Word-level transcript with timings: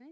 Okay. 0.00 0.10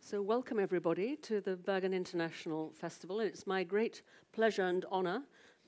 So, 0.00 0.20
welcome 0.20 0.58
everybody 0.58 1.16
to 1.16 1.40
the 1.40 1.56
Bergen 1.56 1.94
International 1.94 2.72
Festival. 2.72 3.20
It's 3.20 3.46
my 3.46 3.64
great 3.64 4.02
pleasure 4.32 4.64
and 4.64 4.84
honor 4.90 5.22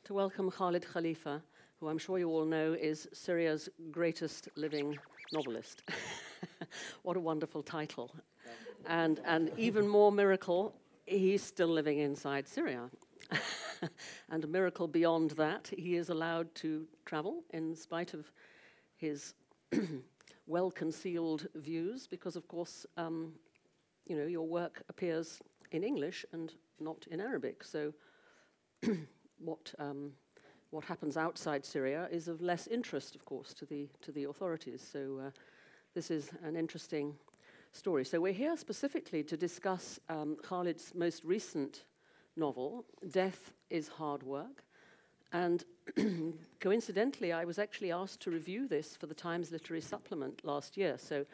to 0.04 0.15
welcome 0.15 0.50
Khalid 0.50 0.84
Khalifa, 0.86 1.42
who 1.81 1.89
I'm 1.89 1.99
sure 1.99 2.18
you 2.18 2.29
all 2.29 2.45
know 2.45 2.73
is 2.73 3.08
Syria's 3.13 3.68
greatest 3.91 4.49
living 4.57 4.99
novelist. 5.33 5.83
what 7.02 7.17
a 7.17 7.21
wonderful 7.21 7.63
title. 7.63 8.14
And, 8.87 9.21
and 9.25 9.50
even 9.56 9.88
more 9.88 10.12
miracle, 10.12 10.75
he's 11.06 11.43
still 11.43 11.68
living 11.68 11.98
inside 11.98 12.46
Syria. 12.46 12.91
and 14.30 14.45
a 14.45 14.48
miracle 14.48 14.86
beyond 14.86 15.30
that, 15.32 15.70
he 15.77 15.96
is 15.96 16.11
allowed 16.11 16.54
to 16.56 16.86
travel 17.06 17.43
in 17.50 17.75
spite 17.75 18.12
of 18.12 18.30
his 18.96 19.34
well 20.47 20.71
concealed 20.71 21.49
views, 21.55 22.07
because, 22.07 22.37
of 22.37 22.49
course, 22.49 22.87
um, 22.97 23.33
you 24.07 24.17
know, 24.17 24.27
your 24.27 24.47
work 24.47 24.83
appears 24.89 25.41
in 25.73 25.83
English 25.83 26.25
and 26.33 26.55
not 26.80 27.07
in 27.11 27.21
Arabic. 27.21 27.65
So, 27.65 27.93
what, 29.38 29.75
um, 29.79 30.12
what 30.71 30.85
happens 30.85 31.16
outside 31.16 31.65
Syria 31.65 32.09
is 32.11 32.29
of 32.29 32.41
less 32.41 32.66
interest, 32.66 33.15
of 33.15 33.25
course, 33.25 33.55
to 33.55 33.65
the, 33.65 33.88
to 34.02 34.12
the 34.12 34.25
authorities. 34.25 34.87
So, 34.93 35.21
uh, 35.27 35.30
this 35.95 36.11
is 36.11 36.30
an 36.43 36.57
interesting 36.57 37.15
story. 37.73 38.05
So, 38.05 38.21
we're 38.21 38.33
here 38.33 38.57
specifically 38.57 39.23
to 39.24 39.37
discuss 39.37 39.99
um, 40.09 40.37
Khalid's 40.43 40.93
most 40.95 41.24
recent 41.24 41.85
novel, 42.37 42.85
Death 43.11 43.52
is 43.71 43.88
Hard 43.88 44.23
Work. 44.23 44.65
And 45.34 45.65
coincidentally, 46.61 47.33
I 47.33 47.45
was 47.45 47.59
actually 47.59 47.91
asked 47.91 48.20
to 48.20 48.30
review 48.30 48.69
this 48.69 48.97
for 48.97 49.06
the 49.06 49.15
Times 49.15 49.51
Literary 49.51 49.80
Supplement 49.80 50.45
last 50.45 50.77
year, 50.77 50.97
so 50.97 51.27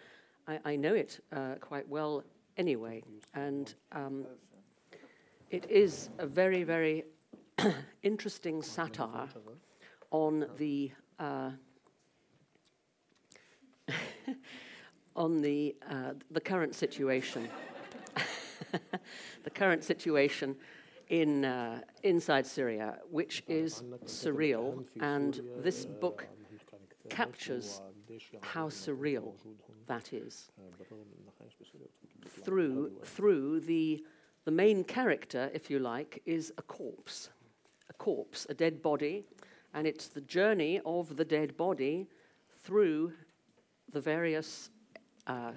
I, 0.49 0.59
I 0.65 0.77
know 0.77 0.95
it 0.95 1.23
uh, 1.33 1.57
quite 1.61 1.87
well 1.87 2.25
anyway. 2.57 3.03
And 3.35 3.73
um, 3.93 4.25
it 5.51 5.71
is 5.71 6.09
a 6.19 6.27
very, 6.27 6.65
very 6.65 7.05
interesting 8.03 8.63
satire 8.63 9.29
on 10.11 10.47
the 10.57 10.93
uh, 11.19 11.51
on 15.15 15.43
the 15.43 15.77
uh, 15.91 16.15
the 16.31 16.41
current 16.41 16.75
situation, 16.75 17.51
the 19.45 19.51
current 19.51 19.85
situation 19.85 20.57
in, 21.11 21.45
uh, 21.45 21.81
inside 22.03 22.47
Syria, 22.47 22.99
which 23.11 23.43
is 23.49 23.83
surreal. 24.07 24.85
And 25.01 25.41
this 25.59 25.85
book 25.85 26.27
captures 27.11 27.83
how 28.41 28.69
surreal 28.69 29.35
that 29.87 30.13
is 30.13 30.51
through, 32.45 32.93
through 33.05 33.61
the, 33.61 34.05
the 34.45 34.51
main 34.51 34.85
character, 34.85 35.51
if 35.53 35.69
you 35.69 35.81
like, 35.81 36.23
is 36.25 36.53
a 36.57 36.63
corpse. 36.63 37.31
A 37.89 37.93
corpse, 37.95 38.47
a 38.49 38.55
dead 38.55 38.81
body, 38.81 39.25
and 39.75 39.87
it's 39.87 40.07
the 40.07 40.21
journey 40.23 40.81
of 40.87 41.17
the 41.17 41.25
dead 41.25 41.57
body 41.57 42.09
through 42.63 43.13
the 43.93 44.01
various 44.01 44.71
uh, 45.27 45.51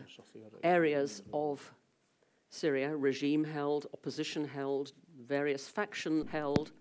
areas 0.63 1.21
of 1.31 1.71
Syria, 2.49 2.95
regime 2.95 3.43
held, 3.43 3.87
opposition 3.93 4.45
held, 4.45 4.93
various 5.27 5.67
factions 5.67 6.29
held. 6.29 6.71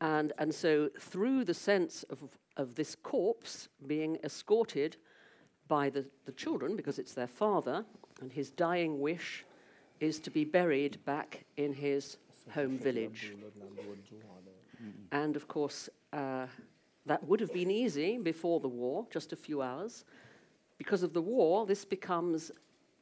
And, 0.00 0.32
and 0.38 0.54
so, 0.54 0.90
through 0.98 1.44
the 1.44 1.54
sense 1.54 2.04
of, 2.04 2.18
of 2.56 2.74
this 2.74 2.94
corpse 2.94 3.68
being 3.86 4.18
escorted 4.24 4.96
by 5.68 5.90
the, 5.90 6.04
the 6.26 6.32
children, 6.32 6.76
because 6.76 6.98
it's 6.98 7.14
their 7.14 7.26
father, 7.26 7.84
and 8.20 8.32
his 8.32 8.50
dying 8.50 9.00
wish 9.00 9.44
is 10.00 10.18
to 10.20 10.30
be 10.30 10.44
buried 10.44 11.02
back 11.04 11.44
in 11.56 11.72
his 11.72 12.16
home 12.52 12.78
village. 12.78 13.32
And 15.12 15.36
of 15.36 15.48
course, 15.48 15.88
uh, 16.12 16.46
that 17.06 17.26
would 17.26 17.40
have 17.40 17.52
been 17.52 17.70
easy 17.70 18.18
before 18.18 18.60
the 18.60 18.68
war, 18.68 19.06
just 19.10 19.32
a 19.32 19.36
few 19.36 19.62
hours. 19.62 20.04
Because 20.78 21.02
of 21.02 21.12
the 21.12 21.22
war, 21.22 21.66
this 21.66 21.84
becomes 21.84 22.50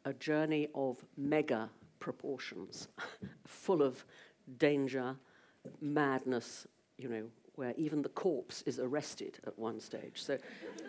a 0.04 0.12
journey 0.12 0.68
of 0.74 1.02
mega 1.16 1.70
proportions, 1.98 2.88
full 3.46 3.82
of 3.82 4.04
danger, 4.58 5.16
madness, 5.80 6.66
you 6.98 7.08
know, 7.08 7.24
where 7.56 7.74
even 7.76 8.02
the 8.02 8.08
corpse 8.10 8.62
is 8.62 8.78
arrested 8.78 9.38
at 9.46 9.58
one 9.58 9.80
stage. 9.80 10.22
So 10.22 10.38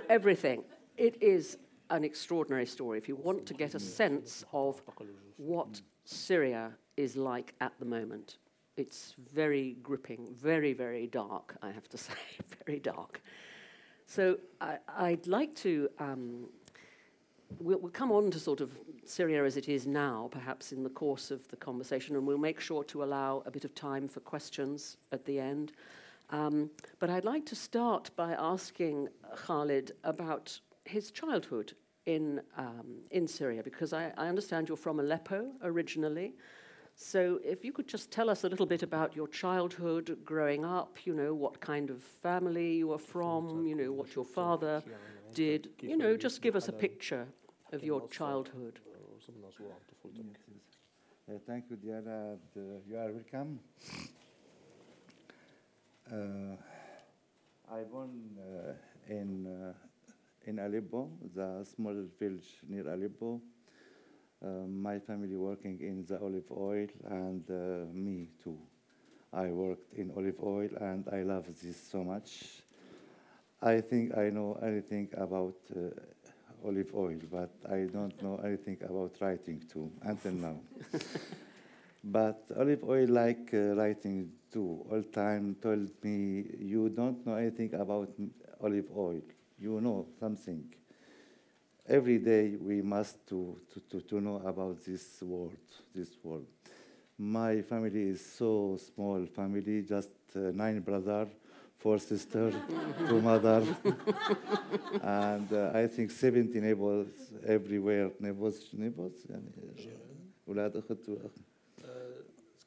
everything. 0.09 0.63
It 0.97 1.21
is 1.21 1.57
an 1.89 2.03
extraordinary 2.03 2.65
story. 2.65 2.97
If 2.97 3.07
you 3.07 3.15
want 3.15 3.45
to 3.47 3.53
get 3.53 3.75
a 3.75 3.79
sense 3.79 4.45
of 4.53 4.81
what 5.37 5.81
Syria 6.05 6.71
is 6.97 7.15
like 7.15 7.53
at 7.61 7.73
the 7.79 7.85
moment, 7.85 8.37
it's 8.77 9.15
very 9.33 9.77
gripping, 9.83 10.33
very, 10.33 10.73
very 10.73 11.07
dark, 11.07 11.55
I 11.61 11.71
have 11.71 11.87
to 11.89 11.97
say, 12.07 12.13
very 12.65 12.79
dark. 12.79 13.21
So 14.05 14.37
I, 14.61 15.11
would 15.11 15.27
like 15.27 15.55
to 15.57 15.89
um, 15.99 16.45
we'll, 17.59 17.79
we'll, 17.79 17.91
come 17.91 18.11
on 18.11 18.31
to 18.31 18.39
sort 18.39 18.61
of 18.61 18.71
Syria 19.05 19.43
as 19.45 19.57
it 19.57 19.69
is 19.69 19.85
now, 19.85 20.29
perhaps 20.31 20.71
in 20.71 20.83
the 20.83 20.89
course 20.89 21.31
of 21.31 21.47
the 21.49 21.55
conversation, 21.55 22.15
and 22.15 22.25
we'll 22.25 22.37
make 22.37 22.59
sure 22.59 22.83
to 22.85 23.03
allow 23.03 23.43
a 23.45 23.51
bit 23.51 23.65
of 23.65 23.75
time 23.75 24.07
for 24.07 24.19
questions 24.21 24.97
at 25.11 25.25
the 25.25 25.39
end. 25.39 25.73
Um, 26.29 26.69
but 26.99 27.09
I'd 27.09 27.25
like 27.25 27.45
to 27.47 27.55
start 27.55 28.09
by 28.15 28.33
asking 28.33 29.09
Khalid 29.35 29.91
about 30.03 30.59
his 30.85 31.11
childhood 31.11 31.73
in, 32.05 32.41
um, 32.57 33.01
in 33.11 33.27
Syria, 33.27 33.63
because 33.63 33.93
I, 33.93 34.11
I 34.17 34.27
understand 34.27 34.67
you're 34.67 34.77
from 34.77 34.99
Aleppo 34.99 35.51
originally. 35.63 36.33
So, 36.95 37.39
if 37.43 37.65
you 37.65 37.71
could 37.71 37.87
just 37.87 38.11
tell 38.11 38.29
us 38.29 38.43
a 38.43 38.49
little 38.49 38.67
bit 38.67 38.83
about 38.83 39.15
your 39.15 39.27
childhood 39.27 40.15
growing 40.23 40.63
up, 40.63 40.97
you 41.05 41.15
know, 41.15 41.33
what 41.33 41.59
kind 41.59 41.89
of 41.89 42.03
family 42.03 42.75
you 42.75 42.87
were 42.89 42.99
from, 42.99 43.65
you 43.65 43.73
know, 43.73 43.91
what 43.91 44.15
your 44.15 44.25
father 44.25 44.83
did, 45.33 45.69
you 45.81 45.97
know, 45.97 46.15
just 46.15 46.43
give 46.43 46.55
us 46.55 46.67
a 46.67 46.71
picture 46.71 47.25
of 47.73 47.83
your 47.83 48.07
childhood. 48.07 48.79
Uh, 51.27 51.39
thank 51.47 51.65
you, 51.69 51.75
Diana. 51.77 52.35
Uh, 52.55 52.59
you 52.87 52.97
are 52.97 53.11
welcome. 53.11 53.59
Uh, 56.11 56.55
I 57.73 57.83
born 57.83 58.37
uh, 58.37 58.73
in 59.09 59.47
uh, 59.47 59.73
in 60.45 60.59
Aleppo, 60.59 61.09
the 61.33 61.65
small 61.65 61.95
village 62.19 62.59
near 62.67 62.87
Aleppo. 62.89 63.41
Uh, 64.43 64.67
my 64.67 64.99
family 64.99 65.37
working 65.37 65.79
in 65.79 66.05
the 66.05 66.19
olive 66.19 66.51
oil, 66.51 66.87
and 67.09 67.47
me 67.95 68.27
too. 68.43 68.57
I 69.31 69.47
worked 69.47 69.93
in 69.93 70.11
olive 70.15 70.35
oil, 70.43 70.69
and 70.79 71.07
I 71.11 71.23
love 71.23 71.45
this 71.63 71.81
so 71.89 72.03
much. 72.03 72.61
I 73.61 73.79
think 73.79 74.15
I 74.17 74.29
know 74.29 74.59
anything 74.61 75.09
about 75.17 75.55
olive 76.65 76.93
oil, 76.95 77.19
but 77.31 77.51
I 77.69 77.87
don't 77.91 78.21
know 78.21 78.39
anything 78.43 78.77
about 78.83 79.15
writing 79.19 79.61
too 79.71 79.91
until 80.01 80.31
now. 80.33 80.55
but 82.03 82.43
olive 82.57 82.83
oil 82.83 83.07
like 83.09 83.49
uh, 83.53 83.75
writing 83.75 84.31
too. 84.51 84.85
All 84.91 85.03
time 85.03 85.55
told 85.61 85.89
me 86.03 86.45
you 86.59 86.89
don't 86.89 87.25
know 87.25 87.35
anything 87.35 87.73
about 87.73 88.09
olive 88.61 88.89
oil. 88.95 89.21
You 89.59 89.81
know 89.81 90.05
something. 90.19 90.63
Every 91.87 92.17
day 92.17 92.55
we 92.55 92.81
must 92.81 93.27
to, 93.27 93.57
to, 93.73 93.79
to, 93.89 94.01
to 94.07 94.21
know 94.21 94.41
about 94.45 94.83
this 94.85 95.21
world, 95.21 95.57
this 95.93 96.09
world. 96.23 96.45
My 97.17 97.61
family 97.61 98.03
is 98.09 98.25
so 98.25 98.77
small 98.93 99.25
family, 99.25 99.81
just 99.83 100.09
uh, 100.35 100.51
nine 100.53 100.79
brothers 100.79 101.27
four 101.82 101.98
sisters, 101.98 102.54
two 103.08 103.20
mothers, 103.20 103.68
and 105.02 105.52
uh, 105.52 105.70
I 105.74 105.86
think 105.86 106.10
70 106.10 106.60
neighbors 106.60 107.06
everywhere. 107.46 108.10
Neighbors, 108.20 108.68
neighbors, 108.72 109.26
يعني 109.30 109.52
أولاد 110.48 110.76
أخت 110.76 111.10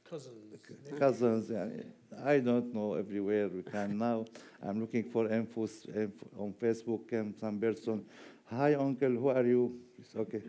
cousins. 0.10 1.00
Cousins, 1.00 1.50
يعني 1.50 1.86
I 2.24 2.40
don't 2.40 2.74
know 2.74 2.94
everywhere 2.96 3.48
we 3.48 3.63
can 3.63 3.98
now. 3.98 4.25
I'm 4.62 4.80
looking 4.80 5.04
for 5.04 5.28
info 5.31 5.68
on 6.38 6.54
Facebook 6.62 7.12
and 7.12 7.36
some 7.40 7.60
person. 7.60 8.06
Hi, 8.50 8.74
uncle, 8.74 9.12
who 9.12 9.30
are 9.30 9.46
you? 9.46 9.80
It's 10.00 10.16
okay. 10.16 10.42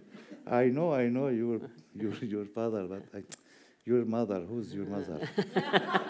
I 0.46 0.66
know, 0.66 0.92
I 0.92 1.08
know 1.08 1.28
your 1.28 1.60
your 1.94 2.14
your 2.22 2.44
father, 2.44 2.86
but 2.86 3.02
I. 3.14 3.22
Your 3.86 4.04
mother, 4.04 4.40
who's 4.40 4.72
your 4.72 4.86
mother? 4.86 5.18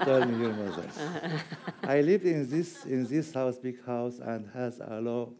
Tell 0.04 0.26
me 0.26 0.38
your 0.44 0.52
mother. 0.52 0.86
I 1.82 2.02
lived 2.02 2.26
in 2.26 2.48
this 2.48 2.84
in 2.84 3.06
this 3.06 3.32
house, 3.32 3.58
big 3.58 3.82
house, 3.84 4.18
and 4.18 4.46
has 4.52 4.78
a 4.80 5.00
lot, 5.00 5.30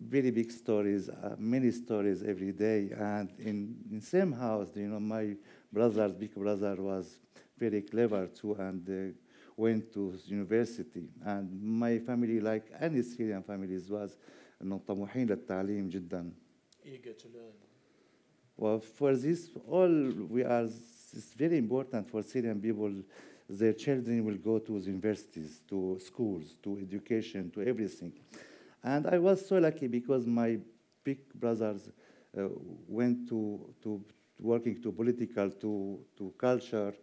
very 0.00 0.30
big 0.30 0.50
stories, 0.50 1.10
uh, 1.10 1.36
many 1.38 1.70
stories 1.72 2.22
every 2.22 2.52
day. 2.52 2.90
And 2.96 3.30
in 3.38 3.76
in 3.90 4.00
same 4.00 4.32
house, 4.32 4.68
you 4.74 4.88
know, 4.88 5.00
my 5.00 5.36
brother, 5.70 6.08
big 6.08 6.34
brother, 6.34 6.74
was 6.78 7.18
very 7.58 7.82
clever 7.82 8.28
too, 8.28 8.54
and 8.54 8.88
uh, 8.88 9.14
went 9.58 9.92
to 9.92 10.14
university. 10.26 11.10
And 11.22 11.62
my 11.62 11.98
family, 11.98 12.40
like 12.40 12.72
any 12.80 13.02
Syrian 13.02 13.42
families, 13.42 13.90
was 13.90 14.16
طموحين 14.88 15.26
للتعليم 15.26 15.88
جدا. 15.88 16.32
Eager 16.84 17.12
to 17.12 17.28
learn. 17.28 17.52
Well, 18.56 18.80
for 18.80 19.14
this, 19.14 19.50
all 19.68 20.12
we 20.30 20.42
are, 20.42 20.68
it's 21.13 21.33
very 21.33 21.57
important 21.57 22.09
for 22.09 22.23
Syrian 22.23 22.59
people. 22.61 22.91
Their 23.49 23.73
children 23.73 24.23
will 24.25 24.37
go 24.37 24.59
to 24.59 24.77
universities, 24.79 25.61
to 25.67 25.99
schools, 25.99 26.55
to 26.63 26.79
education, 26.81 27.51
to 27.51 27.61
everything. 27.61 28.13
And 28.83 29.07
I 29.07 29.17
was 29.19 29.45
so 29.45 29.57
lucky 29.57 29.87
because 29.87 30.25
my 30.25 30.57
big 31.03 31.19
brothers 31.33 31.89
uh, 32.37 32.47
went 32.87 33.27
to, 33.29 33.73
to 33.83 34.01
working 34.39 34.81
to 34.81 34.91
political, 34.91 35.51
to, 35.51 35.99
to 36.17 36.33
culture, 36.37 36.93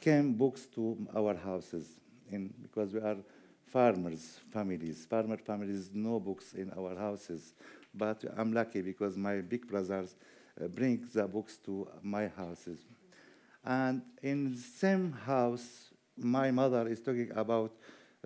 came 0.00 0.34
books 0.34 0.66
to 0.74 1.06
our 1.14 1.34
houses 1.34 1.86
in, 2.30 2.52
because 2.62 2.92
we 2.92 3.00
are 3.00 3.16
farmers 3.66 4.40
families. 4.52 5.06
Farmer 5.08 5.36
families, 5.36 5.90
no 5.92 6.20
books 6.20 6.52
in 6.54 6.70
our 6.76 6.96
houses. 6.96 7.54
But 7.94 8.24
I'm 8.36 8.52
lucky 8.52 8.82
because 8.82 9.16
my 9.16 9.40
big 9.40 9.66
brothers 9.66 10.14
uh, 10.60 10.68
bring 10.68 11.06
the 11.12 11.26
books 11.26 11.58
to 11.64 11.88
my 12.02 12.28
houses. 12.28 12.78
And 13.64 14.02
in 14.22 14.52
the 14.52 14.58
same 14.58 15.12
house, 15.12 15.90
my 16.16 16.50
mother 16.50 16.88
is 16.88 17.00
talking 17.00 17.30
about 17.34 17.72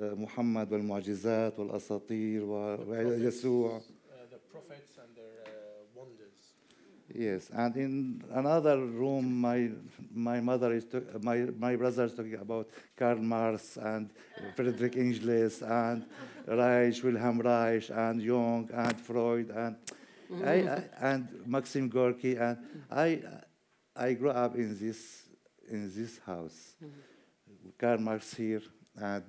uh, 0.01 0.15
Muhammad 0.17 0.71
wal-Mu'jizat 0.71 1.57
wal-Asatir 1.59 2.45
wa-Yasua. 2.45 3.83
the 4.31 4.39
prophets 4.51 4.99
and 4.99 5.17
their 5.17 5.45
uh, 5.47 5.85
wonders. 5.95 6.37
Yes, 7.15 7.51
and 7.53 7.77
in 7.77 8.25
another 8.33 8.79
room, 8.79 9.41
my 9.41 9.71
my 10.13 10.41
mother 10.41 10.73
is 10.73 10.85
to, 10.87 11.03
my 11.23 11.47
my 11.59 11.77
brother 11.77 12.05
is 12.05 12.15
talking 12.15 12.35
about 12.35 12.69
Karl 12.97 13.17
Marx 13.17 13.77
and 13.77 14.11
Friedrich 14.57 14.97
Engels 14.97 15.63
and 15.63 16.05
Reich, 16.47 17.03
Wilhelm 17.03 17.41
Reich, 17.41 17.91
and 17.91 18.21
Jung 18.21 18.69
and 18.73 19.01
Freud 19.01 19.51
and 19.51 19.77
I, 20.45 20.55
I, 20.55 20.85
and 21.01 21.29
Maxim 21.47 21.89
Gorky 21.89 22.37
and 22.37 22.59
I 22.91 23.23
I 23.95 24.13
grew 24.15 24.31
up 24.31 24.57
in 24.57 24.77
this 24.79 25.26
in 25.70 25.92
this 25.94 26.20
house. 26.20 26.76
Karl 27.78 28.00
Marx 28.00 28.34
here 28.34 28.62
and 28.96 29.24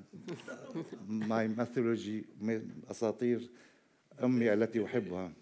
my 1.07 1.47
mythology 1.47 2.25
أساطير 2.91 3.49
أمي 4.23 4.53
التي 4.53 4.85
أحبها. 4.85 5.33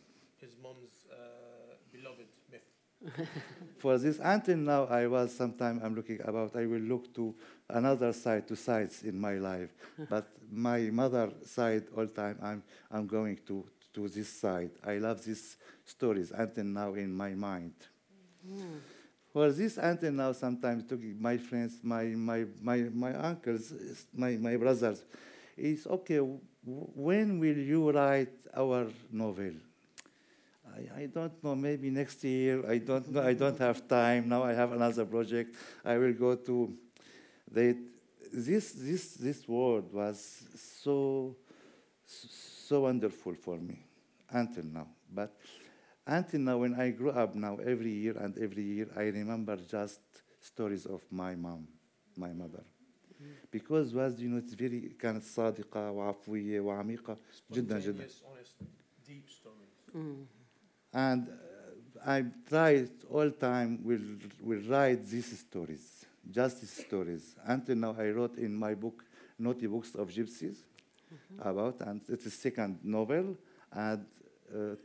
His 0.40 0.56
mom's 0.62 1.06
uh, 1.10 1.74
beloved 1.92 2.26
myth. 2.50 3.28
For 3.78 3.98
this, 3.98 4.18
until 4.22 4.56
now, 4.56 4.84
I 4.84 5.06
was 5.06 5.34
sometime 5.34 5.80
I'm 5.82 5.94
looking 5.94 6.20
about, 6.22 6.54
I 6.54 6.66
will 6.66 6.80
look 6.80 7.14
to 7.14 7.34
another 7.68 8.12
side, 8.12 8.46
to 8.48 8.56
sides 8.56 9.02
in 9.04 9.18
my 9.18 9.34
life. 9.34 9.70
but 10.08 10.28
my 10.50 10.80
mother 10.90 11.30
side, 11.44 11.84
all 11.96 12.06
time, 12.06 12.38
I'm, 12.42 12.62
I'm 12.90 13.06
going 13.06 13.38
to, 13.46 13.64
to 13.94 14.08
this 14.08 14.28
side. 14.28 14.70
I 14.84 14.98
love 14.98 15.24
these 15.24 15.56
stories 15.84 16.30
until 16.30 16.64
now 16.64 16.94
in 16.94 17.12
my 17.12 17.30
mind. 17.30 17.74
For 19.35 19.51
this, 19.51 19.75
until 19.75 20.13
now, 20.13 20.31
sometimes 20.31 20.85
talking 20.85 21.17
my 21.19 21.35
friends, 21.35 21.79
my, 21.83 22.05
my, 22.05 22.45
my, 22.61 22.77
my 22.93 23.13
uncles, 23.15 23.73
my, 24.15 24.37
my 24.37 24.55
brothers, 24.55 25.03
is 25.57 25.85
okay, 25.87 26.19
when 26.63 27.37
will 27.37 27.57
you 27.57 27.91
write 27.91 28.31
our 28.55 28.87
novel? 29.11 29.51
I, 30.73 31.01
I 31.01 31.05
don't 31.07 31.43
know, 31.43 31.53
maybe 31.53 31.89
next 31.89 32.23
year. 32.23 32.63
I 32.65 32.77
don't 32.77 33.11
know. 33.11 33.23
I 33.23 33.33
don't 33.33 33.59
have 33.59 33.85
time. 33.89 34.29
Now 34.29 34.43
I 34.43 34.53
have 34.53 34.71
another 34.71 35.03
project. 35.03 35.53
I 35.83 35.97
will 35.97 36.13
go 36.13 36.35
to 36.37 36.73
they, 37.51 37.75
this, 38.33 38.71
this, 38.71 39.15
this 39.15 39.45
word 39.49 39.91
was 39.91 40.45
so, 40.55 41.35
so 42.05 42.83
wonderful 42.83 43.33
for 43.33 43.57
me 43.57 43.83
until 44.29 44.63
now. 44.63 44.87
But 45.13 45.35
until 46.07 46.39
now, 46.39 46.57
when 46.57 46.79
I 46.79 46.91
grew 46.91 47.11
up 47.11 47.35
now, 47.35 47.57
every 47.57 47.91
year 47.91 48.15
and 48.17 48.37
every 48.37 48.63
year, 48.63 48.87
I 48.95 49.03
remember 49.03 49.57
just 49.57 49.99
stories 50.39 50.85
of 50.85 51.01
my 51.11 51.35
mom, 51.35 51.67
my 52.15 52.31
mother. 52.31 52.63
Mm. 53.21 53.27
Because 53.51 53.93
was 53.93 54.19
you 54.19 54.29
know 54.29 54.37
it's 54.37 54.53
very 54.53 54.95
كانت 54.99 55.23
صادقة 55.23 55.91
وعفوية 55.91 56.59
وعميقة 56.59 57.17
جدا 57.51 57.79
جدا. 57.79 58.07
Honest, 58.07 58.55
deep 59.07 59.29
stories. 59.29 59.95
Mm. 59.95 60.25
And 60.93 61.27
uh, 61.27 62.11
I 62.11 62.25
tried 62.47 62.91
all 63.09 63.31
time 63.31 63.79
will 63.83 64.05
will 64.41 64.61
write 64.69 65.05
these 65.05 65.39
stories, 65.39 66.05
justice 66.29 66.71
stories. 66.71 67.35
Until 67.45 67.75
now, 67.75 67.95
I 67.97 68.09
wrote 68.09 68.37
in 68.37 68.53
my 68.55 68.75
book, 68.75 69.03
Notebooks 69.39 69.95
of 69.95 70.09
Gypsies, 70.09 70.57
mm 70.57 71.17
-hmm. 71.17 71.47
about 71.49 71.81
and 71.81 72.01
it's 72.09 72.27
a 72.27 72.35
second 72.45 72.73
novel 72.83 73.37
and 73.71 74.05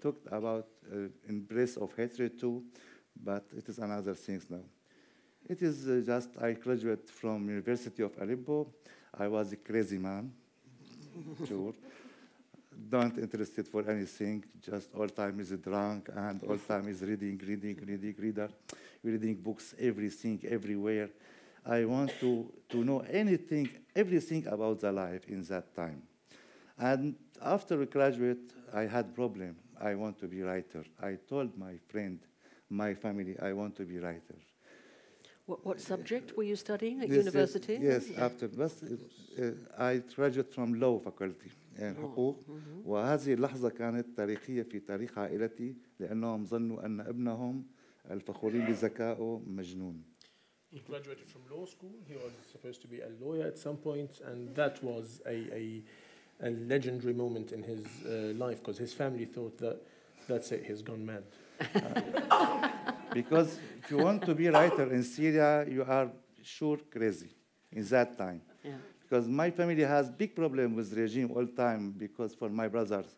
talked 0.00 0.26
about 0.30 0.68
uh, 0.92 1.08
embrace 1.28 1.76
of 1.76 1.94
hatred 1.96 2.38
too, 2.38 2.64
but 3.16 3.44
it 3.56 3.68
is 3.68 3.78
another 3.78 4.14
things 4.14 4.46
now. 4.48 4.64
It 5.48 5.62
is 5.62 5.88
uh, 5.88 6.02
just 6.04 6.30
I 6.40 6.52
graduated 6.52 7.10
from 7.10 7.48
University 7.48 8.02
of 8.02 8.12
Aleppo. 8.20 8.68
I 9.18 9.28
was 9.28 9.52
a 9.52 9.56
crazy 9.56 9.98
man, 9.98 10.32
sure 11.48 11.74
don't 12.88 13.18
interested 13.18 13.68
for 13.68 13.88
anything, 13.88 14.44
just 14.60 14.94
all 14.94 15.08
time 15.08 15.38
is 15.40 15.50
drunk 15.50 16.08
and 16.14 16.42
all 16.44 16.56
time 16.56 16.88
is 16.88 17.02
reading, 17.02 17.40
reading, 17.46 17.78
reading, 17.86 18.14
reader, 18.18 18.48
reading 19.02 19.34
books, 19.34 19.74
everything, 19.78 20.40
everywhere. 20.48 21.10
I 21.64 21.84
want 21.84 22.12
to, 22.20 22.50
to 22.70 22.84
know 22.84 23.00
anything, 23.00 23.68
everything 23.94 24.46
about 24.46 24.80
the 24.80 24.92
life 24.92 25.28
in 25.28 25.42
that 25.44 25.74
time. 25.74 26.02
And 26.78 27.14
after 27.42 27.84
graduate, 27.84 28.52
I 28.73 28.83
had 28.83 29.15
problem. 29.15 29.55
I 29.79 29.95
want 29.95 30.19
to 30.19 30.27
be 30.27 30.41
writer. 30.41 30.83
I 31.01 31.17
told 31.29 31.57
my 31.57 31.77
friend, 31.91 32.19
my 32.69 32.93
family, 32.93 33.35
I 33.41 33.53
want 33.53 33.75
to 33.77 33.83
be 33.83 33.99
writer. 33.99 34.37
What, 35.45 35.65
what 35.65 35.79
subject 35.79 36.35
were 36.35 36.43
you 36.43 36.55
studying 36.55 37.01
at 37.01 37.07
Yes, 37.09 37.17
yes, 37.17 37.25
university? 37.25 37.77
Yes, 37.81 38.03
after 38.17 38.47
بس 38.47 38.83
uh, 38.83 39.51
I 39.77 40.01
graduated 40.15 40.53
from 40.53 40.79
law 40.79 40.99
faculty 40.99 41.51
يعني 41.77 41.95
حقوق 41.95 42.43
وهذه 42.85 43.33
اللحظة 43.33 43.69
كانت 43.69 44.17
تاريخية 44.17 44.63
في 44.63 44.79
تاريخ 44.79 45.17
عائلتي 45.17 45.75
لأنهم 45.99 46.45
ظنوا 46.45 46.85
أن 46.85 46.99
ابنهم 46.99 47.63
الفخورين 48.11 48.65
بذكائه 48.65 49.41
مجنون. 49.47 50.03
He 50.71 50.79
graduated 50.79 51.29
from 51.29 51.41
law 51.49 51.65
school. 51.65 51.95
He 52.07 52.15
was 52.15 52.33
supposed 52.51 52.81
to 52.81 52.87
be 52.87 52.99
a 53.01 53.09
lawyer 53.21 53.45
at 53.47 53.57
some 53.57 53.77
point, 53.77 54.19
and 54.25 54.53
that 54.55 54.83
was 54.83 55.21
a, 55.25 55.37
a, 55.61 55.83
a 56.42 56.50
legendary 56.50 57.12
moment 57.12 57.52
in 57.52 57.62
his 57.62 57.84
uh, 58.06 58.34
life 58.38 58.58
because 58.58 58.78
his 58.78 58.92
family 58.92 59.24
thought 59.24 59.58
that 59.58 59.80
that's 60.28 60.52
it, 60.52 60.64
he's 60.66 60.82
gone 60.82 61.04
mad. 61.04 61.24
Because 63.12 63.58
if 63.82 63.90
you 63.90 63.98
want 63.98 64.24
to 64.24 64.34
be 64.34 64.46
a 64.46 64.52
writer 64.52 64.92
in 64.92 65.02
Syria, 65.02 65.66
you 65.68 65.82
are 65.82 66.10
sure 66.42 66.78
crazy 66.90 67.30
in 67.72 67.84
that 67.86 68.16
time. 68.16 68.40
Yeah. 68.62 68.72
Because 69.02 69.26
my 69.26 69.50
family 69.50 69.82
has 69.82 70.08
big 70.08 70.36
problem 70.36 70.76
with 70.76 70.92
regime 70.92 71.32
all 71.34 71.46
time 71.46 71.90
because 71.90 72.34
for 72.34 72.48
my 72.48 72.68
brothers, 72.68 73.16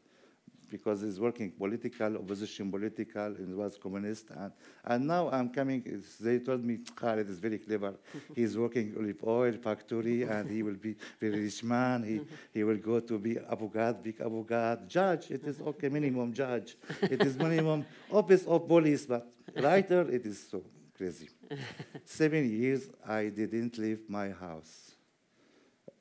because 0.72 1.02
he's 1.02 1.20
working 1.20 1.50
political, 1.50 2.16
opposition 2.16 2.70
political, 2.70 3.26
and 3.26 3.54
was 3.54 3.76
communist. 3.76 4.30
And, 4.30 4.52
and 4.82 5.06
now 5.06 5.28
I'm 5.30 5.50
coming, 5.50 6.02
they 6.18 6.38
told 6.38 6.64
me 6.64 6.78
Khaled 6.96 7.28
is 7.28 7.38
very 7.38 7.58
clever. 7.58 7.94
He's 8.34 8.56
working 8.56 8.94
olive 8.98 9.22
oil 9.22 9.52
factory 9.52 10.22
and 10.22 10.50
he 10.50 10.62
will 10.62 10.80
be 10.88 10.96
very 11.20 11.40
rich 11.44 11.62
man. 11.62 12.02
He, 12.02 12.20
he 12.54 12.64
will 12.64 12.78
go 12.78 13.00
to 13.00 13.18
be 13.18 13.36
avocado, 13.38 13.98
big 14.02 14.18
avocado, 14.20 14.82
judge. 14.88 15.30
It 15.30 15.44
is 15.44 15.60
okay, 15.60 15.90
minimum 15.90 16.32
judge. 16.32 16.76
It 17.02 17.20
is 17.22 17.36
minimum 17.36 17.84
office 18.10 18.46
of 18.46 18.66
police, 18.66 19.04
but 19.04 19.30
writer, 19.60 20.00
it 20.10 20.24
is 20.24 20.48
so 20.50 20.62
crazy. 20.96 21.28
Seven 22.06 22.50
years 22.50 22.88
I 23.06 23.24
didn't 23.24 23.76
leave 23.76 24.08
my 24.08 24.30
house. 24.30 24.92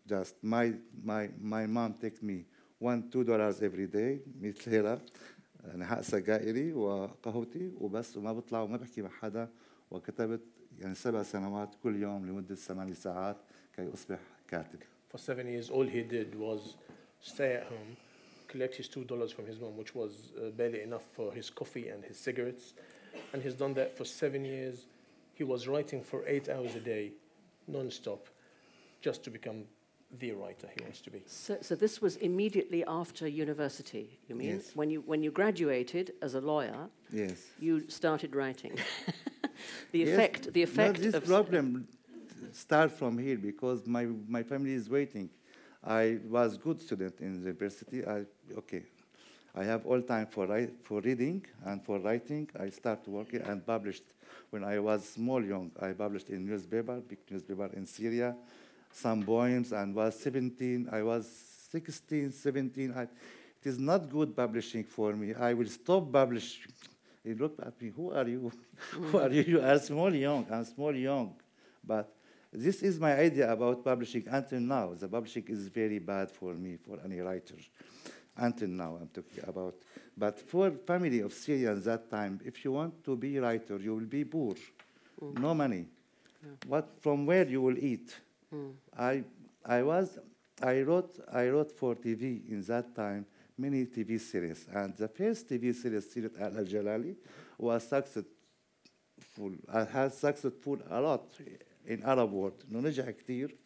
Just 0.08 0.36
my, 0.42 0.74
my, 1.04 1.30
my 1.40 1.66
mom 1.68 1.96
take 2.01 2.24
me 2.24 2.46
one, 2.81 3.11
two 3.11 3.25
dollars 3.25 3.62
every 3.62 3.87
day 3.87 4.21
100 4.41 4.55
ليرة 4.69 5.00
نحاء 5.76 6.03
سجائري 6.03 6.73
وقهوتي 6.73 7.73
وبس 7.81 8.17
وما 8.17 8.33
بطلع 8.33 8.61
وما 8.61 8.76
بحكي 8.76 9.03
مع 9.03 9.09
حدا 9.09 9.49
وكتبت 9.91 10.41
يعني 10.79 10.95
سبع 10.95 11.23
سنوات 11.23 11.75
كل 11.83 12.03
يوم 12.03 12.26
لمدة 12.26 12.55
ثماني 12.55 12.95
ساعات 12.95 13.37
كي 13.76 13.93
أصبح 13.95 14.19
كاتب. 14.49 14.79
For 15.09 15.19
seven 15.19 15.47
years, 15.47 15.71
all 15.71 15.87
he 15.87 16.03
did 16.03 16.35
was 16.35 16.76
stay 17.23 17.55
at 17.55 17.65
home, 17.65 17.97
collect 18.49 18.75
his 18.76 18.88
two 18.88 19.05
dollars 19.05 19.33
from 19.33 19.47
his 19.47 19.59
mom, 19.61 19.76
which 19.76 19.95
was 19.95 20.12
uh, 20.37 20.50
barely 20.50 20.83
enough 20.83 21.07
for 21.17 21.33
his 21.33 21.49
coffee 21.50 21.88
and 21.88 22.05
his 22.05 22.19
cigarettes, 22.19 22.75
and 23.33 23.43
he's 23.43 23.55
done 23.55 23.75
that 23.75 23.97
for 23.97 24.05
seven 24.05 24.45
years. 24.45 24.87
He 25.35 25.45
was 25.45 25.69
writing 25.69 26.03
for 26.03 26.19
eight 26.26 26.49
hours 26.49 26.75
a 26.75 26.81
day, 26.81 27.12
non-stop, 27.69 28.23
just 29.00 29.23
to 29.25 29.31
become 29.31 29.65
the 30.20 30.32
writer 30.34 30.68
he 30.75 30.84
wants 30.84 31.01
to 31.01 31.10
be. 31.12 31.22
So, 31.25 31.58
so 31.62 31.75
this 31.75 32.01
was 32.01 32.18
immediately 32.18 32.84
after 32.88 33.27
university, 33.27 34.20
you 34.27 34.36
mean? 34.36 34.58
Yes. 34.58 34.72
When 34.75 34.89
you, 34.89 35.01
when 35.01 35.24
you 35.24 35.32
graduated 35.32 36.13
as 36.22 36.36
a 36.36 36.41
lawyer, 36.41 36.89
Yes. 37.12 37.38
you 37.60 37.89
started 37.89 38.36
writing. 38.36 38.74
the 39.91 40.00
Yes. 40.00 40.10
effect, 40.10 40.53
the 40.53 40.62
No, 40.62 40.63
effect 40.63 41.01
this 41.01 41.15
of 41.15 41.25
problem 41.25 41.88
start 42.51 42.91
from 42.91 43.18
here 43.18 43.38
because 43.38 43.86
my, 43.88 44.06
my 44.27 44.44
family 44.44 44.74
is 44.74 44.89
waiting. 44.89 45.30
I 45.84 46.20
was 46.30 46.58
good 46.58 46.82
student 46.82 47.20
in 47.20 47.39
university. 47.41 48.06
I, 48.06 48.25
okay, 48.58 48.84
I 49.56 49.63
have 49.63 49.86
all 49.86 50.01
time 50.01 50.27
for, 50.27 50.46
write, 50.46 50.72
for 50.84 51.01
reading 51.01 51.46
and 51.65 51.84
for 51.84 52.00
writing. 52.00 52.50
I 52.60 52.70
start 52.70 53.08
working 53.08 53.41
and 53.41 53.65
published 53.65 54.03
when 54.50 54.63
I 54.63 54.80
was 54.80 55.08
small 55.08 55.44
young. 55.44 55.72
I 55.80 55.94
published 55.94 56.30
in 56.30 56.46
newspaper, 56.46 57.01
big 57.01 57.20
newspaper 57.30 57.70
in 57.74 57.86
Syria, 57.86 58.36
some 58.92 59.24
poems 59.24 59.72
and 59.72 59.96
was 59.96 60.20
17, 60.20 60.90
I 60.92 61.02
was 61.02 61.28
16, 61.72 62.32
17. 62.32 62.94
I, 62.96 63.04
it 63.04 63.10
is 63.64 63.80
not 63.80 64.10
good 64.10 64.36
publishing 64.36 64.84
for 64.84 65.14
me. 65.14 65.34
I 65.34 65.54
will 65.54 65.68
stop 65.68 66.12
publishing. 66.12 66.72
He 67.24 67.34
looked 67.34 67.60
at 67.60 67.80
me, 67.82 67.92
who 67.96 68.12
are 68.12 68.28
you? 68.28 68.52
who 68.92 69.18
are 69.20 69.30
you? 69.30 69.44
You 69.44 69.62
are 69.62 69.78
small 69.80 70.14
young, 70.14 70.46
I'm 70.52 70.66
small 70.66 70.96
young. 70.96 71.36
But 71.84 72.12
this 72.52 72.84
is 72.84 73.00
my 73.00 73.14
idea 73.18 73.52
about 73.52 73.84
publishing 73.84 74.26
until 74.30 74.60
now. 74.60 74.94
The 74.94 75.08
publishing 75.08 75.46
is 75.48 75.68
very 75.68 76.00
bad 76.00 76.32
for 76.32 76.54
me, 76.54 76.78
for 76.78 77.00
any 77.06 77.20
writer. 77.20 77.56
Until 78.36 78.70
now, 78.70 78.98
I'm 79.00 79.08
talking 79.08 79.44
about. 79.48 79.76
But 80.18 80.40
for 80.40 80.72
family 80.72 81.20
of 81.20 81.34
Syrians 81.34 81.86
that 81.86 82.10
time, 82.10 82.40
if 82.44 82.66
you 82.66 82.72
want 82.72 83.04
to 83.06 83.16
be 83.16 83.40
writer, 83.40 83.78
you 83.78 83.96
will 83.96 84.06
be 84.06 84.26
poor, 84.26 84.56
no 85.22 85.30
mm-hmm. 85.32 85.58
money. 85.58 85.86
What 86.68 86.90
from 87.02 87.26
where 87.26 87.48
you 87.48 87.62
will 87.62 87.78
eat? 87.78 88.16
I 88.97 89.25
I 89.65 89.83
was 89.83 90.19
I 90.62 90.81
wrote 90.83 91.19
I 91.33 91.49
wrote 91.49 91.73
for 91.73 91.95
TV 91.95 92.49
in 92.49 92.62
that 92.62 92.95
time 92.95 93.26
many 93.59 93.87
TV 93.87 94.21
series, 94.21 94.67
and 94.73 94.97
the 94.97 95.09
first 95.09 95.49
TV 95.49 95.75
series, 95.75 96.05
Sirat 96.12 96.41
Al 96.41 96.65
Jalali, 96.65 97.17
was 97.59 97.83
successful. 97.88 98.26
I 99.73 99.85
had 99.85 100.12
successful 100.12 100.79
a 100.91 101.00
lot 101.00 101.25
in 101.87 102.03
Arab 102.03 102.33
world 102.33 102.65
انه 102.71 102.81
نجح 102.81 103.11
كثير 103.11 103.57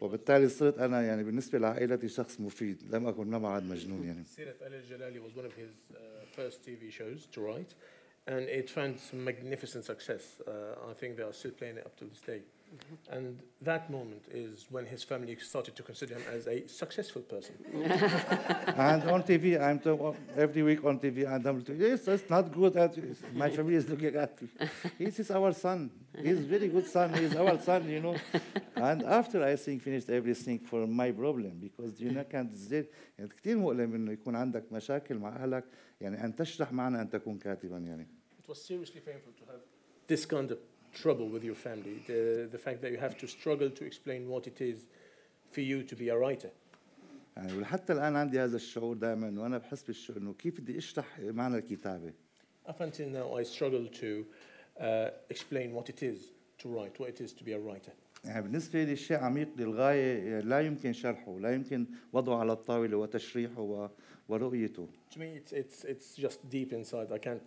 وبالتالي 0.00 0.48
صرت 0.48 0.78
انا 0.78 1.02
يعني 1.02 1.24
بالنسبه 1.24 1.58
لعائلتي 1.58 2.08
شخص 2.08 2.40
مفيد 2.40 2.94
لم 2.94 3.06
اكن 3.06 3.30
نمعد 3.30 3.62
مجنون 3.62 4.04
يعني 4.04 4.24
Sirat 4.24 4.62
Al 4.62 4.72
Jalali 4.90 5.20
was 5.20 5.36
one 5.36 5.46
of 5.46 5.54
his 5.54 5.70
uh, 5.94 5.96
first 6.36 6.62
TV 6.66 6.92
shows 6.92 7.26
to 7.32 7.40
write, 7.40 7.74
and 8.26 8.48
it 8.48 8.70
found 8.70 8.98
some 8.98 9.24
magnificent 9.24 9.84
success. 9.84 10.40
Uh, 10.46 10.90
I 10.90 10.94
think 11.00 11.16
they 11.16 11.22
are 11.22 11.32
still 11.32 11.52
playing 11.60 11.76
it 11.80 11.86
up 11.86 11.96
to 12.00 12.04
this 12.04 12.20
day. 12.20 12.42
And 13.10 13.38
that 13.62 13.90
moment 13.90 14.22
is 14.30 14.66
when 14.70 14.84
his 14.86 15.02
family 15.02 15.36
started 15.36 15.76
to 15.76 15.82
consider 15.82 16.14
him 16.14 16.22
as 16.32 16.46
a 16.46 16.66
successful 16.68 17.22
person. 17.22 17.54
and 17.74 19.02
on 19.10 19.22
TV, 19.22 19.60
I'm 19.60 19.78
to, 19.80 20.14
every 20.36 20.62
week 20.62 20.84
on 20.84 20.98
TV, 20.98 21.32
and 21.32 21.46
I'm 21.46 21.58
like, 21.58 21.68
yes, 21.78 22.02
that's 22.02 22.28
not 22.28 22.52
good. 22.52 22.76
At, 22.76 22.96
my 23.34 23.50
family 23.50 23.76
is 23.76 23.88
looking 23.88 24.14
at 24.14 24.40
me. 24.42 24.48
This 24.98 25.20
is 25.20 25.30
our 25.30 25.52
son. 25.52 25.90
He's 26.22 26.40
very 26.40 26.68
good 26.68 26.86
son. 26.86 27.14
He's 27.14 27.34
our 27.36 27.58
son, 27.60 27.88
you 27.88 28.00
know. 28.00 28.16
And 28.74 29.02
after 29.04 29.42
I 29.42 29.56
think 29.56 29.82
finished 29.82 30.10
everything 30.10 30.58
for 30.58 30.86
my 30.86 31.12
problem, 31.12 31.60
because 31.60 32.00
you 32.00 32.10
know 32.10 32.24
كانت 32.24 32.54
زي 32.54 32.86
يعني 33.18 33.30
كثير 33.30 33.56
مؤلم 33.56 33.94
انه 33.94 34.12
يكون 34.12 34.36
عندك 34.36 34.72
مشاكل 34.72 35.18
مع 35.18 35.28
اهلك 35.28 35.64
يعني 36.00 36.24
ان 36.24 36.36
تشرح 36.36 36.72
معنى 36.72 37.00
ان 37.00 37.10
تكون 37.10 37.38
كاتبا 37.38 37.78
يعني. 37.78 38.06
It 38.38 38.48
was 38.48 38.62
seriously 38.62 39.00
painful 39.00 39.32
to 39.40 39.52
have 39.52 39.60
this 40.08 40.26
kind 40.26 40.50
of 40.50 40.58
trouble 41.02 41.28
with 41.34 41.44
your 41.44 41.54
family. 41.54 41.96
The, 42.06 42.48
the 42.52 42.58
fact 42.58 42.80
that 42.82 42.90
you 42.92 42.98
have 42.98 43.16
to 43.18 43.26
struggle 43.26 43.70
to 43.70 43.84
explain 43.84 44.28
what 44.28 44.46
it 44.46 44.60
is 44.60 44.78
for 45.52 45.60
you 45.60 45.82
to 45.82 45.94
be 45.96 46.08
a 46.08 46.16
writer. 46.16 46.50
يعني 47.36 47.52
ولحتى 47.52 47.92
الان 47.92 48.16
عندي 48.16 48.40
هذا 48.40 48.56
الشعور 48.56 48.96
دائما 48.96 49.42
وانا 49.42 49.58
بحس 49.58 49.82
بالشعور 49.82 50.18
انه 50.18 50.32
كيف 50.34 50.60
بدي 50.60 50.78
اشرح 50.78 51.18
معنى 51.20 51.56
الكتابه. 51.58 52.12
Up 52.68 52.80
until 52.80 53.08
now, 53.08 53.36
I 53.38 53.42
struggle 53.44 53.86
to 54.00 54.24
uh, 54.80 55.10
explain 55.30 55.72
what 55.74 55.88
it 55.88 56.02
is 56.02 56.18
to 56.58 56.68
write, 56.68 56.98
what 57.00 57.08
it 57.08 57.20
is 57.20 57.32
to 57.32 57.44
be 57.44 57.52
a 57.52 57.58
writer. 57.58 57.92
يعني 58.24 58.42
بالنسبة 58.42 58.84
لي 58.84 58.96
شيء 58.96 59.16
عميق 59.16 59.48
للغاية 59.56 60.40
لا 60.40 60.60
يمكن 60.60 60.92
شرحه 60.92 61.38
لا 61.40 61.54
يمكن 61.54 61.86
وضعه 62.12 62.38
على 62.38 62.52
الطاولة 62.52 62.96
وتشريحه 62.96 63.60
و- 63.60 63.88
ورؤيته 64.28 64.88
To 65.14 65.18
me, 65.18 65.36
it's, 65.36 65.52
it's, 65.52 65.84
it's 65.84 66.16
just 66.16 66.38
deep 66.50 66.72
inside. 66.72 67.12
I 67.12 67.18
can't 67.18 67.42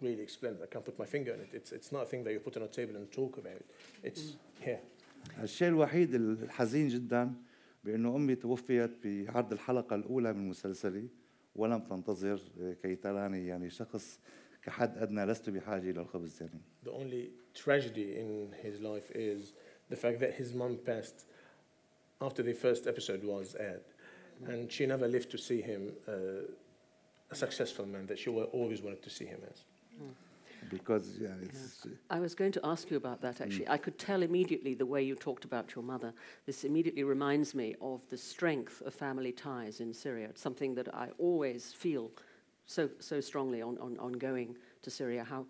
really 0.00 0.22
explain 0.22 0.52
it. 0.54 0.60
I 0.62 0.66
can't 0.66 0.84
put 0.84 0.98
my 0.98 1.04
finger 1.06 1.32
on 1.32 1.40
it. 1.40 1.50
It's, 1.52 1.70
it's 1.72 1.92
not 1.92 2.02
a 2.02 2.06
thing 2.06 2.24
that 2.24 2.32
you 2.32 2.40
put 2.40 2.56
on 2.56 2.62
a 2.64 2.68
table 2.68 2.96
and 2.96 3.10
talk 3.12 3.38
about. 3.38 3.62
It's 4.02 4.36
here. 4.60 4.80
الشيء 5.42 5.68
الوحيد 5.68 6.14
الحزين 6.14 6.88
جدا 6.88 7.32
بأنه 7.84 8.16
أمي 8.16 8.34
توفيت 8.34 8.90
بعرض 9.04 9.52
الحلقة 9.52 9.96
الأولى 9.96 10.32
من 10.32 10.48
مسلسلي 10.48 11.08
ولم 11.56 11.80
تنتظر 11.80 12.40
كي 12.82 12.96
تراني 12.96 13.46
يعني 13.46 13.70
شخص 13.70 14.20
كحد 14.62 14.98
أدنى 14.98 15.24
لست 15.24 15.50
بحاجة 15.50 15.90
إلى 15.90 16.00
الخبز 16.00 16.42
يعني 16.42 16.60
The 16.84 16.90
only 16.90 17.30
tragedy 17.54 18.16
in 18.16 18.52
his 18.62 18.80
life 18.80 19.10
is 19.14 19.52
the 19.90 19.96
fact 19.96 20.18
that 20.20 20.34
his 20.34 20.52
mum 20.54 20.78
passed 20.86 21.26
after 22.20 22.42
the 22.42 22.52
first 22.54 22.86
episode 22.86 23.22
was 23.24 23.54
aired. 23.54 23.84
And 24.48 24.70
she 24.72 24.86
never 24.86 25.06
lived 25.06 25.30
to 25.30 25.38
see 25.38 25.60
him 25.60 25.92
uh, 26.08 26.12
a 27.30 27.34
successful 27.34 27.86
man 27.86 28.06
that 28.06 28.18
she 28.18 28.30
wa- 28.30 28.50
always 28.60 28.80
wanted 28.82 29.02
to 29.02 29.10
see 29.10 29.26
him 29.26 29.40
as. 29.52 29.58
because 30.69 31.17
yeah, 31.19 31.29
it's. 31.41 31.85
Yeah. 31.85 31.91
Uh, 32.09 32.15
I 32.15 32.19
was 32.19 32.35
going 32.35 32.51
to 32.53 32.61
ask 32.63 32.89
you 32.91 32.97
about 32.97 33.21
that 33.21 33.41
actually. 33.41 33.65
Mm. 33.65 33.71
I 33.71 33.77
could 33.77 33.97
tell 33.97 34.23
immediately 34.23 34.73
the 34.73 34.85
way 34.85 35.03
you 35.03 35.15
talked 35.15 35.45
about 35.45 35.75
your 35.75 35.83
mother. 35.83 36.13
This 36.45 36.63
immediately 36.63 37.03
reminds 37.03 37.55
me 37.55 37.75
of 37.81 38.01
the 38.09 38.17
strength 38.17 38.81
of 38.81 38.93
family 38.93 39.31
ties 39.31 39.79
in 39.79 39.93
Syria. 39.93 40.27
It's 40.29 40.41
something 40.41 40.75
that 40.75 40.93
I 40.93 41.09
always 41.17 41.73
feel 41.73 42.11
so 42.65 42.89
so 42.99 43.21
strongly 43.21 43.61
on, 43.61 43.77
on, 43.79 43.97
on 43.99 44.13
going 44.13 44.55
to 44.81 44.89
Syria. 44.89 45.23
How 45.23 45.45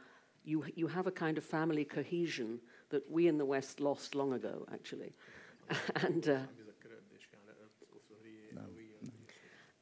you 0.46 0.66
you 0.75 0.88
have 0.88 1.08
a 1.08 1.12
kind 1.12 1.38
of 1.38 1.44
family 1.44 1.86
cohesion 1.86 2.60
that 2.89 3.10
we 3.12 3.27
in 3.27 3.38
the 3.38 3.46
West 3.46 3.80
lost 3.80 4.16
long 4.16 4.34
ago, 4.34 4.66
actually, 4.74 5.13
and. 5.96 6.30
Uh, 6.30 6.39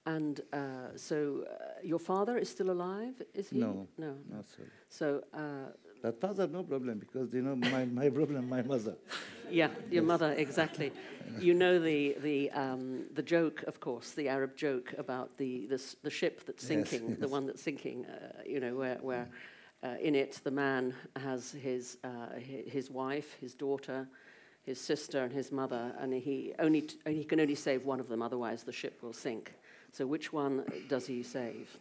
and 0.06 0.42
uh, 0.54 0.58
so 0.96 1.46
uh, 1.50 1.64
your 1.84 2.00
father 2.00 2.38
is 2.38 2.50
still 2.50 2.70
alive, 2.72 3.22
is 3.34 3.50
he? 3.50 3.60
No. 3.60 3.88
No. 3.98 4.16
no, 4.30 4.44
sorry. 4.56 4.70
So 4.90 5.24
uh, 5.34 5.72
That 6.02 6.22
father, 6.22 6.48
no 6.48 6.64
problem, 6.64 7.00
because 7.00 7.34
you 7.34 7.42
know 7.42 7.56
my, 7.56 7.86
my 7.86 8.10
problem, 8.10 8.48
my 8.50 8.62
mother. 8.62 8.96
Yeah, 9.50 9.70
your 9.92 10.04
mother, 10.04 10.34
exactly. 10.38 10.92
You 11.40 11.54
know 11.54 11.80
the, 11.80 12.16
the, 12.22 12.52
um, 12.52 13.06
the 13.14 13.22
joke, 13.24 13.64
of 13.68 13.80
course, 13.80 14.12
the 14.12 14.30
Arab 14.30 14.56
joke 14.56 14.94
about 14.98 15.38
the, 15.38 15.68
the, 15.68 15.82
the 16.04 16.10
ship 16.10 16.46
that's 16.46 16.64
Yes, 16.64 16.90
sinking, 16.90 17.16
the 17.20 17.28
one 17.28 17.46
that's 17.48 17.62
sinking, 17.62 18.06
uh, 18.06 18.42
you 18.46 18.60
know, 18.60 18.76
where, 18.76 18.98
where 19.02 19.28
uh, 19.84 19.96
in 20.02 20.16
it 20.16 20.40
the 20.44 20.52
man 20.52 20.94
has 21.16 21.52
his, 21.52 21.98
uh, 22.04 22.30
his 22.40 22.90
wife, 22.90 23.36
his 23.42 23.54
daughter, 23.54 24.08
his 24.64 24.80
sister, 24.80 25.24
and 25.24 25.34
his 25.34 25.52
mother, 25.52 25.94
and 26.00 26.14
he, 26.14 26.54
only 26.60 26.82
t- 26.82 26.98
and 27.06 27.16
he 27.16 27.24
can 27.24 27.40
only 27.40 27.56
save 27.56 27.86
one 27.86 28.00
of 28.00 28.08
them, 28.08 28.22
otherwise 28.22 28.64
the 28.64 28.72
ship 28.72 29.02
will 29.04 29.14
sink. 29.14 29.54
So 29.96 30.06
which 30.06 30.34
one 30.34 30.66
does 30.90 31.08
he 31.08 31.24
save? 31.24 31.78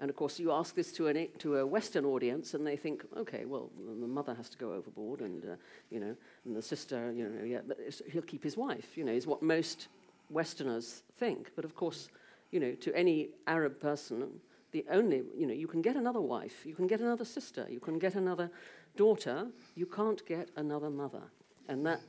And 0.00 0.10
of 0.10 0.16
course, 0.16 0.40
you 0.40 0.50
ask 0.50 0.74
this 0.74 0.90
to, 0.94 1.06
an, 1.06 1.28
to 1.38 1.58
a 1.58 1.66
Western 1.66 2.04
audience, 2.04 2.54
and 2.54 2.66
they 2.66 2.74
think, 2.74 3.04
okay, 3.16 3.44
well, 3.44 3.70
the 4.00 4.08
mother 4.08 4.34
has 4.34 4.48
to 4.48 4.58
go 4.58 4.72
overboard, 4.72 5.20
and 5.20 5.44
uh, 5.44 5.54
you 5.88 6.00
know, 6.00 6.16
and 6.44 6.56
the 6.56 6.62
sister, 6.62 7.12
you 7.12 7.28
know, 7.28 7.44
yeah, 7.44 7.60
but 7.64 7.78
he'll 8.10 8.22
keep 8.22 8.42
his 8.42 8.56
wife. 8.56 8.96
You 8.96 9.04
know, 9.04 9.12
is 9.12 9.28
what 9.28 9.42
most 9.42 9.86
Westerners 10.28 11.04
think. 11.20 11.52
But 11.54 11.64
of 11.64 11.76
course, 11.76 12.08
you 12.50 12.58
know, 12.58 12.72
to 12.80 12.92
any 12.96 13.28
Arab 13.46 13.78
person, 13.78 14.28
the 14.72 14.84
only, 14.90 15.22
you 15.36 15.46
know, 15.46 15.54
you 15.54 15.68
can 15.68 15.82
get 15.82 15.94
another 15.94 16.20
wife, 16.20 16.66
you 16.66 16.74
can 16.74 16.88
get 16.88 16.98
another 16.98 17.24
sister, 17.24 17.68
you 17.70 17.78
can 17.78 17.96
get 18.00 18.16
another 18.16 18.50
daughter, 18.96 19.46
you 19.76 19.86
can't 19.86 20.26
get 20.26 20.50
another 20.56 20.90
mother, 20.90 21.22
and 21.68 21.86
that. 21.86 22.00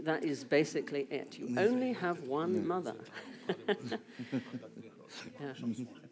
That 0.00 0.24
is 0.24 0.44
basically 0.44 1.06
it. 1.10 1.38
You 1.38 1.58
only 1.58 1.94
have 1.94 2.20
one 2.24 2.68
mother. 2.68 2.96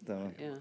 تمام. 0.07 0.33
yeah. 0.39 0.61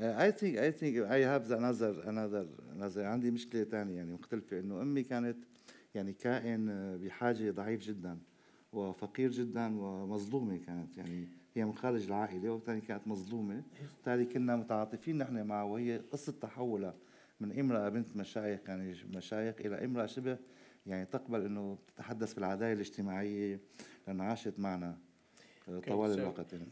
Uh, 0.00 0.14
I 0.16 0.30
think 0.30 0.58
I 0.58 0.70
think 0.70 0.98
I 1.16 1.18
have 1.32 1.50
another 1.50 1.92
another 2.06 2.46
another 2.74 3.04
عندي 3.04 3.30
مشكلة 3.30 3.64
ثانية 3.64 3.96
يعني 3.96 4.12
مختلفة 4.12 4.60
إنه 4.60 4.82
أمي 4.82 5.02
كانت 5.02 5.36
يعني 5.94 6.12
كائن 6.12 6.68
آه، 6.68 6.96
بحاجة 6.96 7.50
ضعيف 7.50 7.80
جدا 7.80 8.18
وفقير 8.72 9.30
جدا 9.30 9.80
ومظلومة 9.80 10.56
كانت 10.56 10.96
يعني 10.96 11.28
هي 11.54 11.64
من 11.64 11.74
خارج 11.74 12.06
العائلة 12.06 12.50
وبالتالي 12.50 12.80
كانت 12.80 13.08
مظلومة 13.08 13.62
بالتالي 13.80 14.24
كنا 14.24 14.56
متعاطفين 14.56 15.18
نحن 15.18 15.42
معها 15.46 15.62
وهي 15.62 15.98
قصة 16.12 16.32
تحولها 16.32 16.94
من 17.40 17.58
امرأة 17.58 17.88
بنت 17.88 18.16
مشايخ 18.16 18.60
يعني 18.68 18.94
مشايخ 19.14 19.54
إلى 19.60 19.84
امرأة 19.84 20.06
شبه 20.06 20.38
يعني 20.90 21.06
تقبل 21.06 21.44
إنه 21.44 21.78
تتحدث 21.96 22.34
بالعدالة 22.34 22.72
الاجتماعية 22.72 23.60
لأن 24.06 24.20
عاشت 24.20 24.58
معنا 24.58 24.98
آه، 25.68 25.80
طوال 25.80 26.10
الوقت 26.10 26.52
يعني. 26.52 26.66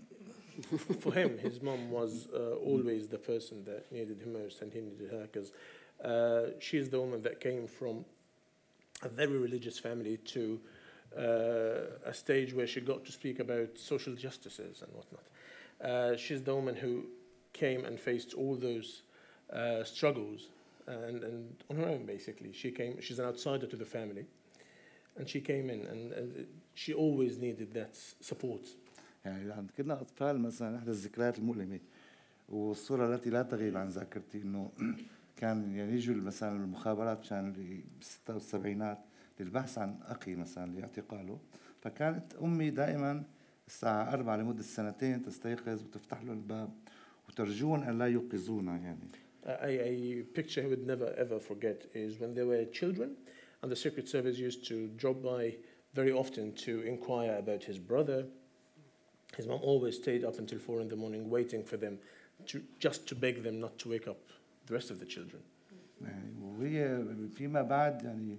For 1.04 1.12
him, 1.12 1.38
his 1.38 1.62
mom 1.62 1.92
was 1.92 2.26
uh, 2.34 2.70
always 2.70 3.06
the 3.08 3.22
person 3.32 3.56
that 3.64 3.82
needed 3.92 4.18
him 4.24 4.32
most, 4.32 4.60
and 4.60 4.72
he 4.72 4.80
needed 4.80 5.08
her 5.12 5.24
because 5.30 5.52
uh, 6.04 6.58
she's 6.58 6.88
the 6.90 6.98
woman 6.98 7.22
that 7.22 7.38
came 7.38 7.68
from 7.68 8.04
a 9.02 9.08
very 9.08 9.38
religious 9.46 9.78
family 9.78 10.16
to 10.34 10.60
uh, 11.16 12.10
a 12.12 12.12
stage 12.12 12.52
where 12.54 12.66
she 12.66 12.80
got 12.80 13.04
to 13.04 13.12
speak 13.12 13.38
about 13.38 13.78
social 13.78 14.14
justices 14.14 14.82
and 14.82 14.90
whatnot. 14.96 15.26
Uh, 15.80 16.16
she's 16.16 16.42
the 16.42 16.54
woman 16.54 16.74
who 16.74 17.04
came 17.52 17.84
and 17.84 18.00
faced 18.00 18.34
all 18.34 18.56
those 18.56 19.02
uh, 19.52 19.84
struggles 19.84 20.48
and, 20.88 21.24
and 21.24 21.64
on 21.70 21.76
her 21.76 21.88
own, 21.88 22.06
basically. 22.06 22.52
She 22.52 22.70
came, 22.70 23.00
she's 23.00 23.18
an 23.18 23.26
outsider 23.26 23.66
to 23.66 23.76
the 23.76 23.84
family, 23.84 24.24
and 25.16 25.28
she 25.28 25.40
came 25.40 25.70
in 25.70 25.80
and 25.86 26.12
uh, 26.12 26.42
she 26.74 26.94
always 26.94 27.38
needed 27.38 27.74
that 27.74 27.96
support. 28.20 28.62
يعني 29.24 29.52
عند 29.52 29.70
كنا 29.70 30.00
أطفال 30.00 30.40
مثلا 30.40 30.78
إحدى 30.78 30.90
الذكريات 30.90 31.38
المؤلمة 31.38 31.80
والصورة 32.48 33.14
التي 33.14 33.30
لا 33.30 33.42
تغيب 33.42 33.76
عن 33.76 33.88
ذاكرتي 33.88 34.42
إنه 34.42 34.70
كان 35.40 35.74
يعني 35.76 35.92
يجوا 35.92 36.14
مثلا 36.14 36.56
المخابرات 36.56 37.20
مشان 37.20 37.52
بالستة 37.52 38.34
والسبعينات 38.34 38.98
للبحث 39.40 39.78
عن 39.78 39.96
أخي 40.02 40.34
مثلا 40.34 40.70
لاعتقاله 40.70 41.38
فكانت 41.80 42.34
أمي 42.34 42.70
دائما 42.70 43.24
الساعة 43.66 44.12
أربعة 44.12 44.36
لمدة 44.36 44.62
سنتين 44.62 45.22
تستيقظ 45.22 45.82
وتفتح 45.82 46.22
له 46.22 46.32
الباب 46.32 46.70
وترجون 47.28 47.82
أن 47.82 47.98
لا 47.98 48.06
يوقظونا 48.06 48.76
يعني 48.76 49.08
A, 49.45 49.69
a 49.91 50.23
picture 50.37 50.61
he 50.61 50.67
would 50.67 50.85
never 50.87 51.09
ever 51.17 51.39
forget 51.39 51.85
is 51.93 52.19
when 52.21 52.33
they 52.33 52.43
were 52.51 52.63
children, 52.79 53.09
and 53.61 53.71
the 53.71 53.75
Secret 53.75 54.07
Service 54.07 54.37
used 54.37 54.65
to 54.69 54.87
drop 55.01 55.21
by 55.21 55.55
very 55.93 56.11
often 56.11 56.53
to 56.65 56.81
inquire 56.93 57.35
about 57.43 57.63
his 57.63 57.77
brother. 57.77 58.25
His 59.37 59.47
mom 59.47 59.59
always 59.63 59.95
stayed 60.03 60.23
up 60.23 60.37
until 60.39 60.59
four 60.59 60.79
in 60.81 60.87
the 60.87 60.95
morning 60.95 61.29
waiting 61.29 61.63
for 61.63 61.77
them, 61.77 61.97
to, 62.49 62.61
just 62.79 63.07
to 63.09 63.15
beg 63.15 63.35
them 63.43 63.59
not 63.59 63.77
to 63.79 63.89
wake 63.89 64.07
up 64.07 64.19
the 64.67 64.73
rest 64.73 64.91
of 64.91 64.99
the 64.99 65.05
children. 65.05 65.41
يعني 66.01 66.33
وهي 66.41 67.05
فيما 67.35 67.61
بعد 67.61 68.03
يعني 68.03 68.37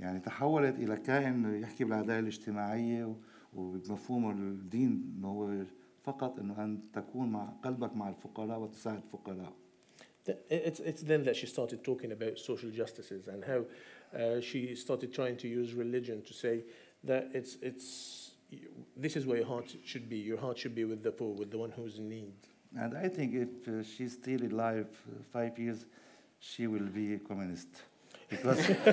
يعني 0.00 0.20
تحولت 0.20 0.74
الى 0.78 0.96
كائن 0.96 1.60
يحكي 1.62 1.84
بالعداله 1.84 2.18
الاجتماعيه 2.18 3.04
و- 3.04 3.14
وبمفهوم 3.54 4.30
الدين 4.30 5.14
انه 5.18 5.28
هو 5.28 5.64
فقط 6.04 6.38
انه 6.38 6.64
ان 6.64 6.78
تكون 6.92 7.28
مع 7.32 7.44
قلبك 7.64 7.96
مع 7.96 8.08
الفقراء 8.08 8.58
وتساعد 8.60 8.96
الفقراء 8.96 9.52
Th- 9.52 9.63
it's, 10.49 10.79
it's 10.79 11.01
then 11.01 11.23
that 11.25 11.35
she 11.35 11.45
started 11.45 11.83
talking 11.83 12.11
about 12.11 12.39
social 12.39 12.69
justices 12.69 13.27
and 13.27 13.43
how 13.43 13.65
uh, 14.17 14.41
she 14.41 14.75
started 14.75 15.13
trying 15.13 15.37
to 15.37 15.47
use 15.47 15.73
religion 15.73 16.21
to 16.23 16.33
say 16.33 16.63
that 17.03 17.29
it's, 17.33 17.57
it's, 17.61 18.31
this 18.95 19.15
is 19.15 19.25
where 19.25 19.37
your 19.37 19.47
heart 19.47 19.75
should 19.83 20.09
be. 20.09 20.17
Your 20.17 20.37
heart 20.37 20.57
should 20.57 20.75
be 20.75 20.85
with 20.85 21.03
the 21.03 21.11
poor, 21.11 21.33
with 21.33 21.51
the 21.51 21.57
one 21.57 21.71
who's 21.71 21.97
in 21.97 22.09
need. 22.09 22.33
And 22.77 22.97
I 22.97 23.07
think 23.07 23.33
if 23.33 23.67
uh, 23.67 23.83
she's 23.83 24.13
still 24.13 24.43
alive 24.43 24.87
uh, 25.07 25.23
five 25.31 25.57
years, 25.57 25.85
she 26.39 26.67
will 26.67 26.87
be 26.87 27.13
a 27.13 27.19
communist. 27.19 27.67
Because 28.29 28.69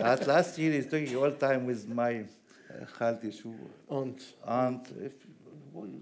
at 0.00 0.26
last 0.26 0.58
year 0.58 0.72
he's 0.72 0.86
talking 0.86 1.14
all 1.16 1.30
time 1.32 1.66
with 1.66 1.88
my 1.88 2.20
uh, 2.20 2.86
health 2.98 3.24
issue. 3.24 3.54
Aunt. 3.88 4.22
Aunt. 4.44 4.88
If 5.00 5.12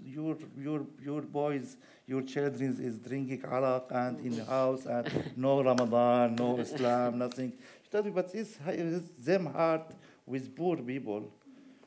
your 0.04 0.36
your 0.58 0.86
your 1.02 1.22
boys, 1.22 1.76
your 2.06 2.22
children 2.22 2.76
is 2.80 2.98
drinking 2.98 3.44
arak 3.44 3.86
and 3.90 4.20
in 4.20 4.36
the 4.36 4.44
house 4.44 4.86
and 4.86 5.08
no 5.36 5.62
Ramadan, 5.62 6.36
no 6.36 6.58
Islam, 6.58 7.18
nothing. 7.18 7.52
She 7.82 7.90
told 7.90 8.06
me, 8.06 8.10
but 8.10 8.32
this 8.32 8.58
it's 8.66 9.10
them 9.24 9.46
heart 9.46 9.94
with 10.26 10.54
poor 10.54 10.76
people. 10.76 11.30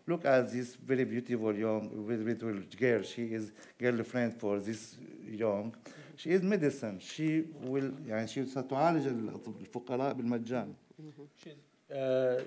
Look 0.06 0.24
at 0.26 0.52
this 0.52 0.76
very 0.76 1.04
beautiful 1.04 1.54
young, 1.54 1.90
very 2.08 2.24
beautiful 2.24 2.62
girl. 2.78 3.02
She 3.04 3.24
is 3.24 3.52
girlfriend 3.78 4.40
for 4.40 4.60
this 4.60 4.96
young. 5.30 5.76
She 6.16 6.32
is 6.32 6.42
medicine. 6.42 7.00
She 7.00 7.46
will 7.62 7.92
يعني 8.08 8.28
she 8.30 8.46
ستعالج 8.46 9.08
الفقراء 9.08 10.14
بالمجان. 10.14 10.74
she's, 11.44 11.96
uh, 11.96 12.42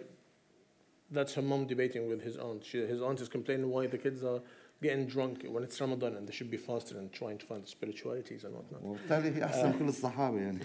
that's 1.11 1.35
her 1.35 1.43
mom 1.43 1.67
debating 1.67 2.09
with 2.09 2.23
his 2.23 2.37
aunt. 2.37 2.65
She, 2.65 2.79
his 2.87 3.03
aunt 3.03 3.21
is 3.21 3.29
complaining 3.29 3.69
why 3.69 3.87
the 3.87 3.99
kids 3.99 4.23
are 4.25 4.41
getting 4.85 5.07
drunk 5.07 5.45
when 5.49 5.63
it's 5.63 5.81
Ramadan 5.81 6.17
and 6.17 6.27
they 6.27 6.33
should 6.33 6.51
be 6.51 6.57
fasting 6.57 6.97
and 6.99 7.13
trying 7.13 7.39
to 7.39 7.47
find 7.47 7.63
the 7.63 7.69
spiritualities 7.69 8.45
and 8.45 8.55
whatnot. 8.55 8.83
وبالتالي 8.83 9.37
هي 9.37 9.45
أحسن 9.45 9.73
كل 9.79 9.89
الصحابة 9.89 10.39
يعني. 10.39 10.61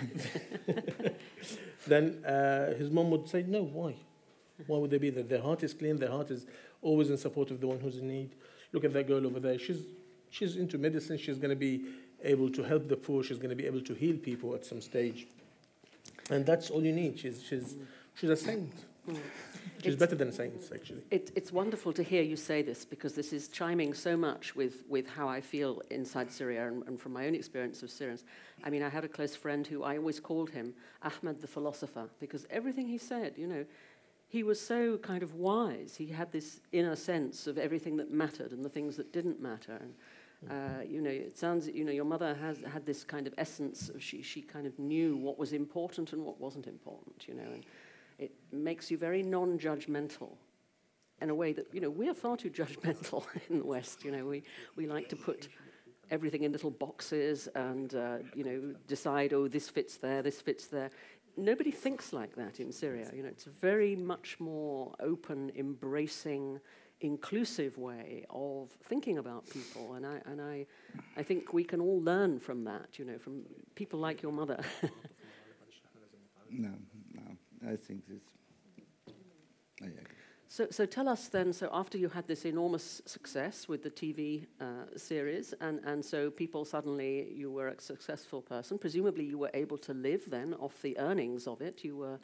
Then 1.88 2.24
uh, 2.26 2.74
his 2.76 2.90
mom 2.90 3.12
would 3.12 3.28
say, 3.28 3.44
No, 3.44 3.64
why? 3.64 3.96
Why 4.68 4.78
would 4.78 4.92
they 4.92 4.98
be 4.98 5.10
there? 5.10 5.24
Their 5.24 5.42
heart 5.42 5.64
is 5.64 5.74
clean, 5.74 5.98
their 5.98 6.12
heart 6.12 6.32
is 6.32 6.46
always 6.82 7.10
in 7.10 7.18
support 7.18 7.52
of 7.52 7.60
the 7.60 7.68
one 7.68 7.80
who's 7.80 7.98
in 7.98 8.08
need. 8.08 8.36
Look 8.72 8.86
at 8.86 8.94
that 8.94 9.08
girl 9.08 9.26
over 9.26 9.40
there. 9.40 9.60
She's, 9.60 9.84
she's 10.30 10.56
into 10.56 10.78
medicine, 10.78 11.18
she's 11.18 11.38
going 11.38 11.50
to 11.50 11.56
be 11.56 11.86
able 12.24 12.50
to 12.52 12.64
help 12.64 12.88
the 12.88 12.96
poor, 12.96 13.24
she's 13.24 13.38
going 13.38 13.50
to 13.50 13.56
be 13.56 13.66
able 13.66 13.82
to 13.82 13.94
heal 13.94 14.18
people 14.18 14.56
at 14.56 14.66
some 14.66 14.82
stage. 14.82 15.28
And 16.30 16.46
that's 16.46 16.70
all 16.70 16.84
you 16.84 16.94
need. 16.94 17.20
She's, 17.20 17.44
she's, 17.44 17.76
she's 18.16 18.30
a 18.30 18.38
saint. 18.38 18.74
She's 19.79 19.95
It's- 19.95 19.99
better 19.99 20.17
than 20.17 20.31
saints, 20.33 20.71
actually. 20.75 21.03
It, 21.11 21.31
it's 21.35 21.53
wonderful 21.53 21.93
to 21.95 22.03
hear 22.03 22.23
you 22.23 22.37
say 22.37 22.61
this 22.63 22.85
because 22.85 23.15
this 23.15 23.33
is 23.33 23.49
chiming 23.49 23.95
so 23.95 24.17
much 24.17 24.55
with, 24.55 24.83
with 24.89 25.09
how 25.09 25.27
I 25.29 25.41
feel 25.41 25.81
inside 25.91 26.31
Syria 26.31 26.69
and, 26.69 26.83
and 26.87 27.01
from 27.01 27.13
my 27.13 27.27
own 27.27 27.35
experience 27.35 27.83
of 27.83 27.91
Syrians. 27.91 28.25
I 28.63 28.71
mean, 28.71 28.83
I 28.83 28.89
had 28.91 29.05
a 29.05 29.09
close 29.09 29.35
friend 29.35 29.67
who 29.67 29.83
I 29.83 29.97
always 29.97 30.21
called 30.21 30.51
him 30.51 30.75
Ahmed 31.03 31.41
the 31.41 31.47
philosopher 31.47 32.09
because 32.21 32.47
everything 32.51 32.87
he 32.89 32.99
said, 32.99 33.35
you 33.39 33.47
know, 33.47 33.65
he 34.29 34.43
was 34.43 34.61
so 34.61 34.99
kind 34.99 35.23
of 35.23 35.35
wise. 35.35 35.97
He 35.97 36.07
had 36.07 36.31
this 36.31 36.61
inner 36.73 36.95
sense 36.95 37.47
of 37.47 37.59
everything 37.59 37.97
that 37.97 38.13
mattered 38.13 38.53
and 38.53 38.65
the 38.65 38.69
things 38.69 38.97
that 38.97 39.13
didn't 39.13 39.41
matter. 39.41 39.81
And, 39.81 40.51
uh, 40.51 40.83
you 40.89 41.01
know, 41.01 41.11
it 41.11 41.37
sounds, 41.37 41.67
you 41.69 41.85
know, 41.85 41.91
your 41.91 42.05
mother 42.05 42.35
has 42.35 42.59
had 42.63 42.87
this 42.87 43.03
kind 43.03 43.27
of 43.27 43.35
essence 43.39 43.89
of 43.89 44.03
she, 44.03 44.23
she 44.23 44.41
kind 44.43 44.67
of 44.67 44.79
knew 44.79 45.17
what 45.17 45.39
was 45.39 45.53
important 45.53 46.13
and 46.13 46.25
what 46.25 46.39
wasn't 46.41 46.67
important, 46.67 47.27
you 47.27 47.35
know, 47.35 47.43
and 47.43 47.65
it 48.21 48.33
makes 48.53 48.91
you 48.91 48.99
very 48.99 49.23
non 49.23 49.59
judgmental 49.59 50.37
in 51.21 51.31
a 51.31 51.35
way 51.35 51.53
that, 51.53 51.67
you 51.73 51.81
know, 51.81 51.91
we're 51.91 52.15
far 52.15 52.37
too 52.37 52.51
judgmental 52.51 53.25
in 53.51 53.59
the 53.59 53.65
West. 53.65 54.05
You 54.05 54.13
know, 54.13 54.25
we, 54.27 54.43
we 54.77 54.87
like 54.87 55.09
to 55.09 55.17
put 55.17 55.49
everything 56.11 56.45
in 56.45 56.53
little 56.53 56.71
boxes 56.71 57.49
and, 57.55 57.95
uh, 57.95 58.19
you 58.35 58.45
know, 58.45 58.75
decide, 58.87 59.33
oh, 59.33 59.49
this 59.49 59.69
fits 59.69 59.97
there, 59.97 60.23
this 60.23 60.41
fits 60.41 60.67
there. 60.67 60.91
Nobody 61.37 61.71
thinks 61.71 62.13
like 62.13 62.35
that 62.37 62.61
in 62.61 62.73
Syria. 62.73 63.11
You 63.15 63.23
know, 63.23 63.29
it's 63.29 63.47
a 63.47 63.51
very 63.51 63.97
much 63.97 64.37
more 64.39 64.95
open, 65.01 65.51
embracing, 65.57 66.61
inclusive 67.01 67.79
way 67.79 68.27
of 68.29 68.69
thinking 68.85 69.19
about 69.19 69.49
people. 69.49 69.95
And 69.95 70.05
I, 70.05 70.21
and 70.27 70.41
I, 70.43 70.67
I 71.17 71.23
think 71.23 71.55
we 71.55 71.65
can 71.65 71.81
all 71.81 72.03
learn 72.03 72.39
from 72.39 72.65
that, 72.65 72.99
you 72.99 73.05
know, 73.05 73.19
from 73.19 73.43
people 73.75 73.99
like 73.99 74.21
your 74.23 74.33
mother. 74.33 74.61
No. 76.51 76.71
I 77.67 77.77
think 77.77 78.07
this. 78.09 78.23
I 79.83 79.87
agree. 79.87 80.17
So, 80.49 80.67
so 80.71 80.85
tell 80.85 81.09
us 81.09 81.29
then. 81.29 81.53
So 81.53 81.69
after 81.73 81.97
you 81.97 82.09
had 82.09 82.27
this 82.27 82.45
enormous 82.45 83.01
success 83.07 83.69
with 83.69 83.85
the 83.85 83.91
TV 83.91 84.47
uh, 84.61 84.65
series, 84.97 85.55
and, 85.61 85.79
and 85.85 86.05
so 86.05 86.29
people 86.29 86.65
suddenly 86.65 87.29
you 87.33 87.53
were 87.53 87.69
a 87.69 87.81
successful 87.81 88.43
person. 88.43 88.77
Presumably, 88.77 89.25
you 89.25 89.39
were 89.39 89.51
able 89.55 89.79
to 89.79 89.95
live 89.95 90.23
then 90.29 90.55
off 90.55 90.83
the 90.83 90.99
earnings 90.99 91.47
of 91.47 91.61
it. 91.61 91.85
You 91.85 91.97
were, 91.99 92.19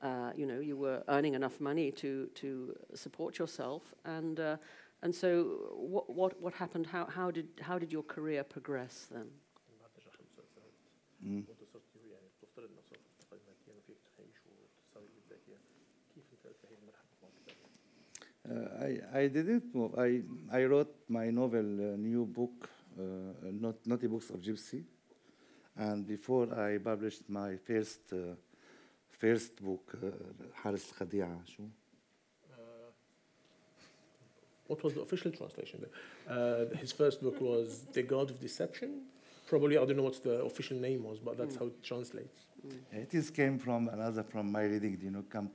uh, 0.00 0.30
you 0.34 0.46
know, 0.46 0.60
you 0.60 0.78
were 0.78 1.02
earning 1.08 1.34
enough 1.34 1.60
money 1.60 1.90
to 1.92 2.30
to 2.36 2.74
support 2.94 3.38
yourself, 3.38 3.82
and 4.06 4.40
uh, 4.40 4.56
and 5.02 5.14
so 5.14 5.74
what 5.74 6.08
what 6.08 6.40
what 6.40 6.54
happened? 6.54 6.86
How 6.86 7.04
how 7.04 7.30
did 7.30 7.48
how 7.60 7.78
did 7.78 7.92
your 7.92 8.02
career 8.02 8.44
progress 8.44 9.08
then? 9.10 9.26
Mm. 11.22 11.44
Uh, 18.48 18.84
I, 18.86 19.20
I 19.20 19.26
didn't 19.28 19.74
move. 19.74 19.98
I, 19.98 20.22
I 20.50 20.64
wrote 20.64 20.94
my 21.08 21.28
novel, 21.30 21.58
uh, 21.60 21.96
new 21.96 22.24
book, 22.24 22.68
uh, 22.98 23.02
not, 23.42 23.74
Notebooks 23.86 24.30
of 24.30 24.40
Gypsy. 24.40 24.84
And 25.76 26.06
before 26.06 26.48
I 26.58 26.78
published 26.78 27.28
my 27.28 27.56
first 27.56 28.00
first 29.10 29.62
book, 29.62 29.92
Haris 30.62 30.90
الخديعة 30.90 31.44
What 34.66 34.84
was 34.84 34.94
the 34.94 35.00
official 35.00 35.32
translation? 35.32 35.86
Uh, 36.28 36.66
his 36.76 36.92
first 36.92 37.22
book 37.22 37.40
was 37.40 37.86
The 37.92 38.02
God 38.02 38.30
of 38.30 38.38
Deception. 38.38 39.02
Probably, 39.46 39.78
I 39.78 39.84
don't 39.86 39.96
know 39.96 40.02
what 40.02 40.22
the 40.22 40.42
official 40.44 40.76
name 40.76 41.04
was, 41.04 41.18
but 41.18 41.38
that's 41.38 41.56
mm. 41.56 41.60
how 41.60 41.66
it 41.66 41.82
translates. 41.82 42.40
Mm. 42.66 43.02
It 43.04 43.14
is 43.14 43.30
came 43.30 43.58
from 43.58 43.88
another 43.88 44.22
from 44.22 44.52
my 44.52 44.64
reading, 44.64 44.98
you 45.02 45.10
know, 45.10 45.24
come 45.30 45.50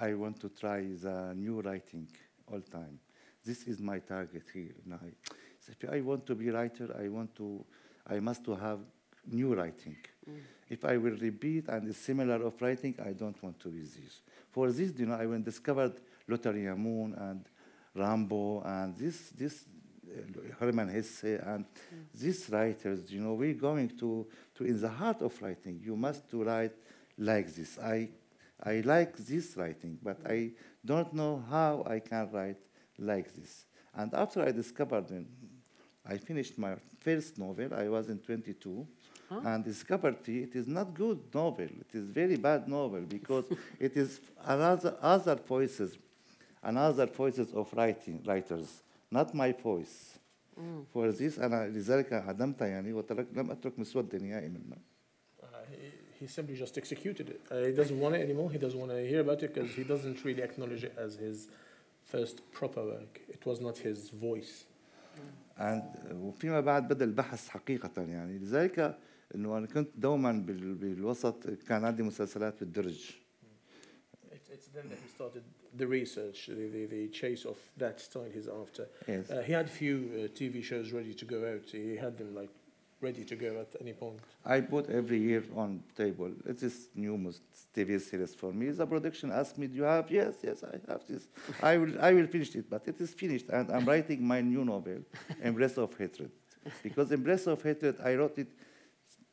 I 0.00 0.14
want 0.14 0.40
to 0.40 0.48
try 0.48 0.80
the 0.80 1.32
new 1.34 1.60
writing 1.60 2.08
all 2.52 2.60
time. 2.60 2.98
This 3.44 3.64
is 3.64 3.80
my 3.80 3.98
target 4.00 4.42
here. 4.52 4.74
Now, 4.84 5.00
if 5.68 5.88
I 5.90 6.00
want 6.00 6.26
to 6.26 6.34
be 6.34 6.50
writer, 6.50 6.94
I 6.98 7.08
want 7.08 7.34
to, 7.36 7.64
I 8.06 8.20
must 8.20 8.44
to 8.44 8.54
have 8.54 8.80
new 9.30 9.54
writing. 9.54 9.96
If 10.68 10.84
I 10.84 10.96
will 10.96 11.16
repeat 11.16 11.68
and 11.68 11.88
is 11.88 11.96
similar 11.96 12.44
of 12.44 12.60
writing, 12.60 12.94
I 13.04 13.12
don't 13.12 13.40
want 13.42 13.60
to 13.60 13.68
be 13.68 13.80
this. 13.80 14.20
For 14.50 14.70
this, 14.70 14.92
you 14.98 15.06
know, 15.06 15.14
I 15.14 15.26
went 15.26 15.44
discovered 15.44 15.94
Lottery 16.28 16.66
Moon 16.76 17.14
and 17.14 17.44
Rimbaud 17.94 18.66
and 18.66 18.96
this 18.96 19.30
this 19.30 19.64
uh, 20.06 20.20
Hermann 20.58 20.88
Hesse 20.88 21.40
and 21.42 21.64
these 22.14 22.48
writers, 22.50 23.10
you 23.10 23.20
know, 23.20 23.34
we're 23.34 23.54
going 23.54 23.88
to, 23.98 24.26
to 24.54 24.64
in 24.64 24.80
the 24.80 24.88
heart 24.88 25.22
of 25.22 25.40
writing. 25.40 25.80
You 25.82 25.96
must 25.96 26.28
to 26.30 26.44
write 26.44 26.74
like 27.18 27.52
this. 27.54 27.78
I 27.78 28.08
I 28.63 28.81
like 28.81 29.17
this 29.17 29.57
writing, 29.57 29.97
but 30.03 30.17
I 30.25 30.51
don't 30.85 31.11
know 31.13 31.43
how 31.49 31.83
I 31.87 31.99
can 31.99 32.29
write 32.31 32.57
like 32.99 33.33
this. 33.33 33.65
And 33.95 34.13
after 34.13 34.41
I 34.43 34.51
discovered, 34.51 35.09
it, 35.11 35.25
I 36.05 36.17
finished 36.17 36.57
my 36.57 36.75
first 36.99 37.37
novel. 37.37 37.73
I 37.73 37.87
was 37.89 38.09
in 38.09 38.19
22, 38.19 38.87
Huh? 39.29 39.39
and 39.45 39.63
discovered 39.63 40.17
it 40.27 40.55
is 40.55 40.67
not 40.67 40.93
good 40.93 41.19
novel. 41.33 41.63
It 41.65 41.87
is 41.93 42.05
very 42.09 42.35
bad 42.35 42.67
novel 42.67 43.01
because 43.01 43.45
it 43.79 43.95
is 43.95 44.19
another 44.45 44.95
other 45.01 45.35
voices 45.35 45.97
another 46.63 47.05
voices 47.07 47.53
of 47.53 47.73
writing 47.73 48.21
writers 48.27 48.83
not 49.09 49.33
my 49.33 49.51
voice 49.53 50.19
for 50.93 51.11
this 51.13 51.37
أنا 51.39 51.67
لذلك 51.69 52.13
عدمتها 52.13 52.67
يعني 52.67 52.93
وترك 52.93 53.27
لم 53.33 53.51
أترك 53.51 53.79
مسودا 53.79 54.17
نهائي 54.17 54.49
منها 54.49 54.77
Uh, 54.77 54.94
he, 56.19 56.25
he 56.25 56.27
simply 56.27 56.55
just 56.55 56.77
executed 56.77 57.29
it. 57.35 57.41
Uh, 57.51 57.65
he 57.69 57.73
doesn't 57.81 57.99
want 57.99 58.15
it 58.15 58.21
anymore. 58.27 58.49
He 58.51 58.57
doesn't 58.65 58.79
want 58.79 58.91
to 58.91 58.99
hear 59.11 59.21
about 59.21 59.39
it 59.43 59.53
because 59.53 59.71
he 59.79 59.83
doesn't 59.83 60.17
really 60.25 60.43
acknowledge 60.49 60.83
it 60.83 60.95
as 61.05 61.11
his 61.15 61.47
first 62.13 62.35
proper 62.51 62.83
work. 62.93 63.13
It 63.29 63.45
was 63.45 63.57
not 63.67 63.77
his 63.77 64.09
voice. 64.09 64.65
and 65.57 65.81
وفيما 66.11 66.61
بعد 66.61 66.87
بدا 66.87 67.05
البحث 67.05 67.47
حقيقة 67.49 67.91
يعني 68.01 68.37
لذلك 68.37 68.97
انه 69.35 69.57
انا 69.57 69.67
كنت 69.67 69.89
دوما 69.97 70.31
بال- 70.31 70.75
بالوسط 70.75 71.47
كان 71.67 71.85
عندي 71.85 72.03
مسلسلات 72.03 72.59
بالدرج 72.59 73.11
It's, 74.31 74.49
it's 74.49 74.67
then 74.75 74.89
that 74.89 74.97
he 75.05 75.09
started 75.09 75.43
the 75.77 75.87
research, 75.87 76.47
the, 76.47 76.67
the, 76.75 76.85
the 76.85 77.07
chase 77.09 77.45
of 77.45 77.57
that 77.77 77.99
style 77.99 78.27
he's 78.33 78.47
after. 78.61 78.87
Yes. 79.07 79.29
Uh, 79.29 79.41
he 79.47 79.53
had 79.53 79.65
a 79.65 79.75
few 79.81 79.95
uh, 79.97 80.27
TV 80.39 80.63
shows 80.63 80.91
ready 80.91 81.13
to 81.13 81.25
go 81.25 81.39
out. 81.53 81.65
He 81.71 81.95
had 82.05 82.17
them 82.17 82.33
like 82.41 82.49
ready 83.00 83.24
to 83.24 83.36
go 83.36 83.60
at 83.60 83.74
any 83.80 83.92
point. 83.92 84.18
I 84.44 84.60
put 84.60 84.88
every 84.90 85.18
year 85.18 85.44
on 85.54 85.82
table. 85.96 86.30
It 86.46 86.62
is 86.62 86.88
new 86.94 87.32
TV 87.74 88.00
series 88.00 88.34
for 88.34 88.52
me. 88.52 88.70
The 88.70 88.86
production 88.86 89.30
asked 89.30 89.58
me, 89.58 89.66
"Do 89.66 89.76
you 89.76 89.82
have?" 89.82 90.10
Yes, 90.10 90.34
yes, 90.42 90.64
I 90.64 90.78
have 90.90 91.06
this. 91.06 91.28
I 91.62 91.76
will, 91.76 92.00
I 92.00 92.12
will 92.12 92.26
finish 92.26 92.54
it, 92.54 92.68
but 92.70 92.86
it 92.88 93.00
is 93.00 93.12
finished, 93.12 93.48
and 93.50 93.70
I'm 93.70 93.84
writing 93.84 94.26
my 94.26 94.40
new 94.40 94.64
novel, 94.64 95.00
Embrace 95.42 95.76
of 95.78 95.96
Hatred, 95.96 96.30
because 96.82 97.12
Embrace 97.12 97.46
of 97.46 97.62
Hatred, 97.62 97.96
I 98.02 98.14
wrote 98.14 98.38
it 98.38 98.48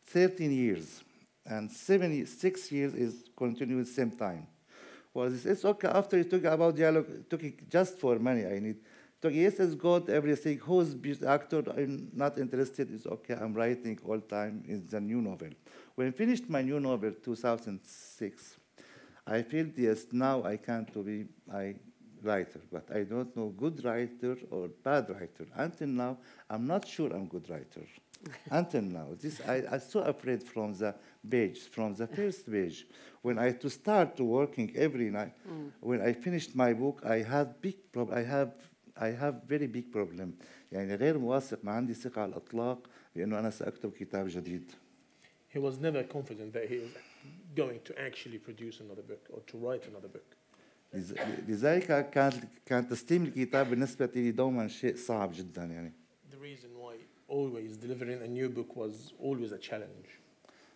13 0.07 0.51
years, 0.51 1.03
and 1.45 1.71
seven, 1.71 2.25
six 2.25 2.71
years 2.71 2.93
is 2.93 3.23
continuing 3.35 3.85
same 3.85 4.11
time. 4.11 4.47
Well, 5.13 5.31
it's 5.31 5.63
okay. 5.63 5.87
After 5.87 6.17
you 6.17 6.23
talk 6.23 6.43
about 6.43 6.75
dialogue, 6.75 7.29
talking 7.29 7.53
just 7.69 7.99
for 7.99 8.17
money, 8.19 8.45
I 8.45 8.59
need. 8.59 8.77
Talk, 9.23 9.31
yes, 9.33 9.57
it's 9.57 9.73
good, 9.73 10.09
everything. 10.09 10.57
Who's 10.57 10.93
the 10.95 11.29
actor? 11.29 11.63
I'm 11.77 12.11
not 12.13 12.37
interested. 12.37 12.93
It's 12.93 13.07
okay. 13.07 13.35
I'm 13.35 13.53
writing 13.53 13.97
all 14.05 14.19
time. 14.19 14.65
It's 14.67 14.91
a 14.91 14.99
new 14.99 15.21
novel. 15.21 15.47
When 15.95 16.09
I 16.09 16.11
finished 16.11 16.49
my 16.49 16.61
new 16.61 16.77
novel, 16.81 17.13
2006, 17.23 18.57
I 19.25 19.41
feel 19.43 19.67
yes, 19.77 20.07
now 20.11 20.43
I 20.43 20.57
can 20.57 20.83
to 20.87 21.03
be 21.03 21.23
a 21.53 21.73
writer, 22.21 22.59
but 22.69 22.85
I 22.93 23.03
don't 23.03 23.33
know 23.37 23.47
good 23.57 23.85
writer 23.85 24.35
or 24.51 24.67
bad 24.67 25.09
writer. 25.09 25.47
Until 25.55 25.87
now, 25.87 26.17
I'm 26.49 26.67
not 26.67 26.85
sure 26.85 27.09
I'm 27.13 27.27
good 27.27 27.49
writer. 27.49 27.85
Until 28.51 28.81
now, 28.81 29.07
this 29.21 29.39
I, 29.47 29.63
I'm 29.71 29.79
so 29.79 30.01
afraid 30.01 30.43
from 30.43 30.73
the 30.73 30.95
page, 31.29 31.59
from 31.69 31.95
the 31.95 32.07
first 32.07 32.51
page. 32.51 32.85
When 33.21 33.39
I 33.39 33.53
to 33.53 33.69
start 33.69 34.17
to 34.17 34.25
working 34.25 34.73
every 34.75 35.09
night, 35.09 35.31
mm. 35.49 35.71
when 35.79 36.01
I 36.01 36.11
finished 36.11 36.57
my 36.57 36.73
book, 36.73 37.03
I 37.05 37.19
had 37.19 37.61
big 37.61 37.89
problem. 37.93 38.17
I 38.17 38.23
have 38.23 38.53
I 38.97 39.09
have 39.11 39.35
very 39.49 39.67
big 39.67 39.91
problem. 39.91 40.29
يعني 40.71 40.95
غير 40.95 41.17
واثق 41.17 41.65
ما 41.65 41.71
عندي 41.71 41.93
ثقة 41.93 42.21
على 42.21 42.29
الإطلاق 42.31 42.89
بأنه 43.15 43.39
أنا 43.39 43.49
سأكتب 43.49 43.91
كتاب 43.91 44.27
جديد. 44.29 44.71
He 45.55 45.59
was 45.59 45.77
never 45.79 46.03
confident 46.03 46.53
that 46.53 46.67
he 46.69 46.77
was 46.79 46.91
going 47.55 47.79
to 47.85 47.93
actually 48.07 48.37
produce 48.39 48.79
another 48.79 49.03
book 49.03 49.23
or 49.29 49.39
to 49.51 49.57
write 49.57 49.87
another 49.87 50.07
book. 50.07 50.35
لذ- 50.93 51.49
لذلك 51.49 52.09
كانت 52.09 52.43
كان 52.65 52.87
تسليم 52.87 53.23
الكتاب 53.23 53.69
بالنسبة 53.69 54.09
لي 54.15 54.31
دوما 54.31 54.67
شيء 54.67 54.95
صعب 54.95 55.31
جدا 55.33 55.63
يعني. 55.63 55.91
The 56.31 56.37
reason 56.37 56.69
why 56.77 56.95
always 57.29 57.77
delivering 57.77 58.21
a 58.21 58.27
new 58.27 58.49
book 58.49 58.75
was 58.75 59.13
always 59.19 59.51
a 59.51 59.57
challenge. 59.69 60.09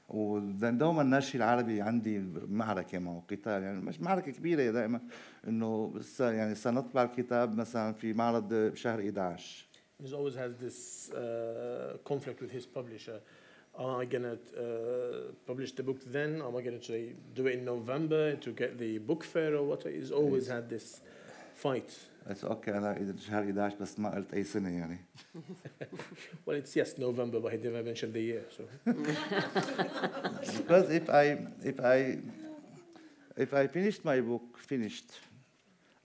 ودوما 0.09 1.01
الناشر 1.01 1.37
العربي 1.39 1.81
عندي 1.81 2.19
معركة 2.49 2.99
معه 2.99 3.23
قتال 3.29 3.63
يعني 3.63 3.81
مش 3.81 4.01
معركة 4.01 4.31
كبيرة 4.31 4.71
دائما 4.71 5.01
انه 5.47 5.93
س- 6.01 6.19
يعني 6.19 6.55
سنطبع 6.55 7.03
الكتاب 7.03 7.57
مثلا 7.57 7.93
في 7.93 8.13
معرض 8.13 8.71
شهر 8.75 8.99
11 8.99 9.67
He 10.03 10.13
always 10.13 10.35
has 10.35 10.51
this 10.65 11.09
uh, 11.11 11.97
conflict 12.11 12.39
with 12.43 12.51
his 12.51 12.65
publisher. 12.77 13.19
Am 13.79 13.95
I 14.03 14.05
to 14.05 14.37
uh, 14.37 15.31
publish 15.49 15.71
the 15.79 15.83
book 15.89 15.99
then? 16.17 16.31
Am 16.47 16.55
I 16.55 16.61
say, 16.91 17.01
do 17.35 17.47
it 17.47 17.55
in 17.59 17.65
November 17.65 18.35
to 18.45 18.49
get 18.61 18.71
the 18.83 18.99
book 19.09 19.23
fair 19.23 19.51
or 19.59 19.63
what? 19.71 19.81
He's 19.97 20.11
always 20.21 20.45
had 20.55 20.65
this 20.69 20.87
fight. 21.63 21.91
قلت 22.28 22.44
اوكي 22.44 22.70
انا 22.70 22.96
إذا 22.96 23.16
شهر 23.16 23.42
11 23.42 23.76
بس 23.80 23.98
ما 23.98 24.14
قلت 24.14 24.34
اي 24.34 24.44
سنة 24.44 24.68
يعني 24.68 24.98
Well, 26.46 26.56
it's 26.56 26.74
yes, 26.76 26.98
November, 26.98 27.38
but 27.40 27.52
he 27.52 27.58
never 27.58 27.82
mentioned 27.82 28.12
the 28.14 28.24
year. 28.30 28.44
So 28.56 28.62
because 30.58 30.86
if 31.00 31.06
I 31.22 31.24
if 31.70 31.78
I 31.80 31.98
if 33.44 33.50
I 33.54 33.66
finished 33.66 34.04
my 34.04 34.18
book 34.20 34.44
finished, 34.72 35.10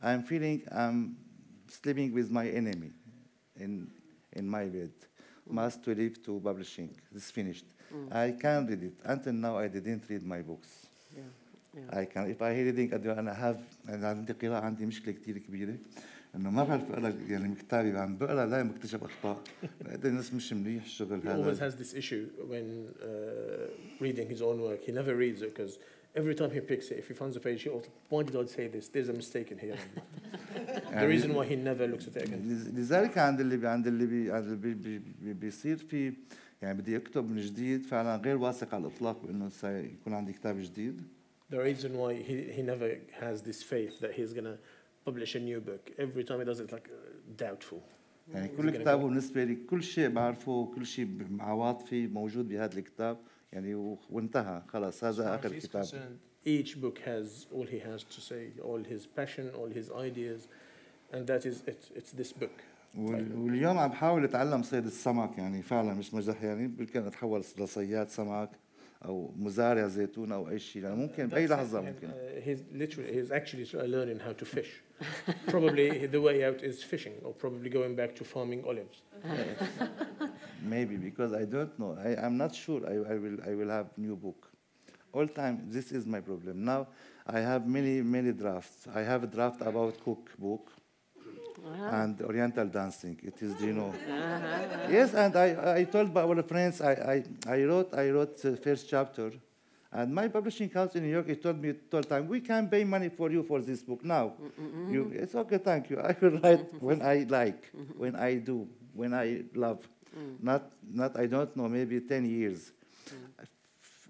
I'm 0.02 0.22
feeling 0.24 0.58
I'm 0.72 1.18
sleeping 1.78 2.10
with 2.18 2.30
my 2.40 2.48
enemy 2.62 2.92
in 3.64 3.72
in 4.40 4.46
my 4.58 4.66
bed. 4.66 4.94
Must 5.60 5.84
to 5.86 5.96
leave 5.96 6.16
to 6.26 6.32
publishing. 6.48 6.90
This 7.12 7.32
finished. 7.32 7.68
I 8.12 8.32
can 8.44 8.68
read 8.68 8.84
it. 8.84 8.96
Until 9.04 9.34
now, 9.34 9.58
I 9.58 9.68
didn't 9.68 10.04
read 10.10 10.24
my 10.36 10.42
books. 10.42 10.72
Yeah, 11.16 11.24
yeah. 11.78 12.00
I 12.00 12.06
can 12.06 12.24
if 12.30 12.42
I 12.42 12.52
reading 12.68 12.94
أنا 12.94 13.34
have 13.34 13.90
أنا 13.90 14.08
عندي 14.08 14.34
قراءة 14.34 14.66
عندي 14.66 14.86
مشكلة 14.86 15.14
كتير 15.14 15.38
كبيرة 15.38 15.78
إنه 16.37 16.51
ما 16.51 16.65
بعرف 16.65 16.91
أقرا 16.91 17.15
يعني 17.29 17.55
كتابي 17.55 17.99
عم 17.99 18.17
بقرا 18.17 18.47
لا 18.47 18.63
بكتشف 18.63 19.05
أخطاء 19.05 19.43
بعدين 19.81 20.11
الناس 20.11 20.35
مش 20.35 20.53
منيح 20.53 20.85
الشغل 20.85 21.23
he 21.23 21.25
always 21.25 21.61
هذا 21.61 21.71
has 21.71 21.75
this 21.75 21.95
issue 21.95 22.27
when 22.49 22.95
uh, 23.03 24.03
reading 24.03 24.29
his 24.29 24.43
own 24.43 24.61
work. 24.61 24.81
He 24.87 24.93
never 24.93 25.15
reads 25.15 25.43
it 25.43 25.55
because 25.55 25.79
every 26.17 26.35
time 26.35 26.51
he 26.51 26.61
picks 26.61 26.91
it, 26.91 26.99
if 26.99 27.09
he 27.09 27.15
finds 27.15 27.37
a 27.37 27.41
page, 27.41 27.63
he'll, 27.63 27.83
why 28.09 28.23
did 28.23 28.37
I 28.37 28.45
say 28.47 28.67
this? 28.69 28.89
There's 28.89 29.09
a 29.09 29.13
mistake 29.23 29.49
in 29.53 29.59
here. 29.59 29.79
the 30.55 30.93
يعني 30.93 31.09
reason 31.09 31.35
why 31.35 31.45
he 31.45 31.57
never 31.57 31.87
looks 31.87 32.07
at 32.07 32.17
it 32.17 32.29
again. 32.29 32.73
لذلك 32.75 33.19
عند 33.19 33.41
اللي 33.41 33.57
بي 33.57 33.67
عند 33.67 33.87
اللي 33.87 34.07
بي 34.07 34.33
عند 34.33 34.45
اللي 34.45 34.57
بي 34.57 34.75
بي 34.75 34.99
بي 34.99 35.33
بيصير 35.33 35.77
في 35.77 36.13
يعني 36.63 36.79
بدي 36.79 36.97
اكتب 36.97 37.31
من 37.31 37.41
جديد 37.41 37.83
فعلا 37.83 38.17
غير 38.17 38.37
واثق 38.37 38.75
على 38.75 38.87
الاطلاق 38.87 39.27
بانه 39.27 39.49
سيكون 39.49 40.15
عندي 40.15 40.33
كتاب 40.33 40.59
جديد 40.59 41.03
The 41.51 41.59
reason 41.59 41.99
why 41.99 42.15
he, 42.15 42.37
he 42.57 42.63
never 42.63 42.89
has 43.21 43.43
this 43.43 43.63
faith 43.63 44.01
that 44.01 44.13
he's 44.15 44.33
to 44.33 44.57
publish 45.05 45.35
a 45.35 45.41
new 45.41 45.61
book. 45.61 45.91
Every 45.99 46.25
time 46.25 46.39
he 46.41 46.45
does 46.45 46.61
it 46.61 46.65
it's 46.65 46.73
like 46.73 46.89
uh, 46.89 47.45
doubtful. 47.45 47.83
يعني 48.35 48.49
كل 48.49 48.71
كتاب 48.71 49.01
بالنسبة 49.01 49.45
لي 49.45 49.55
كل 49.55 49.83
شيء 49.83 50.09
بعرفه 50.09 50.73
كل 50.75 50.87
شيء 50.87 51.09
مع 51.31 51.45
عواطفي 51.49 52.07
موجود 52.07 52.49
بهذا 52.49 52.79
الكتاب. 52.79 53.19
يعني 53.53 53.75
وانتهى. 54.11 54.63
خلاص 54.69 55.05
هذا 55.05 55.35
آخر 55.35 55.59
كتاب. 55.59 55.85
each 56.45 56.81
book 56.81 56.99
has 56.99 57.47
all 57.55 57.67
he 57.67 57.79
has 57.79 58.03
to 58.03 58.21
say 58.21 58.43
all 58.69 58.83
his 58.93 59.07
passion 59.19 59.45
all 59.55 59.71
his 59.79 59.91
ideas 60.09 60.49
and 61.13 61.27
that 61.27 61.47
is 61.47 61.57
it. 61.67 61.91
It's 61.95 62.13
this 62.13 62.33
book. 62.33 62.63
واليوم 62.97 63.79
عم 63.79 63.91
بحاول 63.91 64.25
أتعلم 64.25 64.63
صيد 64.63 64.87
السمك. 64.87 65.39
يعني 65.39 65.63
فعلا 65.63 65.95
مش 65.95 66.15
مزح 66.15 66.43
يعني 66.43 66.69
ممكن 66.69 67.07
أتحول 67.07 67.41
لصياد 67.59 68.09
سمك 68.09 68.51
أو 69.05 69.33
مزارع 69.37 69.89
زيتون 69.89 70.33
أو 70.33 70.49
أي 70.49 70.59
شيء. 70.59 70.83
يعني 70.83 70.97
ممكن 70.97 71.27
بأي 71.27 71.47
لحظة 71.47 71.81
ممكن. 71.81 72.09
uh, 72.09 72.13
he's 72.45 72.61
literally 72.75 73.13
he's 73.13 73.31
actually 73.33 73.65
learning 73.75 74.19
how 74.19 74.33
to 74.33 74.45
fish. 74.45 74.83
probably 75.49 76.07
the 76.07 76.21
way 76.21 76.45
out 76.45 76.63
is 76.63 76.83
fishing, 76.83 77.15
or 77.25 77.33
probably 77.33 77.71
going 77.71 77.95
back 77.97 78.15
to 78.17 78.25
farming 78.25 78.65
olives. 78.67 79.03
Maybe 80.63 80.97
because 80.97 81.33
I 81.33 81.45
don't 81.45 81.77
know. 81.79 81.97
I, 82.03 82.17
I'm 82.25 82.37
not 82.37 82.55
sure. 82.55 82.81
I, 82.87 83.15
I 83.15 83.19
will. 83.19 83.39
I 83.51 83.55
will 83.55 83.69
have 83.71 83.87
new 83.97 84.17
book. 84.17 84.49
All 85.13 85.27
time. 85.27 85.65
This 85.69 85.93
is 85.93 86.07
my 86.07 86.21
problem. 86.21 86.65
Now 86.65 86.89
I 87.27 87.41
have 87.41 87.67
many 87.67 88.01
many 88.03 88.33
drafts. 88.33 88.87
I 88.95 89.01
have 89.03 89.25
a 89.25 89.27
draft 89.27 89.61
about 89.61 89.95
cookbook 90.05 90.71
Uh-huh. 91.63 92.01
and 92.03 92.21
Oriental 92.23 92.67
dancing. 92.67 93.17
It 93.23 93.37
is 93.43 93.55
do 93.55 93.67
you 93.67 93.73
know. 93.81 93.93
Yes, 94.91 95.15
and 95.15 95.37
I, 95.37 95.49
I 95.81 95.85
told 95.85 96.17
our 96.17 96.43
friends. 96.43 96.81
I, 96.81 96.93
I, 97.15 97.17
I 97.57 97.59
wrote 97.69 97.91
I 97.95 98.11
wrote 98.11 98.35
the 98.43 98.57
first 98.57 98.89
chapter, 98.89 99.31
and 99.93 100.15
my 100.15 100.27
publishing 100.29 100.71
house 100.71 100.97
in 100.97 101.03
New 101.05 101.11
York. 101.11 101.29
He 101.29 101.37
told 101.37 101.61
me 101.61 101.73
told 101.91 102.09
time 102.09 102.27
we 102.27 102.41
can 102.41 102.69
pay 102.69 102.85
money 102.85 103.11
for 103.11 103.31
you 103.31 103.43
for 103.43 103.61
this 103.61 103.83
book 103.83 104.05
now. 104.05 104.33
You, 104.91 105.13
it's 105.15 105.35
okay, 105.35 105.59
thank 105.59 105.91
you. 105.91 106.01
I 106.01 106.17
will 106.21 106.39
write 106.39 106.73
when 106.81 107.03
I 107.03 107.27
like, 107.29 107.71
mm-hmm. 107.73 107.99
when 107.99 108.17
I 108.17 108.37
do, 108.37 108.69
when 108.95 109.15
I 109.15 109.43
love. 109.55 109.87
Mm. 110.17 110.43
Not, 110.43 110.63
not. 110.91 111.19
I 111.19 111.27
don't 111.27 111.57
know. 111.57 111.69
Maybe 111.69 112.01
ten 112.01 112.25
years. 112.25 112.73
Mm. 113.09 113.47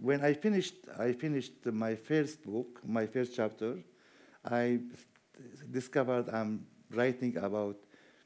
When 0.01 0.25
I 0.25 0.33
finished, 0.35 0.75
I 0.99 1.13
finished 1.13 1.65
my 1.67 1.95
first 1.95 2.45
book, 2.45 2.81
my 2.85 3.07
first 3.07 3.37
chapter. 3.37 3.79
I 4.45 4.81
discovered 5.71 6.29
I'm 6.29 6.67
writing 6.91 7.37
about 7.37 7.77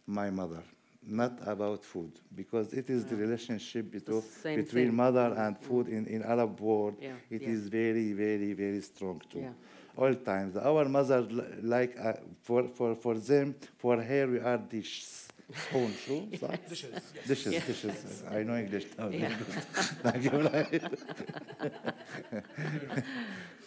my 0.07 0.31
mother, 0.31 0.63
not 1.07 1.39
about 1.47 1.85
food 1.85 2.13
because 2.35 2.73
it 2.73 2.91
is 2.91 3.03
yeah. 3.05 3.11
the 3.11 3.17
relationship 3.17 3.91
between, 3.91 4.23
the 4.43 4.57
between 4.57 4.87
thing. 4.87 4.97
mother 4.97 5.35
and 5.37 5.59
food 5.59 5.89
in, 5.89 6.07
in 6.07 6.23
Arab 6.23 6.61
world. 6.61 6.97
Yeah. 7.01 7.13
It 7.31 7.43
is 7.43 7.69
very, 7.69 8.13
very, 8.13 8.53
very 8.53 8.81
strong 8.81 9.23
too. 9.31 9.55
All 9.97 10.15
times. 10.15 10.57
Our 10.57 10.85
mother, 10.85 11.27
like 11.63 11.97
uh, 11.99 12.15
for, 12.43 12.69
for, 12.69 12.95
for 12.95 13.15
them, 13.15 13.55
for 13.79 14.03
her, 14.03 14.27
we 14.27 14.41
are 14.41 14.59
dishes. 14.59 15.29
Spoon, 15.55 15.95
true? 16.05 16.29
yes. 16.31 16.41
Dishes. 16.69 16.93
Yes. 16.93 17.27
Dishes, 17.27 17.53
yes. 17.53 17.67
dishes. 17.67 18.25
I 18.31 18.43
know 18.43 18.57
English 18.57 18.87
now. 18.99 19.11
Thank 20.03 20.25
you. 20.25 20.81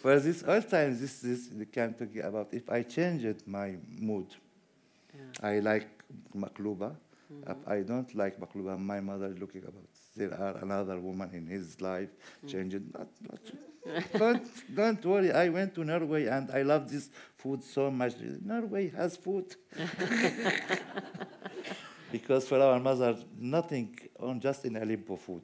for 0.02 0.20
this, 0.20 0.42
all 0.42 0.62
times, 0.62 1.00
this, 1.00 1.20
this, 1.20 1.48
we 1.58 1.64
can 1.64 1.94
talk 1.94 2.14
about. 2.22 2.52
If 2.52 2.68
I 2.68 2.82
changed 2.82 3.46
my 3.46 3.76
mood, 3.98 4.26
I 5.42 5.60
like 5.60 5.88
makluba, 6.36 6.94
if 7.46 7.68
I 7.68 7.80
don't 7.82 8.12
like 8.14 8.40
makluba, 8.40 8.78
my 8.78 9.00
mother 9.00 9.28
looking 9.38 9.62
about 9.62 9.84
there 10.16 10.34
are 10.34 10.56
another 10.58 10.98
woman 10.98 11.30
in 11.32 11.46
his 11.46 11.80
life, 11.80 12.08
change 12.46 12.74
it. 12.74 12.82
Not, 12.92 13.08
not, 13.28 13.40
don't, 14.18 14.74
don't 14.74 15.04
worry. 15.06 15.32
I 15.32 15.48
went 15.48 15.74
to 15.76 15.84
Norway 15.84 16.26
and 16.26 16.50
I 16.50 16.62
love 16.62 16.90
this 16.90 17.08
food 17.36 17.62
so 17.62 17.90
much. 17.90 18.14
Norway 18.44 18.90
has 18.90 19.16
food. 19.16 19.54
because 22.12 22.46
for 22.48 22.60
our 22.60 22.78
mother, 22.80 23.16
nothing 23.38 23.96
on 24.18 24.40
just 24.40 24.64
in 24.64 24.76
Aleppo 24.76 25.16
food. 25.16 25.42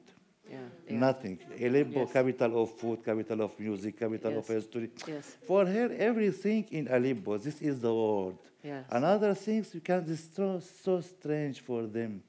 Yeah. 0.49 0.57
yeah. 0.87 0.99
Nothing. 0.99 1.39
Aleppo, 1.59 2.01
Yes. 2.01 2.13
capital 2.13 2.63
of 2.63 2.71
food, 2.71 3.03
capital 3.03 3.41
of 3.41 3.59
music, 3.59 3.99
capital 3.99 4.37
of 4.37 4.47
history. 4.47 4.89
Yes. 5.07 5.35
For 5.45 5.65
her, 5.65 5.91
everything 5.97 6.65
in 6.71 6.87
Aleppo, 6.87 7.37
this 7.37 7.61
is 7.61 7.79
the 7.81 7.93
world. 7.93 8.37
Yes. 8.63 8.85
Another 8.89 9.33
things 9.33 9.73
you 9.73 9.81
can 9.81 10.05
it's 10.09 10.35
so, 10.35 10.59
so 10.83 11.01
strange 11.01 11.61
for 11.61 11.85
them. 11.85 12.21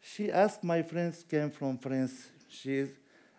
She 0.00 0.30
asked 0.30 0.64
my 0.64 0.82
friends 0.82 1.24
came 1.28 1.50
from 1.50 1.78
France. 1.78 2.30
She 2.48 2.76
is, 2.76 2.90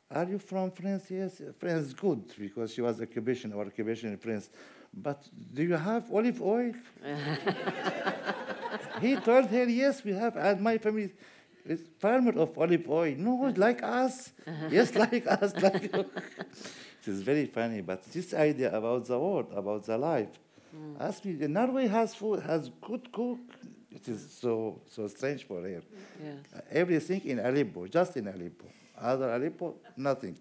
are 0.10 0.26
you 0.26 0.40
from 0.40 0.72
France? 0.72 1.06
Yes, 1.10 1.42
France 1.60 1.94
good 1.94 2.34
because 2.38 2.74
she 2.74 2.82
was 2.82 3.02
occupation 3.02 3.52
or 3.54 3.66
occupation 3.66 4.12
in 4.12 4.18
France. 4.18 4.50
But 4.94 5.28
do 5.54 5.64
you 5.64 5.76
have 5.76 6.12
olive 6.12 6.42
oil? 6.42 6.72
he 9.02 9.16
told 9.16 9.48
her 9.48 9.64
yes, 9.64 10.04
we 10.04 10.14
have, 10.14 10.38
and 10.38 10.62
my 10.62 10.78
family 10.78 11.12
is 11.66 11.82
farmer 12.00 12.38
of 12.40 12.58
olive 12.58 12.88
oil. 12.90 13.16
No, 13.18 13.54
like 13.56 13.82
us. 13.82 14.32
yes, 14.70 14.94
like 14.96 15.26
us. 15.28 15.54
Like 15.62 15.84
it 15.94 17.08
is 17.08 17.22
very 17.22 17.48
funny, 17.48 17.82
but 17.82 18.04
this 18.12 18.34
idea 18.34 18.76
about 18.76 19.06
the 19.06 19.20
world, 19.20 19.52
about 19.56 19.84
the 19.86 19.98
life. 19.98 20.30
Ask 21.00 21.26
me, 21.26 21.34
Norway 21.48 21.88
has 21.88 22.16
food, 22.16 22.40
has 22.42 22.70
good 22.82 23.12
cook. 23.12 23.40
It 23.92 24.08
is 24.08 24.32
so 24.42 24.82
so 24.88 25.08
strange 25.08 25.46
for 25.46 25.62
her. 25.62 25.82
Yes. 26.24 26.38
Uh, 26.56 26.62
everything 26.72 27.22
in 27.26 27.40
Aleppo, 27.40 27.88
just 27.88 28.18
in 28.18 28.28
Aleppo. 28.28 28.66
Other 29.04 29.30
Aleppo, 29.36 29.76
nothing. 29.98 30.36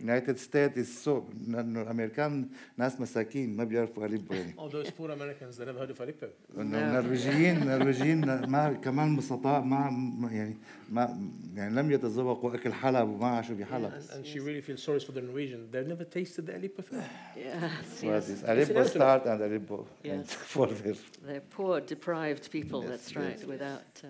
United 0.00 0.38
States 0.38 0.76
is 0.76 1.04
so 1.04 1.10
إنه 1.48 1.82
الامريكان 1.82 2.48
ناس 2.76 3.00
مساكين 3.00 3.56
ما 3.56 3.64
بيعرفوا 3.64 4.06
أليبو 4.06 4.34
يعني 4.34 4.54
All 4.58 4.70
those 4.72 4.90
poor 4.90 5.10
Americans 5.10 5.56
that 5.58 5.66
never 5.66 5.78
heard 5.78 5.90
of 5.90 6.00
Aleppo. 6.00 6.26
نعم. 6.56 6.74
النرويجيين 6.74 7.62
النرويجيين 7.62 8.46
ما 8.46 8.72
كمان 8.72 9.16
بسطاء 9.16 9.60
ما 9.60 10.28
يعني 10.32 10.56
ما 10.90 11.18
يعني 11.54 11.74
لم 11.74 11.90
يتذوقوا 11.90 12.54
اكل 12.54 12.72
حلب 12.72 13.08
وما 13.08 13.26
عاشوا 13.26 13.54
بحلب 13.54 13.92
And, 13.92 14.10
and 14.16 14.26
she 14.26 14.38
really 14.40 14.60
feels 14.62 14.82
sorry 14.82 15.00
for 15.00 15.12
the 15.12 15.20
Norwegian. 15.20 15.68
They've 15.70 15.86
never 15.88 16.04
tasted 16.04 16.46
the 16.46 16.56
Aleppo 16.56 16.82
food. 16.82 17.02
Yes. 17.36 18.02
Yes. 18.02 18.44
Aleppo 18.44 18.78
Yes. 18.80 18.90
start 18.90 19.26
and 19.26 19.40
Aleppo 19.42 19.86
Yes. 20.04 20.32
further. 20.54 20.94
They're 21.26 21.40
poor, 21.56 21.80
deprived 21.80 22.50
people. 22.50 22.80
Yes, 22.82 22.90
that's 22.90 23.16
right. 23.16 23.38
yes. 23.38 23.46
Without, 23.54 23.92
uh, 24.04 24.08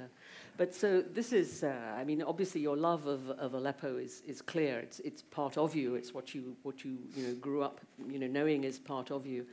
but 0.57 0.75
so 0.75 1.03
this 1.03 1.33
is. 1.33 1.63
Uh, 1.63 1.75
I 1.97 2.05
mean, 2.05 2.23
obviously, 2.23 2.61
your 2.61 2.77
love 2.77 3.07
of, 3.07 3.31
of 3.31 3.55
Aleppo 3.55 3.97
is, 3.97 4.23
is 4.27 4.43
clear. 4.43 4.79
It's 4.79 5.01
it's 5.01 5.23
part 5.23 5.57
of 5.57 5.75
you. 5.75 5.95
It's 5.95 6.15
what 6.15 6.35
you 6.35 6.57
what 6.63 6.85
you 6.85 6.99
you 7.17 7.27
know 7.27 7.35
grew 7.35 7.63
up 7.63 7.81
you 8.09 8.19
know 8.19 8.27
knowing 8.27 8.65
is 8.65 8.79
part 8.79 9.11
of 9.11 9.27
you. 9.27 9.47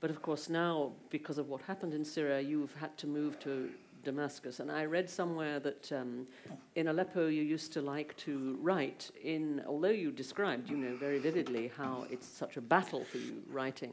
But 0.00 0.10
of 0.10 0.20
course, 0.20 0.48
now 0.48 0.92
because 1.10 1.38
of 1.38 1.48
what 1.48 1.62
happened 1.62 1.94
in 1.94 2.04
Syria, 2.04 2.40
you've 2.40 2.74
had 2.74 2.96
to 2.98 3.06
move 3.06 3.38
to 3.40 3.70
Damascus. 4.04 4.58
And 4.58 4.70
I 4.70 4.84
read 4.84 5.08
somewhere 5.08 5.60
that 5.60 5.92
um, 5.92 6.26
in 6.74 6.88
Aleppo 6.88 7.28
you 7.28 7.42
used 7.42 7.72
to 7.74 7.80
like 7.80 8.16
to 8.18 8.58
write 8.60 9.10
in. 9.22 9.62
Although 9.66 9.90
you 9.90 10.10
described, 10.10 10.68
you 10.68 10.76
know, 10.76 10.96
very 10.96 11.18
vividly 11.18 11.70
how 11.76 12.06
it's 12.10 12.26
such 12.26 12.56
a 12.56 12.60
battle 12.60 13.04
for 13.04 13.18
you 13.18 13.42
writing 13.48 13.92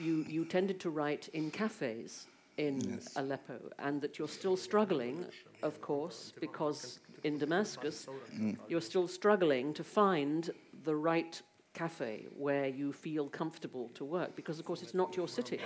you, 0.00 0.24
you 0.28 0.44
tended 0.44 0.80
to 0.80 0.90
write 0.90 1.28
in 1.32 1.50
cafes 1.50 2.26
in 2.56 2.80
Yes. 2.80 3.16
Aleppo, 3.16 3.58
and 3.78 4.00
that 4.02 4.18
you're 4.18 4.28
still 4.28 4.56
struggling, 4.56 5.26
of 5.62 5.80
course, 5.80 6.32
because 6.40 7.00
in 7.24 7.38
Damascus, 7.38 8.06
you're 8.68 8.80
still 8.80 9.08
struggling 9.08 9.72
to 9.74 9.84
find 9.84 10.50
the 10.84 10.94
right 10.94 11.40
cafe 11.74 12.26
where 12.36 12.66
you 12.66 12.92
feel 12.92 13.28
comfortable 13.28 13.88
to 13.94 14.04
work, 14.04 14.36
because, 14.36 14.58
of 14.58 14.66
course, 14.66 14.82
it's 14.82 14.94
not 14.94 15.16
your 15.16 15.28
city, 15.28 15.60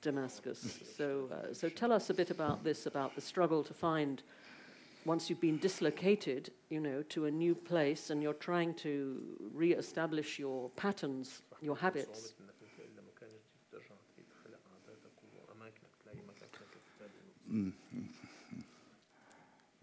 Damascus. 0.00 0.80
So, 0.96 1.28
uh, 1.30 1.52
so 1.52 1.68
tell 1.68 1.92
us 1.92 2.10
a 2.10 2.14
bit 2.14 2.30
about 2.30 2.64
this, 2.64 2.86
about 2.86 3.14
the 3.14 3.20
struggle 3.20 3.62
to 3.62 3.74
find, 3.74 4.22
once 5.04 5.28
you've 5.28 5.40
been 5.40 5.58
dislocated, 5.58 6.50
you 6.70 6.80
know, 6.80 7.02
to 7.10 7.26
a 7.26 7.30
new 7.30 7.54
place, 7.54 8.10
and 8.10 8.22
you're 8.22 8.32
trying 8.34 8.72
to 8.74 9.20
re-establish 9.52 10.38
your 10.38 10.70
patterns, 10.70 11.42
your 11.60 11.76
habits. 11.76 12.34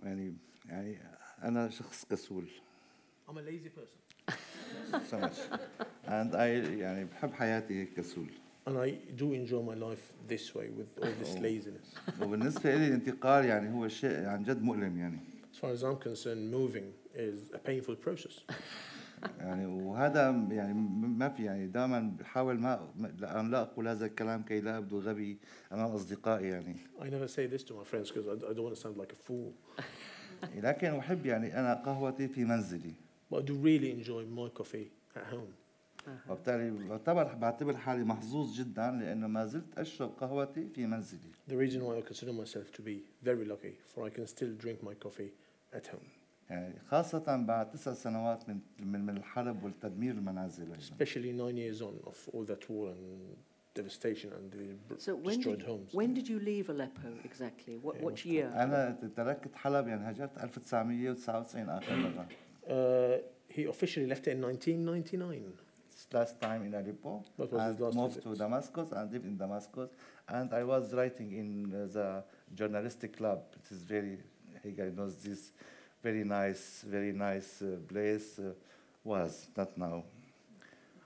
يعني 0.04 0.34
يعني 0.70 0.98
أنا 1.44 1.70
شخص 1.70 2.06
كسول 2.06 2.46
I'm 3.30 3.38
a 3.38 3.42
lazy 3.42 3.70
person. 3.70 4.00
so 5.12 5.18
much 5.20 5.38
and 6.08 6.36
I 6.36 6.38
يعني 6.80 7.06
بحب 7.06 7.34
حياتي 7.34 7.74
هيك 7.82 7.94
كسول 7.98 8.28
And 8.68 8.78
I 8.78 8.92
do 9.22 9.34
enjoy 9.34 9.62
my 9.64 9.74
life 9.76 10.04
this 10.28 10.54
way 10.56 10.68
with 10.80 11.04
all 11.04 11.14
this 11.22 11.36
Oh. 11.36 11.42
laziness. 11.42 12.22
وبالنسبه 12.22 12.76
لي 12.76 12.88
الانتقال 12.88 13.46
يعني 13.46 13.74
هو 13.74 13.88
شيء 13.88 14.26
عن 14.26 14.44
جد 14.44 14.62
مؤلم 14.62 14.98
يعني 14.98 15.20
As 15.54 15.58
far 15.58 15.72
as 15.74 15.84
I'm 15.84 15.98
concerned, 15.98 16.52
moving 16.52 16.94
is 17.16 17.52
a 17.54 17.58
painful 17.58 17.96
process. 17.96 18.36
يعني 19.40 19.66
وهذا 19.66 20.30
يعني 20.52 20.74
ما 21.18 21.30
في 21.30 21.44
يعني 21.46 21.68
دائما 21.68 22.00
بحاول 22.20 22.60
ما 22.60 22.90
ما- 22.96 23.08
لا 23.52 23.62
أقول 23.62 23.88
هذا 23.88 24.06
الكلام 24.06 24.44
كي 24.44 24.60
لا 24.62 24.78
ابدو 24.78 25.00
غبي 25.00 25.38
امام 25.74 25.92
اصدقائي 25.92 26.48
يعني 26.48 26.76
I 27.00 27.04
never 27.04 27.28
say 27.28 27.48
this 27.58 27.64
to 27.64 27.74
my 27.74 27.84
friends 27.92 28.12
because 28.12 28.28
I 28.28 28.54
don't 28.54 28.64
want 28.64 28.76
to 28.76 28.82
sound 28.82 28.98
like 28.98 29.14
a 29.14 29.30
fool. 29.30 29.52
لكن 30.56 30.88
احب 30.88 31.26
يعني 31.26 31.60
أنا 31.60 31.74
قهوتي 31.74 32.28
في 32.28 32.46
منزلي 32.46 32.94
But 33.34 33.38
I 33.38 33.42
do 33.42 33.54
really 33.54 33.92
enjoy 33.92 34.24
my 34.40 34.50
coffee 34.62 34.88
at 35.16 35.34
home. 35.34 35.54
وبالتالي 36.30 36.88
بعتبر 36.90 37.34
بعتبر 37.36 37.78
حالي 37.78 38.04
محظوظ 38.04 38.54
جدا 38.60 38.92
لأنه 38.92 39.28
ما 39.28 39.46
زلت 39.46 39.78
اشرب 39.80 40.10
قهوتي 40.20 40.70
في 40.76 40.86
منزلي 40.86 41.32
The 41.50 41.54
reason 41.56 41.80
why 41.84 41.98
I 41.98 42.02
consider 42.14 42.34
myself 42.34 42.72
to 42.78 42.82
be 42.82 42.98
very 43.24 43.46
lucky, 43.46 43.76
for 43.94 44.00
I 44.08 44.10
can 44.18 44.28
still 44.28 44.54
drink 44.64 44.84
my 44.84 44.94
coffee 45.06 45.32
at 45.74 45.88
home. 45.88 46.08
يعني 46.51 46.75
خاصة 46.89 47.37
بعد 47.47 47.71
تسع 47.71 47.93
سنوات 47.95 48.49
من 48.49 48.59
من 48.81 49.01
من 49.07 49.17
الحرب 49.17 49.65
والتدمير 49.65 50.15
المنازل 50.15 50.63
أيضاً. 50.73 50.79
Especially 50.79 51.33
nine 51.33 51.57
years 51.57 51.83
on 51.83 52.07
of 52.07 52.29
all 52.35 52.45
that 52.45 52.71
war 52.71 52.89
and 52.91 53.37
devastation 53.75 54.31
and 54.39 54.53
the 54.53 54.67
br- 54.89 54.99
So 54.99 55.15
when 55.17 55.37
destroyed 55.37 55.59
did, 55.59 55.67
homes. 55.69 55.95
when 55.95 56.15
did 56.15 56.29
you 56.29 56.39
leave 56.39 56.69
Aleppo 56.71 57.09
exactly? 57.25 57.75
What, 57.83 57.97
Yeah, 57.97 58.05
which 58.07 58.27
year? 58.27 58.47
أنا 58.55 58.99
تركت 59.17 59.55
حلب 59.55 59.89
يعني 59.89 60.05
هاجرت 60.09 60.39
1999 60.39 61.69
آخر 61.69 61.97
مرة. 61.97 62.27
Uh, 62.67 63.23
he 63.57 63.65
officially 63.65 64.07
left 64.07 64.27
it 64.27 64.33
in 64.37 64.41
1999. 64.43 65.53
It's 65.91 66.07
last 66.13 66.41
time 66.41 66.63
in 66.67 66.75
Aleppo. 66.75 67.23
That 67.39 67.53
was 67.53 67.63
his 67.63 67.71
and 67.71 67.81
last 67.81 67.95
moved 67.97 68.15
visit. 68.15 68.23
to 68.23 68.35
Damascus 68.45 68.93
and 68.93 69.13
lived 69.13 69.27
in 69.27 69.37
Damascus. 69.37 69.91
And 70.29 70.53
I 70.53 70.63
was 70.65 70.93
writing 70.95 71.33
in 71.33 71.49
uh, 71.73 71.87
the 71.97 72.25
journalistic 72.55 73.17
club. 73.17 73.41
It 73.61 73.67
is 73.75 73.83
very, 73.83 74.19
Hagar 74.63 74.91
knows 74.91 75.17
this, 75.17 75.53
very 76.03 76.25
nice, 76.25 76.85
very 76.87 77.13
nice 77.13 77.63
uh, 77.63 77.77
place 77.89 78.39
uh, 78.39 78.53
was, 79.05 79.49
not 79.57 79.77
now. 79.79 80.05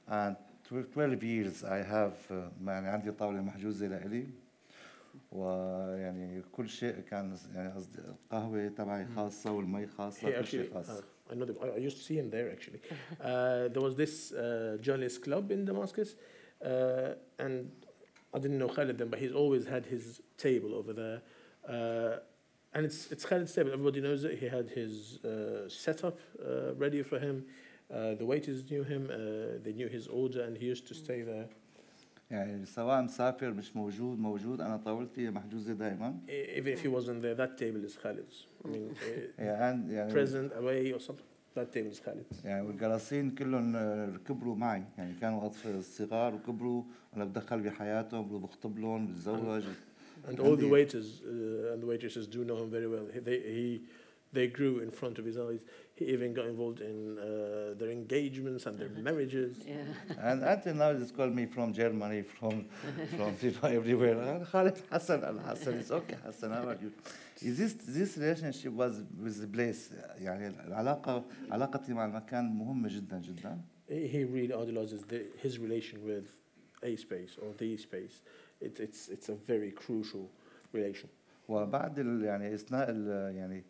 And 0.09 0.37
tw- 0.65 0.93
12 0.93 1.23
years 1.23 1.65
I 1.65 1.79
have, 1.83 2.15
uh, 2.31 2.35
يعني 2.67 2.89
عندي 2.89 3.11
طاولة 3.13 3.41
محجوزة 3.41 3.87
لإلي 3.87 4.27
ويعني 5.33 6.43
كل 6.53 6.69
شيء 6.69 7.01
كان 7.01 7.37
يعني 7.55 7.73
قصدي 7.73 7.99
القهوة 7.99 8.69
تبعي 8.69 9.07
خاصة 9.17 9.53
والمي 9.53 9.87
خاصة 9.87 10.21
He 10.31 10.39
كل 10.39 10.47
شيء 10.47 10.71
actually, 10.71 10.75
خاص. 10.75 10.99
uh, 10.99 11.03
I 11.31 11.35
know 11.35 11.45
them. 11.45 11.57
I, 11.63 11.67
I 11.67 11.77
used 11.77 11.97
to 11.99 12.03
see 12.03 12.17
him 12.19 12.31
there 12.31 12.51
actually. 12.51 12.81
Uh, 13.21 13.69
there 13.69 13.83
was 13.83 13.95
this 13.97 14.33
uh, 14.33 14.79
journalist 14.81 15.23
club 15.23 15.51
in 15.51 15.65
Damascus, 15.67 16.15
uh, 16.65 17.15
and 17.39 17.71
I 18.35 18.39
didn't 18.39 18.59
know 18.59 18.69
Khalid 18.69 18.97
then, 18.99 19.09
but 19.09 19.19
he's 19.19 19.33
always 19.43 19.65
had 19.67 19.85
his 19.95 20.21
table 20.39 20.75
over 20.81 20.93
there. 21.03 21.21
Uh, 22.74 22.78
and 22.78 22.86
it's 22.86 23.12
it's 23.12 23.26
Khalid's 23.26 23.54
table. 23.54 23.72
Everybody 23.72 24.02
knows 24.02 24.24
it. 24.24 24.40
He 24.40 24.48
had 24.48 24.70
his 24.70 25.20
uh, 25.24 25.70
setup 25.70 26.18
uh, 26.40 26.74
ready 26.76 27.02
for 27.04 27.20
him. 27.20 27.46
Uh, 27.92 28.16
the 28.16 28.26
waiters 28.26 28.60
knew 28.72 28.84
him. 28.84 29.04
Uh, 29.10 29.16
they 29.64 29.74
knew 29.74 29.88
his 29.88 30.08
order, 30.08 30.42
and 30.48 30.58
he 30.58 30.66
used 30.66 30.88
to 30.88 30.94
stay 30.94 31.22
there. 31.22 31.48
يعني 32.32 32.66
سواء 32.66 33.02
مسافر 33.02 33.52
مش 33.52 33.76
موجود 33.76 34.20
موجود 34.20 34.62
أنا 34.62 34.78
طاولتي 34.78 35.30
محجوزة 35.30 35.74
دائما. 35.74 36.18
E- 36.28 36.60
Even 36.60 36.68
if 36.78 36.82
he 36.82 36.88
wasn't 36.88 37.22
there, 37.22 37.36
that 37.36 37.58
table 37.58 37.84
is 37.86 37.96
Khalid's. 38.04 38.46
I 38.66 38.68
mean, 38.68 38.96
uh, 38.96 39.42
يعني 39.42 39.94
يعني 39.94 40.14
present, 40.14 40.52
away, 40.54 40.94
or 40.94 41.00
something. 41.00 41.28
That 41.56 41.72
table 41.72 41.92
is 41.92 42.00
Khalid's. 42.00 42.46
يعني 42.46 42.68
والجراصين 42.68 43.32
كلهم 43.32 43.76
آه، 43.76 44.18
كبروا 44.28 44.56
معي 44.56 44.84
يعني 44.98 45.14
كانوا 45.22 45.46
اطفال 45.46 45.84
صغار 45.84 46.36
وكبروا 46.36 46.84
أنا 47.16 47.26
بدخل 47.26 47.62
بحياتهم 47.62 48.40
بخطب 48.40 48.80
لهم 48.80 49.08
بتزوج 49.08 49.64
And 50.27 50.39
all 50.41 50.57
the 50.57 50.65
Indeed. 50.65 50.71
waiters 50.73 51.23
uh, 51.25 51.73
and 51.73 51.83
the 51.83 51.87
waitresses 51.87 52.27
do 52.27 52.45
know 52.45 52.57
him 52.63 52.71
very 52.71 52.87
well. 52.87 53.07
He, 53.13 53.21
they, 53.21 53.39
he, 53.39 53.83
they 54.33 54.47
grew 54.49 54.81
in 54.81 54.91
front 54.91 55.19
of 55.19 55.25
his 55.25 55.39
eyes. 55.39 55.61
He 55.95 56.05
even 56.07 56.35
got 56.35 56.47
involved 56.47 56.81
in 56.81 57.19
uh, 57.19 57.75
their 57.79 57.91
engagements 57.91 58.67
and 58.67 58.79
their 58.79 58.91
marriages. 58.91 59.57
Yeah. 59.67 59.77
And 60.21 60.43
until 60.45 60.75
now, 60.75 60.93
they 60.93 61.07
call 61.07 61.29
me 61.29 61.47
from 61.47 61.73
Germany, 61.73 62.23
from 62.23 62.67
from 63.17 63.35
people 63.37 63.69
everywhere. 63.69 64.17
"Ah, 64.21 64.45
Khalid 64.53 64.77
Hassan 64.93 65.25
Al 65.25 65.39
Hassan. 65.39 65.75
It's 65.75 65.91
okay, 65.91 66.17
Hassan. 66.25 66.51
How 66.51 66.69
are 66.69 66.79
you? 66.83 66.93
Is 67.41 67.57
this 67.59 67.73
this 67.99 68.17
relationship 68.19 68.73
was 68.73 68.95
with 69.23 69.41
the 69.41 69.47
place 69.49 69.91
يعني 70.23 70.53
العلاقة 70.69 71.25
علاقتي 71.51 71.93
مع 71.93 72.05
المكان 72.05 72.45
مهمة 72.59 72.89
جدا 72.89 73.19
جدا. 73.21 73.59
He, 73.89 74.07
he 74.07 74.25
really 74.25 74.53
idolizes 74.53 75.03
the, 75.05 75.23
his 75.39 75.59
relation 75.59 76.05
with 76.05 76.27
a 76.83 76.95
space 76.97 77.37
or 77.43 77.55
the 77.59 77.77
space. 77.77 78.21
It, 78.63 78.81
it's, 78.81 79.09
it's 79.09 79.29
a 79.29 79.35
very 79.53 79.73
crucial 79.85 80.27
relation. 80.77 81.09
وبعد 81.49 81.99
ال- 81.99 82.25
يعني 82.25 82.55
اثناء 82.55 82.91
ال- 82.91 83.37
يعني 83.37 83.65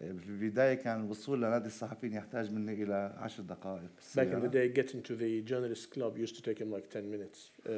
في 0.00 0.10
البداية 0.28 0.74
كان 0.74 1.04
الوصول 1.04 1.42
لنادي 1.42 1.66
الصحفيين 1.66 2.12
يحتاج 2.12 2.52
مني 2.52 2.82
إلى 2.82 3.14
عشر 3.18 3.42
دقائق 3.42 3.80
Back 3.80 4.18
in 4.18 4.30
the 4.30 4.36
بالسيارة. 4.36 4.50
day, 4.50 4.76
getting 4.76 5.02
to 5.02 5.14
the 5.16 5.50
journalists 5.50 5.86
club 5.86 6.18
used 6.18 6.36
to 6.36 6.42
take 6.42 6.58
him 6.58 6.70
like 6.72 6.88
10 6.90 7.10
minutes 7.10 7.50
uh, 7.66 7.70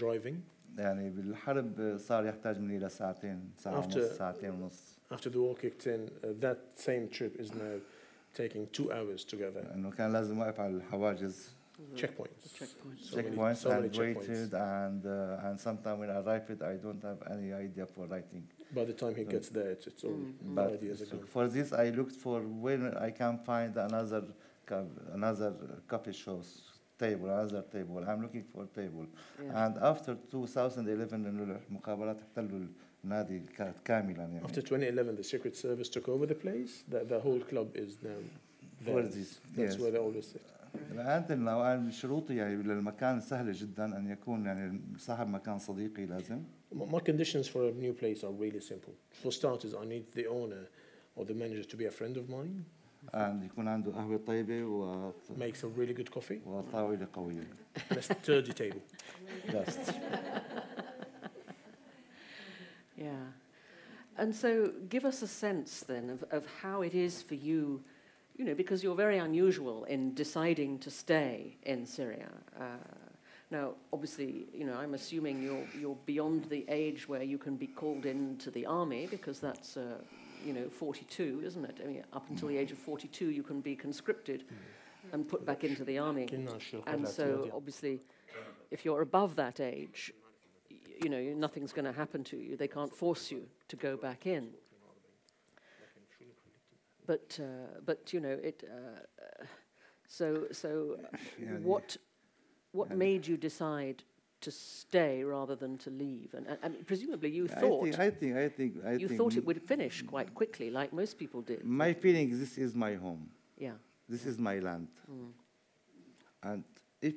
driving. 0.00 0.34
يعني 0.78 1.10
بالحرب 1.10 1.96
صار 2.00 2.26
يحتاج 2.26 2.58
مني 2.60 2.76
إلى 2.76 2.88
ساعتين 2.88 3.50
ساعة 3.58 3.82
After- 3.82 3.96
ونص 3.96 4.16
ساعتين 4.18 4.50
ونص 4.50 4.98
After 5.12 5.28
the 5.30 5.38
war 5.38 5.54
kicked 5.54 5.86
in, 5.86 6.08
uh, 6.24 6.28
that 6.44 6.58
same 6.80 7.08
trip 7.18 7.40
is 7.40 7.50
now 7.52 7.78
taking 8.34 8.66
two 8.78 8.90
hours 8.92 9.24
together. 9.24 9.62
لأنه 9.64 9.90
كان 9.90 10.12
لازم 10.12 10.38
أوقف 10.40 10.60
على 10.60 10.74
الحواجز 10.76 11.48
Checkpoints. 11.96 12.42
Checkpoints. 12.58 13.02
So 13.10 13.16
many- 13.16 13.28
checkpoints 13.30 13.56
so 13.56 13.68
many 13.70 13.82
and 13.86 13.92
checkpoints. 13.94 14.28
waited 14.28 14.54
and 14.54 15.06
uh, 15.06 15.46
and 15.46 15.54
sometimes 15.60 15.98
when 16.00 16.10
I 16.10 16.18
arrived 16.20 16.62
I 16.62 16.76
don't 16.84 17.02
have 17.10 17.20
any 17.30 17.52
idea 17.52 17.86
for 17.86 18.06
writing. 18.06 18.44
By 18.78 18.84
the 18.84 18.92
time 19.02 19.14
he 19.20 19.24
Mm. 19.24 19.30
gets 19.34 19.48
there, 19.48 19.70
it's, 19.74 19.86
it's 19.90 20.04
all 20.04 20.10
Mm, 20.10 20.32
mm. 20.44 20.54
But 20.54 20.72
ideas 20.74 20.98
so 21.00 21.04
are 21.04 21.18
gone. 21.18 21.26
for 21.34 21.48
this 21.48 21.72
I 21.72 21.86
looked 21.98 22.16
for 22.24 22.40
when 22.66 22.80
I 22.96 23.10
can 23.10 23.34
find 23.50 23.76
another 23.76 24.22
co- 24.70 24.90
another 25.18 25.50
coffee 25.92 26.12
shows 26.24 26.48
table 26.98 27.28
another 27.30 27.62
table. 27.76 27.98
I'm 28.10 28.20
looking 28.26 28.44
for 28.52 28.60
a 28.64 28.72
table. 28.80 29.06
Yeah. 29.42 29.62
And 29.66 29.72
after 29.78 30.12
2011 30.30 31.26
إنه 31.26 31.58
المقابلات 31.68 32.16
احتلوا 32.20 32.66
النادي 33.04 33.38
كانت 33.56 33.74
كاملا 33.84 34.22
يعني. 34.22 34.44
After 34.48 34.60
2011, 34.60 35.16
the 35.16 35.24
Secret 35.24 35.56
Service 35.56 35.88
took 35.88 36.08
over 36.08 36.26
the 36.26 36.34
place. 36.46 36.84
The, 36.88 37.00
the 37.04 37.18
whole 37.20 37.40
club 37.40 37.68
is 37.76 37.98
now 38.02 38.20
For 38.84 39.02
theirs. 39.02 39.14
this, 39.14 39.40
That's 39.56 39.74
yes. 39.74 39.80
where 39.80 39.90
they 39.90 39.98
always 39.98 40.26
sit. 40.32 40.42
أنا 40.91 41.91
شروطي 41.91 42.35
يعني 42.35 42.55
للمكان 42.55 43.19
سهلة 43.21 43.51
جدا 43.55 43.97
أن 43.97 44.07
يكون 44.11 44.45
يعني 44.45 44.81
صاحب 44.97 45.27
مكان 45.27 45.59
صديقي 45.59 46.05
لازم. 46.05 46.43
My 46.75 46.99
conditions 46.99 47.47
for 47.47 47.61
a 47.69 47.71
new 47.71 47.93
place 47.93 48.23
are 48.23 48.31
really 48.31 48.59
simple. 48.59 48.93
For 49.23 49.31
starters, 49.31 49.73
I 49.73 49.85
need 49.85 50.05
the 50.13 50.27
owner 50.27 50.63
or 51.15 51.25
the 51.25 51.33
manager 51.33 51.63
to 51.63 51.77
be 51.77 51.85
a 51.85 51.91
friend 51.91 52.17
of 52.17 52.29
mine, 52.29 52.65
and 53.13 53.43
يكون 53.43 53.67
عنده 53.67 53.91
قهوة 53.91 54.17
طيبة 54.27 54.63
و- 54.65 55.11
makes 55.39 55.63
a 55.63 55.67
really 55.79 55.93
good 55.93 56.11
coffee, 56.11 56.39
وطاولة 56.47 57.07
قوية. 57.13 57.47
and 57.89 57.97
a 57.97 58.01
sturdy 58.01 58.53
table. 58.53 58.81
Dust. 59.51 59.93
Yeah. 62.97 63.13
And 64.17 64.33
so 64.33 64.71
give 64.89 65.05
us 65.05 65.21
a 65.21 65.27
sense 65.27 65.81
then 65.81 66.09
of, 66.09 66.23
of 66.31 66.43
how 66.61 66.81
it 66.81 66.95
is 66.95 67.21
for 67.21 67.35
you, 67.35 67.83
you 68.37 68.45
know, 68.45 68.53
because 68.53 68.83
you're 68.83 68.95
very 68.95 69.17
unusual 69.17 69.83
in 69.85 70.13
deciding 70.13 70.79
to 70.79 70.91
stay 70.91 71.57
in 71.63 71.85
Syria. 71.85 72.29
Uh, 72.59 72.63
now, 73.49 73.73
obviously, 73.91 74.47
you 74.53 74.65
know, 74.65 74.75
I'm 74.75 74.93
assuming 74.93 75.41
you're, 75.41 75.65
you're 75.79 75.97
beyond 76.05 76.45
the 76.45 76.65
age 76.67 77.07
where 77.07 77.23
you 77.23 77.37
can 77.37 77.55
be 77.55 77.67
called 77.67 78.05
into 78.05 78.51
the 78.51 78.65
army 78.65 79.07
because 79.09 79.39
that's, 79.39 79.77
uh, 79.77 79.97
you 80.45 80.53
know, 80.53 80.69
42, 80.69 81.41
isn't 81.45 81.65
it? 81.65 81.79
I 81.83 81.87
mean, 81.87 82.03
up 82.13 82.29
until 82.29 82.49
the 82.49 82.57
age 82.57 82.71
of 82.71 82.77
42, 82.77 83.29
you 83.29 83.43
can 83.43 83.61
be 83.61 83.75
conscripted 83.75 84.43
and 85.13 85.27
put 85.27 85.45
back 85.45 85.63
into 85.63 85.83
the 85.85 85.97
army. 85.97 86.25
And 86.85 87.07
so, 87.07 87.49
obviously, 87.55 88.01
if 88.69 88.83
you're 88.85 89.01
above 89.01 89.35
that 89.37 89.59
age, 89.61 90.13
you 91.01 91.09
know, 91.09 91.21
nothing's 91.35 91.71
going 91.71 91.85
to 91.85 91.91
happen 91.93 92.23
to 92.25 92.37
you. 92.37 92.57
They 92.57 92.67
can't 92.67 92.93
force 92.93 93.31
you 93.31 93.43
to 93.69 93.75
go 93.77 93.95
back 93.95 94.27
in 94.27 94.49
but 97.07 97.39
uh, 97.41 97.79
but 97.85 98.13
you 98.13 98.19
know 98.19 98.37
it. 98.43 98.63
Uh, 98.63 99.45
so 100.07 100.47
so, 100.51 100.97
yeah, 101.39 101.47
what 101.63 101.97
what 102.71 102.91
made 102.91 103.25
you 103.25 103.37
decide 103.37 104.03
to 104.41 104.51
stay 104.51 105.23
rather 105.23 105.55
than 105.55 105.77
to 105.79 105.89
leave? 105.89 106.33
And 106.33 106.45
I 106.61 106.69
mean, 106.69 106.83
presumably 106.83 107.29
you 107.29 107.45
I 107.45 107.59
thought. 107.59 107.83
Think, 107.83 107.99
I 107.99 108.09
think 108.11 108.37
I 108.37 108.49
think 108.49 108.73
I 108.85 108.91
you 108.93 109.07
think 109.07 109.19
thought 109.19 109.35
it 109.35 109.45
would 109.45 109.61
finish 109.61 110.03
quite 110.03 110.35
quickly, 110.35 110.69
like 110.69 110.93
most 110.93 111.17
people 111.17 111.41
did. 111.41 111.65
My 111.65 111.93
feeling: 111.93 112.37
this 112.39 112.57
is 112.57 112.75
my 112.75 112.95
home. 112.95 113.29
Yeah. 113.57 113.77
This 114.07 114.25
is 114.25 114.37
my 114.37 114.59
land. 114.59 114.87
Mm. 115.11 115.31
And 116.43 116.63
if 117.01 117.15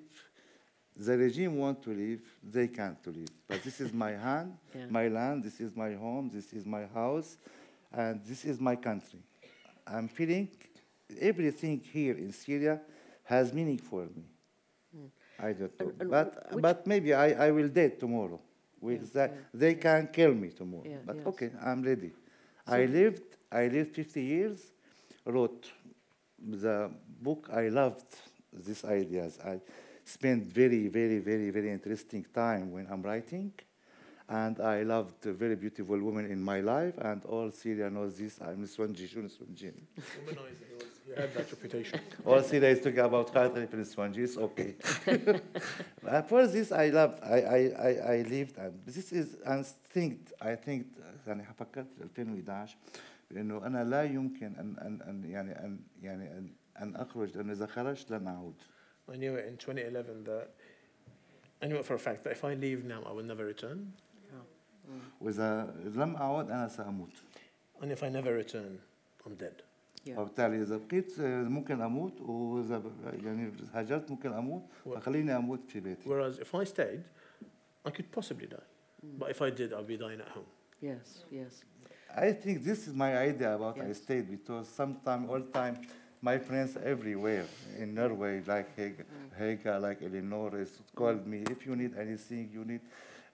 the 0.97 1.17
regime 1.17 1.57
want 1.57 1.83
to 1.83 1.91
leave, 1.91 2.23
they 2.43 2.67
can't 2.67 3.01
to 3.05 3.11
leave. 3.11 3.29
But 3.47 3.63
this 3.63 3.81
is 3.81 3.93
my 3.93 4.11
hand, 4.27 4.57
yeah. 4.75 4.87
my 4.89 5.07
land. 5.09 5.45
This 5.45 5.61
is 5.61 5.77
my 5.77 5.95
home. 5.95 6.31
This 6.33 6.53
is 6.53 6.67
my 6.67 6.87
house, 6.87 7.37
and 7.93 8.21
this 8.25 8.45
is 8.45 8.59
my 8.61 8.75
country. 8.77 9.21
I'm 9.93 10.09
feeling 10.09 10.49
everything 11.21 11.81
here 11.93 12.15
in 12.17 12.33
Syria 12.33 12.81
has 13.25 13.53
meaning 13.53 13.79
for 13.79 14.03
me. 14.03 14.25
Hmm. 14.95 15.07
I 15.39 15.53
don't 15.53 15.81
know. 15.81 15.87
And- 15.91 16.01
and 16.01 16.11
but, 16.11 16.53
which- 16.55 16.63
but 16.63 16.87
maybe 16.87 17.15
I, 17.15 17.47
I 17.47 17.51
will 17.51 17.69
die 17.69 17.89
tomorrow. 17.89 18.41
With 18.81 19.03
Yeah, 19.03 19.09
that, 19.15 19.31
yeah. 19.31 19.37
They 19.53 19.75
can 19.75 20.09
kill 20.13 20.35
me 20.35 20.49
tomorrow. 20.51 20.85
Yeah, 20.89 20.99
but 21.05 21.17
yes. 21.17 21.27
okay, 21.27 21.51
I'm 21.63 21.83
ready. 21.83 22.11
So- 22.67 22.75
I 22.75 22.87
lived, 22.87 23.23
I 23.53 23.67
lived 23.69 23.95
50 23.95 24.23
years, 24.23 24.73
wrote 25.27 25.67
the 26.39 26.91
book. 27.21 27.51
I 27.53 27.69
loved 27.69 28.07
these 28.53 28.85
ideas. 28.85 29.39
I 29.45 29.61
spent 30.05 30.45
very, 30.45 30.89
very, 30.89 31.19
very, 31.19 31.51
very 31.51 31.71
interesting 31.71 32.25
time 32.33 32.73
when 32.73 32.87
I'm 32.91 33.03
writing 33.03 33.53
And 34.30 34.60
I 34.60 34.82
loved 34.82 35.24
a 35.28 35.34
very 35.34 35.56
beautiful 35.56 36.00
woman 36.00 36.26
in 36.32 36.42
my 36.42 36.60
life, 36.60 36.96
and 36.98 37.24
all 37.26 37.52
Syria 37.52 37.92
knows 37.92 38.18
this. 38.18 38.40
I'm 38.42 38.66
Niswanji, 38.66 39.08
Shun 39.08 39.30
Niswanji. 39.30 39.72
Womanizer, 39.72 40.66
he, 40.68 40.74
was, 40.74 40.86
he 41.06 41.22
had 41.22 41.32
that 41.36 41.52
reputation. 41.52 42.00
All 42.26 42.42
Syria 42.42 42.70
is 42.70 42.80
talking 42.80 42.98
about 43.00 43.32
Khalid 43.32 43.54
Khalifa 43.54 43.78
Niswanji, 43.78 44.18
it's 44.18 44.38
okay. 44.38 44.74
Uh, 46.08 46.22
For 46.24 46.48
this, 46.48 46.72
I 46.72 46.90
loved, 46.90 47.20
I, 47.24 47.40
I, 47.42 47.58
I, 47.58 48.14
I 48.14 48.22
lived, 48.28 48.58
and 48.58 48.74
this 48.84 49.12
is 49.12 49.36
instinct, 49.48 50.34
I 50.42 50.56
think, 50.56 50.88
يعني 51.28 51.44
فكرت 51.60 51.88
في 51.98 52.04
2011 52.04 52.78
بأنه 53.32 53.66
أنا 53.66 53.84
لا 53.84 54.04
يمكن 54.04 54.56
أن 54.60 54.76
أن 54.82 55.02
أن 55.02 55.32
يعني 55.32 55.52
أن 55.52 55.80
يعني 56.02 56.38
أن 56.38 56.50
أن 56.82 56.96
أخرج 56.96 57.38
لأنه 57.38 57.54
إذا 57.54 57.66
خرجت 57.66 58.12
لن 58.12 58.28
أعود. 58.28 58.56
I 59.08 59.18
knew 59.18 59.36
it 59.36 59.46
in 59.46 59.58
2011 59.58 60.24
that 60.24 60.50
I 61.62 61.68
knew 61.68 61.78
it 61.78 61.86
for 61.86 61.94
a 61.96 62.00
fact 62.00 62.24
that 62.24 62.32
if 62.32 62.44
I 62.44 62.54
leave 62.54 62.86
now, 62.86 63.02
I 63.08 63.12
will 63.12 63.24
never 63.24 63.46
return. 63.46 63.94
وإذا 65.22 65.76
لم 65.96 66.16
أعود 66.16 66.50
أنا 66.52 66.68
سأموت. 66.68 67.10
And 67.82 67.92
if 67.92 68.04
I 68.04 68.10
never 68.10 68.34
return, 68.34 68.80
I'm 69.26 69.36
dead. 69.36 69.62
Yeah. 70.06 70.18
وبالتالي 70.20 70.62
إذا 70.62 70.78
بقيت 70.78 71.20
آه، 71.20 71.44
ممكن 71.44 71.82
أموت 71.82 72.22
وإذا 72.22 72.78
ب- 72.78 72.92
يعني 73.26 73.52
هاجرت 73.74 74.12
ممكن 74.12 74.34
أموت 74.34 74.62
و- 74.86 74.96
فخليني 75.00 75.36
أموت 75.36 75.60
في 75.68 75.80
بيتي. 75.80 76.10
Whereas 76.10 76.40
if 76.40 76.54
I 76.56 76.64
stayed, 76.64 77.04
I 77.88 77.90
could 77.92 78.12
possibly 78.12 78.48
die. 78.48 78.68
But 79.20 79.30
if 79.32 79.42
I 79.42 79.50
did, 79.50 79.74
I'd 79.74 79.88
be 79.88 79.98
dying 79.98 80.22
at 80.22 80.30
home. 80.30 80.46
Yes, 80.82 81.24
yes. 81.32 81.64
I 82.16 82.32
think 82.32 82.64
this 82.64 82.88
is 82.88 82.94
my 82.94 83.12
idea 83.18 83.56
about 83.56 83.76
I 83.80 83.88
Yes. 83.88 83.98
stayed 84.04 84.28
because 84.38 84.66
sometime, 84.82 85.22
all 85.32 85.42
time, 85.62 85.76
my 86.22 86.38
friends 86.48 86.72
everywhere 86.94 87.46
in 87.82 87.88
Norway, 87.94 88.36
like 88.54 88.68
Haga, 88.78 89.04
Haga 89.40 89.74
like 89.86 90.00
Eleanor, 90.08 90.50
is 90.64 90.72
called 91.00 91.24
me. 91.32 91.40
If 91.56 91.60
you 91.68 91.76
need 91.76 91.94
anything, 92.06 92.44
you 92.56 92.64
need. 92.72 92.82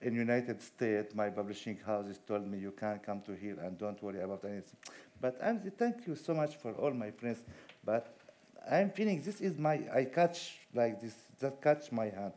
In 0.00 0.14
United 0.14 0.60
States, 0.60 1.14
my 1.14 1.30
publishing 1.30 1.78
houses 1.86 2.18
told 2.26 2.46
me 2.46 2.58
you 2.58 2.72
can 2.72 2.98
come 2.98 3.20
to 3.22 3.32
here 3.32 3.56
and 3.60 3.78
don't 3.78 4.02
worry 4.02 4.20
about 4.20 4.44
anything. 4.44 4.76
But 5.20 5.38
I'm, 5.42 5.60
thank 5.78 6.06
you 6.06 6.16
so 6.16 6.34
much 6.34 6.56
for 6.56 6.72
all 6.72 6.92
my 6.92 7.10
friends. 7.12 7.38
But 7.84 8.16
I'm 8.70 8.90
feeling 8.90 9.22
this 9.22 9.40
is 9.40 9.58
my, 9.58 9.80
I 9.94 10.04
catch 10.04 10.58
like 10.74 11.00
this, 11.00 11.14
that 11.40 11.62
catch 11.62 11.92
my 11.92 12.06
hand. 12.06 12.32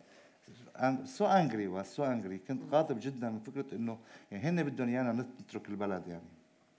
I'm 0.80 1.08
so 1.08 1.26
angry 1.26 1.68
was 1.68 1.88
so 1.90 2.04
angry 2.04 2.40
كنت 2.48 2.62
غاضب 2.72 3.00
جدا 3.00 3.30
من 3.30 3.40
فكرة 3.40 3.76
انه 3.76 3.98
يعني 4.32 4.44
هن 4.44 4.64
بدهم 4.64 4.90
ايانا 4.90 5.28
نترك 5.42 5.70
البلد 5.70 6.08
يعني. 6.08 6.28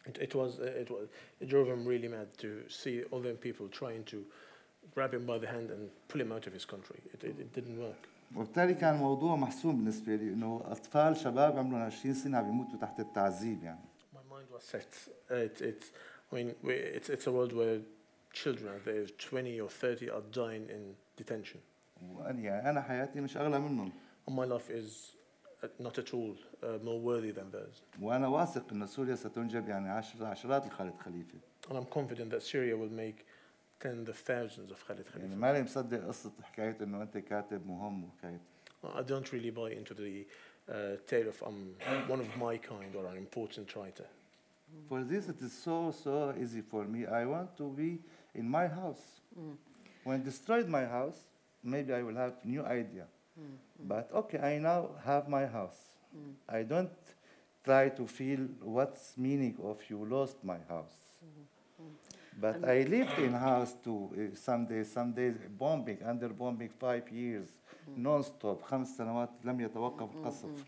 It, 0.06 0.18
it 0.18 0.34
was 0.34 0.60
uh, 0.60 0.64
it 0.64 0.90
was 0.90 1.08
it 1.40 1.48
drove 1.48 1.66
him 1.66 1.84
really 1.84 2.08
mad 2.08 2.28
to 2.38 2.62
see 2.68 3.02
all 3.10 3.20
them 3.20 3.36
people 3.36 3.68
trying 3.68 4.04
to 4.04 4.24
grab 4.94 5.12
him 5.14 5.26
by 5.26 5.38
the 5.38 5.46
hand 5.46 5.70
and 5.70 5.90
pull 6.08 6.20
him 6.20 6.30
out 6.32 6.46
of 6.46 6.52
his 6.52 6.64
country. 6.64 7.00
It, 7.12 7.24
it, 7.24 7.40
it 7.40 7.52
didn't 7.52 7.80
work. 7.80 8.08
وبالتالي 8.35 8.73
كان 8.73 8.95
الموضوع 8.95 9.35
محسوم 9.35 9.77
بالنسبة 9.77 10.15
لي 10.15 10.33
إنه 10.33 10.61
أطفال 10.65 11.17
شباب 11.17 11.57
عمرهم 11.57 11.81
20 11.81 12.13
سنة 12.13 12.37
عم 12.37 12.49
يموتوا 12.49 12.79
تحت 12.79 12.99
التعذيب 12.99 13.63
يعني. 13.63 13.79
My 14.13 14.33
mind 14.33 14.49
was 14.51 14.63
set. 14.63 14.93
It, 15.29 15.83
I 16.31 16.35
mean, 16.35 16.55
it's, 16.63 17.27
a 17.27 17.31
world 17.31 17.53
where 17.53 17.79
children, 18.33 18.81
they 18.85 19.05
20 19.17 19.59
or 19.59 19.69
30 19.69 20.09
are 20.09 20.21
dying 20.31 20.67
in 20.69 20.95
detention. 21.17 21.59
يعني 22.01 22.69
أنا 22.69 22.81
حياتي 22.81 23.21
مش 23.21 23.37
أغلى 23.37 23.59
منهم. 23.59 23.91
And 24.27 24.35
my 24.35 24.45
life 24.45 24.69
is 24.69 25.15
uh, 25.63 25.67
not 25.79 25.97
at 25.97 26.13
all 26.13 26.35
uh, 26.63 26.83
more 26.83 26.99
worthy 26.99 27.31
than 27.31 27.51
theirs. 27.51 27.81
وأنا 28.01 28.27
واثق 28.27 28.73
إن 28.73 28.87
سوريا 28.87 29.15
ستنجب 29.15 29.69
يعني 29.69 29.89
عشر 29.89 30.25
عشرات 30.25 30.65
الخالد 30.65 30.93
خليفة. 30.99 31.39
And 31.69 31.77
I'm 31.77 31.85
confident 31.85 32.29
that 32.31 32.43
Syria 32.43 32.77
will 32.77 32.91
make 32.91 33.25
tens 33.80 34.08
of 34.08 34.16
thousands 34.16 34.70
of 34.70 34.86
Khalid 34.86 35.06
يعني 35.06 35.34
Khalifa. 35.34 35.36
ماني 35.36 35.62
مصدق 35.62 36.06
قصه 36.06 36.32
حكايه 36.42 36.76
انه 36.82 37.02
انت 37.02 37.18
كاتب 37.18 37.66
مهم 37.66 38.04
وحكايه 38.04 38.40
I 38.84 39.02
don't 39.02 39.32
really 39.32 39.50
buy 39.50 39.70
into 39.72 39.94
the 39.94 40.26
uh, 40.68 40.96
tale 41.06 41.28
of 41.28 41.42
I'm 41.42 41.74
one 42.08 42.20
of 42.20 42.36
my 42.36 42.56
kind 42.56 42.94
or 42.94 43.06
an 43.06 43.16
important 43.16 43.74
writer. 43.76 44.06
For 44.88 45.02
this, 45.04 45.28
it 45.28 45.40
is 45.40 45.52
so, 45.52 45.92
so 46.04 46.34
easy 46.42 46.60
for 46.60 46.84
me. 46.84 47.06
I 47.06 47.24
want 47.24 47.56
to 47.56 47.70
be 47.70 48.00
in 48.34 48.48
my 48.48 48.66
house. 48.66 49.04
When 50.04 50.22
destroyed 50.22 50.68
my 50.68 50.84
house, 50.84 51.18
maybe 51.62 51.92
I 51.92 52.02
will 52.02 52.16
have 52.16 52.34
new 52.44 52.62
idea. 52.64 53.06
But 53.78 54.10
okay, 54.12 54.38
I 54.38 54.58
now 54.58 54.90
have 55.04 55.28
my 55.28 55.46
house. 55.46 55.80
I 56.48 56.62
don't 56.62 56.90
try 57.64 57.88
to 57.90 58.06
feel 58.06 58.40
what's 58.62 59.16
meaning 59.16 59.56
of 59.62 59.78
you 59.90 60.04
lost 60.04 60.36
my 60.44 60.58
house. 60.68 60.96
But 62.42 62.54
And- 62.56 62.64
I 62.66 62.78
lived 62.96 63.18
in 63.26 63.32
house 63.32 63.72
too. 63.84 64.02
uh, 64.12 64.36
Some 64.48 64.62
days, 64.72 64.86
some 64.98 65.10
days 65.20 65.36
bombing, 65.60 65.98
under 66.12 66.28
bombing 66.42 66.70
five 66.84 67.06
years, 67.10 67.48
non-stop. 67.96 68.62
خمس 68.62 68.96
سنوات 68.96 69.30
لم 69.44 69.60
يتوقف 69.60 70.16
القصف. 70.16 70.64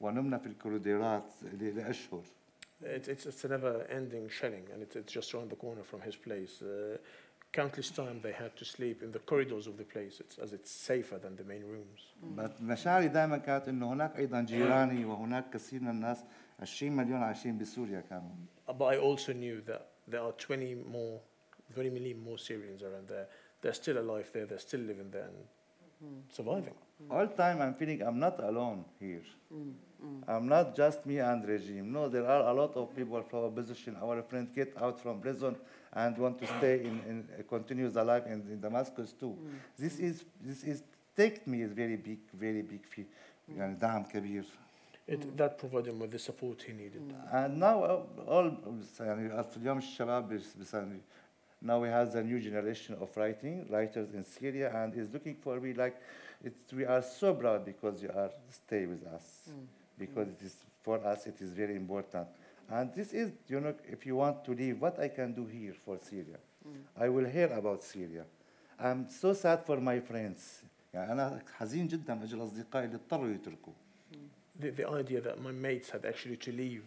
ونمنا 0.00 0.38
في 0.38 0.46
الكوريدورات 0.46 1.24
ل- 1.42 1.76
لأشهر. 1.76 2.22
It, 2.82 3.08
it's, 3.08 3.26
it's 3.26 3.44
a 3.44 3.48
never-ending 3.48 4.26
shelling, 4.40 4.64
and 4.72 4.82
it's, 4.82 4.96
it's 4.96 5.12
just 5.12 5.34
around 5.34 5.50
the 5.50 5.56
corner 5.64 5.82
from 5.82 6.00
his 6.08 6.16
place. 6.16 6.62
Uh, 6.62 6.96
countless 7.52 7.90
times 7.90 8.22
they 8.22 8.32
had 8.44 8.52
to 8.60 8.64
sleep 8.64 9.02
in 9.02 9.10
the 9.16 9.18
corridors 9.30 9.66
of 9.66 9.74
the 9.76 9.84
place, 9.94 10.14
it's, 10.24 10.36
as 10.44 10.50
it's 10.58 10.70
safer 10.88 11.18
than 11.24 11.32
the 11.36 11.44
main 11.52 11.64
rooms. 11.74 12.00
بس 12.36 12.50
مشاعري 12.60 13.08
دائما 13.08 13.38
كانت 13.38 13.68
انه 13.68 13.92
هناك 13.92 14.16
ايضا 14.18 14.40
جيراني 14.40 15.04
وهناك 15.04 15.50
كثير 15.50 15.80
من 15.82 15.88
الناس 15.90 16.24
20 16.60 16.92
مليون 16.96 17.22
عايشين 17.22 17.58
بسوريا 17.58 18.00
كانوا 18.00 18.30
Uh, 18.68 18.72
But 18.72 18.84
I 18.94 18.96
also 18.98 19.32
knew 19.32 19.60
that 19.70 19.82
there 20.08 20.22
are 20.22 20.32
20 20.32 20.74
more, 20.90 21.20
20 21.74 21.90
million 21.90 22.22
more 22.22 22.38
Syrians 22.38 22.82
around 22.82 23.08
there. 23.08 23.26
They're 23.60 23.74
still 23.74 23.98
alive 23.98 24.30
there, 24.32 24.46
they're 24.46 24.58
still 24.58 24.80
living 24.80 25.10
there 25.10 25.24
and 25.24 26.24
surviving. 26.30 26.74
all 27.10 27.26
time 27.26 27.60
I'm 27.60 27.74
feeling 27.74 28.02
I'm 28.02 28.18
not 28.18 28.42
alone 28.42 28.84
here. 28.98 29.22
I'm 30.26 30.48
not 30.48 30.74
just 30.74 31.04
me 31.04 31.18
and 31.18 31.46
regime. 31.46 31.92
No, 31.92 32.08
there 32.08 32.26
are 32.26 32.48
a 32.48 32.54
lot 32.54 32.74
of 32.74 32.94
people 32.96 33.22
from 33.22 33.44
opposition. 33.44 33.96
Our 34.02 34.22
friends 34.22 34.50
get 34.54 34.74
out 34.80 34.98
from 35.00 35.20
prison 35.20 35.56
and 35.92 36.16
want 36.16 36.38
to 36.38 36.46
stay 36.46 36.80
in, 36.80 37.00
in 37.08 37.28
uh, 37.38 37.42
continue 37.48 37.88
the 37.90 38.02
life 38.02 38.24
in, 38.26 38.40
in 38.52 38.60
Damascus 38.60 39.12
too. 39.12 39.36
This 39.78 39.98
is 39.98 40.24
this 40.40 40.64
is 40.64 40.82
take 41.16 41.46
me 41.46 41.62
is 41.62 41.72
very 41.72 41.96
big, 41.96 42.20
very 42.32 42.62
big 42.62 42.86
fee. 42.86 43.06
يعني 43.56 43.74
دعم 43.74 44.02
كبير. 44.04 44.44
It, 45.08 45.36
that 45.36 45.58
provided 45.58 45.88
him 45.92 45.98
with 45.98 46.12
the 46.12 46.18
support 46.18 46.62
he 46.62 46.72
needed. 46.72 47.02
And 47.32 47.58
now 47.58 47.82
uh, 47.82 48.02
all 48.28 48.52
يعني 49.00 49.42
في 49.50 49.56
اليوم 49.56 49.78
الشباب 49.78 50.28
بس- 50.28 50.56
بس 50.56 50.74
يعني 50.74 51.00
now 51.62 51.78
we 51.80 51.88
have 51.88 52.12
the 52.12 52.22
new 52.22 52.40
generation 52.40 52.94
of 53.00 53.08
writing 53.16 53.66
writers 53.70 54.14
in 54.14 54.24
Syria 54.24 54.70
and 54.74 54.94
is 54.94 55.08
looking 55.12 55.34
for 55.34 55.60
me 55.60 55.72
like 55.74 55.96
it's, 56.44 56.72
we 56.72 56.84
are 56.86 57.02
so 57.02 57.34
proud 57.34 57.64
because 57.64 58.02
you 58.02 58.10
are 58.14 58.30
stay 58.50 58.86
with 58.86 59.04
us 59.16 59.48
because 59.98 60.28
it 60.28 60.40
is 60.42 60.54
for 60.84 60.96
us 61.04 61.26
it 61.26 61.38
is 61.42 61.50
very 61.52 61.74
important 61.76 62.28
and 62.70 62.94
this 62.94 63.12
is 63.12 63.32
you 63.48 63.60
know 63.60 63.74
if 63.94 64.06
you 64.06 64.14
want 64.16 64.44
to 64.44 64.52
leave 64.54 64.80
what 64.80 64.98
I 65.00 65.08
can 65.08 65.32
do 65.32 65.44
here 65.46 65.74
for 65.84 65.98
Syria 65.98 66.38
I 66.96 67.08
will 67.08 67.26
hear 67.36 67.50
about 67.60 67.82
Syria 67.82 68.24
I'm 68.78 69.08
so 69.22 69.32
sad 69.32 69.58
for 69.66 69.78
my 69.80 69.98
friends 70.00 70.62
يعني 70.94 71.12
أنا 71.12 71.42
حزين 71.58 71.86
جدا 71.88 72.14
من 72.14 72.22
أجل 72.22 72.42
أصدقائي 72.42 72.84
اللي 72.86 72.96
اضطروا 72.96 73.28
يتركوا 73.28 73.72
The, 74.60 74.70
the 74.70 74.88
idea 74.88 75.20
that 75.20 75.40
my 75.40 75.52
mates 75.52 75.90
had 75.90 76.04
actually 76.04 76.36
to 76.36 76.52
leave 76.52 76.82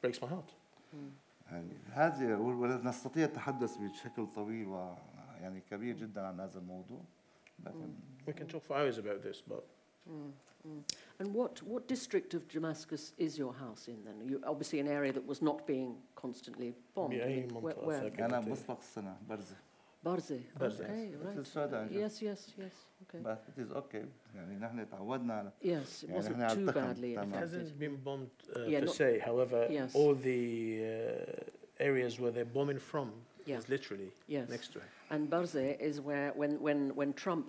breaks 0.00 0.20
my 0.22 0.28
heart. 0.28 0.52
يعني 1.52 1.72
هذه 1.92 2.34
ونستطيع 2.34 3.24
التحدث 3.24 3.76
بشكل 3.76 4.26
طويل 4.26 4.68
ويعني 4.68 5.62
كبير 5.70 5.96
جدا 5.96 6.20
عن 6.20 6.40
هذا 6.40 6.58
الموضوع 6.58 7.00
لكن 7.66 7.94
We 8.26 8.32
can 8.32 8.46
talk 8.46 8.64
for 8.64 8.76
hours 8.76 8.98
about 8.98 9.22
this, 9.22 9.42
but 9.48 9.64
And 11.20 11.34
what, 11.34 11.62
what 11.62 11.86
district 11.88 12.34
of 12.34 12.48
Damascus 12.48 13.12
is 13.18 13.38
your 13.38 13.52
house 13.52 13.88
in 13.88 13.98
then? 14.04 14.16
You, 14.28 14.40
obviously 14.46 14.80
an 14.80 14.88
area 14.88 15.12
that 15.12 15.26
was 15.26 15.42
not 15.42 15.66
being 15.66 15.96
constantly 16.16 16.74
bombed. 16.94 17.14
I 17.14 17.18
بأي 17.18 17.48
mean, 17.48 17.54
where, 17.54 17.74
منطقة 17.74 17.86
where? 17.86 18.00
ساكن 18.00 18.24
أنا 18.24 18.38
أنت؟ 18.38 18.48
بمسبق 18.48 18.78
السنة 18.78 19.16
برزة 20.06 20.38
Barze. 20.58 20.60
Barze. 20.60 20.80
Okay, 20.84 21.12
It's 21.12 21.24
right. 21.24 21.38
السوداء 21.38 21.88
Yes, 21.90 22.22
yes, 22.22 22.50
yes. 22.58 22.72
Okay. 23.02 23.20
but 23.22 23.44
it 23.48 23.60
is 23.62 23.70
okay 23.72 24.04
يعني 24.34 24.56
نحن 24.58 24.90
تعودنا 24.90 25.34
على 25.34 25.52
Yes, 25.62 26.02
it 26.02 26.08
يعني 26.08 26.20
wasn't 26.22 26.30
نحن 26.30 26.42
على 26.42 26.54
too 26.54 26.68
التخم 26.68 26.94
badly 26.94 27.14
تمام. 27.14 27.32
it 27.32 27.36
affected. 27.36 27.60
hasn't 27.60 27.78
been 27.78 27.96
bombed 28.04 28.56
uh, 28.56 28.60
Yeah, 28.66 28.80
per 28.80 28.86
not- 28.86 28.94
se. 28.94 29.18
However, 29.18 29.66
Yes. 29.70 29.94
all 29.94 30.14
the 30.14 30.42
uh, 30.82 31.82
areas 31.88 32.18
where 32.20 32.30
they're 32.32 32.54
bombing 32.58 32.78
from 32.92 33.08
Yeah. 33.46 33.58
is 33.58 33.68
literally 33.68 34.10
Yes. 34.28 34.48
next 34.50 34.68
to 34.72 34.78
it. 34.78 34.88
And 35.10 35.28
Barze 35.30 35.64
is 35.88 36.00
where, 36.00 36.30
when, 36.40 36.52
when, 36.66 36.80
when 37.00 37.12
Trump 37.24 37.46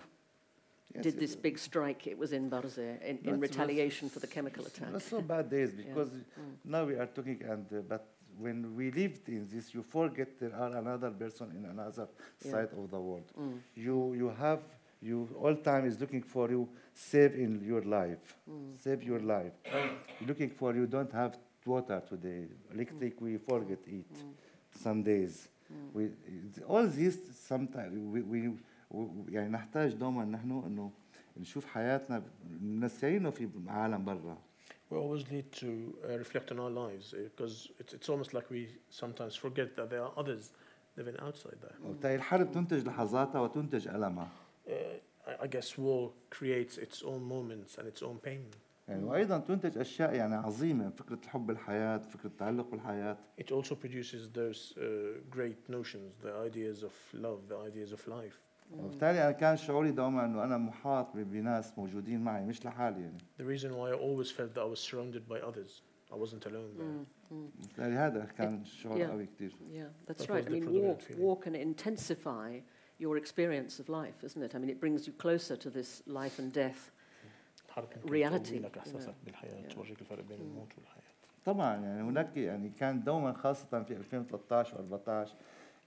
Yes, 0.94 1.02
did 1.06 1.14
it 1.14 1.20
this 1.20 1.30
is. 1.30 1.36
big 1.48 1.56
strike, 1.58 2.02
it 2.12 2.16
was 2.22 2.30
in 2.38 2.44
Barze 2.50 2.78
in, 2.78 3.16
in 3.16 3.16
That's- 3.24 3.40
retaliation 3.48 4.08
for 4.12 4.20
the 4.24 4.30
chemical 4.36 4.64
attack. 4.70 4.90
That's 4.92 5.08
so 5.16 5.20
bad 5.34 5.46
days 5.56 5.70
because 5.82 6.10
Mm. 6.10 6.54
now 6.74 6.82
we 6.90 6.94
are 7.02 7.06
talking 7.16 7.38
and 7.52 7.66
uh, 7.72 7.80
but 7.92 8.02
when 8.40 8.74
we 8.76 8.90
lived 8.90 9.28
in 9.28 9.46
this 9.48 9.74
you 9.74 9.82
forget 9.82 10.28
there 10.40 10.54
are 10.54 10.76
another 10.76 11.10
person 11.10 11.46
in 11.58 11.64
another 11.64 12.06
Yeah. 12.44 12.50
side 12.52 12.72
of 12.78 12.90
the 12.90 13.00
world 13.08 13.28
Mm. 13.36 13.58
you 13.76 14.14
you 14.14 14.28
have 14.44 14.60
you 15.02 15.28
all 15.42 15.56
time 15.56 15.84
is 15.86 16.00
looking 16.00 16.22
for 16.34 16.50
you 16.50 16.68
save 16.94 17.32
in 17.44 17.52
your 17.72 17.82
life 17.98 18.24
Mm. 18.48 18.72
save 18.84 19.00
your 19.10 19.20
life 19.20 19.52
looking 20.28 20.50
for 20.50 20.74
you 20.74 20.86
don't 20.86 21.12
have 21.12 21.32
water 21.66 22.02
today 22.08 22.48
electric 22.74 23.20
we 23.20 23.38
forget 23.38 23.78
it 23.86 24.10
Mm. 24.12 24.32
some 24.84 25.02
days 25.02 25.48
we 25.94 26.02
all 26.68 26.86
this 26.88 27.16
sometimes 27.48 27.92
we, 28.14 28.20
we, 28.22 28.48
we 28.48 28.58
يعني 29.28 29.48
نحتاج 29.48 29.94
دوما 29.94 30.24
نحن 30.24 30.50
انه 30.66 30.90
نشوف 31.36 31.66
حياتنا 31.66 32.22
نسينا 32.62 33.30
في 33.30 33.48
عالم 33.68 34.04
برا 34.04 34.38
We 34.90 34.96
always 34.98 35.24
need 35.30 35.48
to 35.62 35.66
uh, 35.66 36.18
reflect 36.18 36.52
on 36.52 36.58
our 36.60 36.70
lives 36.70 37.06
because 37.30 37.68
it's, 37.80 37.92
it's 37.94 38.08
almost 38.08 38.30
like 38.36 38.46
we 38.50 38.68
sometimes 38.90 39.34
forget 39.34 39.68
that 39.76 39.88
there 39.90 40.02
are 40.06 40.12
others 40.16 40.52
living 40.96 41.16
outside 41.26 41.58
there. 41.62 41.76
وبالتالي 41.84 42.14
الحرب 42.14 42.52
تنتج 42.52 42.86
لحظاتها 42.86 43.40
وتنتج 43.40 43.88
ألمها 43.88 44.28
Uh, 44.66 44.70
I, 45.26 45.44
I 45.44 45.46
guess 45.46 45.76
war 45.78 46.12
creates 46.30 46.78
its 46.78 47.02
own 47.02 47.22
moments 47.22 47.76
and 47.78 47.86
its 47.88 48.02
own 48.02 48.18
pain. 48.18 48.50
يعني 48.88 49.04
وايضا 49.04 49.38
تنتج 49.38 49.78
اشياء 49.78 50.14
يعني 50.14 50.34
عظيمه 50.34 50.90
فكره 50.90 51.18
الحب 51.24 51.50
الحياه 51.50 51.98
فكره 51.98 52.26
التعلق 52.26 52.70
بالحياه 52.70 53.16
It 53.40 53.50
also 53.52 53.74
produces 53.74 54.28
those 54.34 54.74
uh, 54.76 54.82
great 55.30 55.68
notions, 55.68 56.12
the 56.22 56.32
ideas 56.48 56.82
of 56.82 56.92
love, 57.14 57.38
the 57.48 57.56
ideas 57.70 57.92
of 57.92 58.08
life. 58.08 58.38
وبالتالي 58.73 59.23
أنا 59.23 59.31
كان 59.31 59.57
شعوري 59.57 59.91
دوما 59.91 60.25
انه 60.25 60.43
أنا 60.43 60.57
محاط 60.57 61.07
بناس 61.17 61.77
موجودين 61.77 62.21
معي 62.23 62.45
مش 62.45 62.65
لحالي 62.65 63.01
يعني 63.01 63.17
The 63.39 63.59
reason 63.59 63.69
why 63.71 63.91
I 63.91 63.99
always 63.99 64.31
felt 64.31 64.53
that 64.55 64.61
I 64.61 64.75
was 64.75 64.79
surrounded 64.79 65.27
by 65.29 65.39
others. 65.49 65.81
I 66.11 66.15
wasn't 66.15 66.45
alone 66.45 66.71
there. 66.77 66.85
Mm, 66.85 67.05
mm. 67.31 67.33
وبالتالي 67.33 67.95
هذا 67.95 68.25
كان 68.25 68.65
شعور 68.65 68.97
Yeah. 68.99 69.09
قوي 69.09 69.25
كثير 69.25 69.51
Yeah, 69.51 70.11
that's 70.11 70.25
That 70.25 70.29
right. 70.29 70.47
I 70.47 70.49
mean, 70.49 70.69
war, 70.71 70.95
feeling. 70.95 71.19
war 71.19 71.37
can 71.39 71.55
intensify 71.55 72.59
your 72.99 73.17
experience 73.17 73.79
of 73.79 73.89
life, 73.89 74.23
isn't 74.23 74.43
it? 74.43 74.55
I 74.55 74.59
mean, 74.59 74.69
it 74.69 74.79
brings 74.85 75.01
you 75.07 75.13
closer 75.23 75.55
to 75.55 75.69
this 75.69 76.03
life 76.07 76.39
and 76.39 76.53
death. 76.53 76.91
Reality, 78.05 78.51
لك 78.53 78.77
احساسك. 78.77 79.13
بالحياة 79.25 79.69
Yeah. 79.69 79.73
تورجيك 79.73 80.01
الفرق 80.01 80.23
بين 80.23 80.37
Mm. 80.37 80.41
الموت 80.41 80.73
والحياة. 80.77 81.03
طبعا 81.45 81.75
يعني 81.75 82.01
هناك 82.01 82.37
يعني 82.37 82.69
كان 82.69 83.03
دوما 83.03 83.33
خاصه 83.33 83.83
في 83.83 83.93
2013 83.97 84.77
و14 84.77 85.29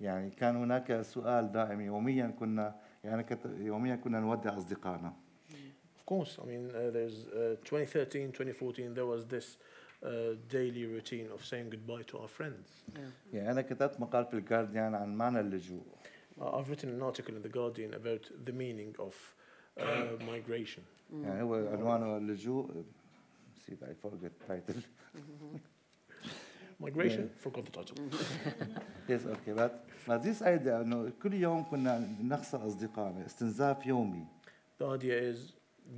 يعني 0.03 0.31
كان 0.31 0.57
هناك 0.57 1.03
سؤال 1.03 1.53
دائم 1.53 1.81
يوميا 1.81 2.27
كنا 2.39 2.75
يعني 3.05 3.23
كت- 3.23 3.57
يوميا 3.59 3.97
كنا 3.97 4.21
نودع 4.21 4.57
اصدقائنا 4.59 5.13
Of 5.99 6.05
course, 6.15 6.33
I 6.39 6.45
mean, 6.51 6.65
uh, 6.71 6.91
there's 6.97 7.27
uh, 7.33 7.57
2013, 7.65 8.33
2014, 8.33 8.93
there 8.95 9.07
was 9.07 9.25
this 9.27 9.57
uh, 10.03 10.35
daily 10.49 10.85
routine 10.85 11.29
of 11.35 11.45
saying 11.45 11.71
goodbye 11.71 12.03
to 12.11 12.19
our 12.19 12.29
friends. 12.29 12.67
Yeah. 12.97 13.01
يعني 13.33 13.51
أنا 13.53 13.63
كتبت 13.63 14.01
مقال 14.01 14.25
في 14.25 14.35
الجارديان 14.35 14.95
عن 14.95 15.15
معنى 15.15 15.41
اللجوء 15.41 15.83
Uh, 16.41 16.45
I've 16.45 16.69
written 16.71 16.89
an 16.89 17.03
article 17.03 17.35
in 17.37 17.43
The 17.43 17.55
Guardian 17.59 17.93
about 17.95 18.25
the 18.47 18.53
meaning 18.53 18.95
of 18.99 19.15
uh, 19.79 19.83
migration. 20.33 20.83
يعني 21.13 21.43
هو 21.43 21.55
عنوانه 21.55 22.17
اللجوء 22.17 22.85
نسيت 23.57 23.83
اي 23.83 23.95
فورجيت 23.95 24.33
تايتل 24.49 24.83
Migration? 26.82 27.30
Forgot 27.46 27.64
the 27.66 27.72
title. 27.72 27.96
يس 29.10 29.26
اوكي 29.26 29.54
بس 29.54 29.72
but 30.08 30.22
this 30.24 30.42
idea 30.42 30.68
انه 30.82 31.12
كل 31.24 31.34
يوم 31.34 31.64
كنا 31.64 32.08
نخسر 32.22 32.68
اصدقائنا 32.68 33.26
استنزاف 33.26 33.86
يومي 33.86 34.26
The 34.84 34.86
idea 34.86 35.20
is 35.34 35.38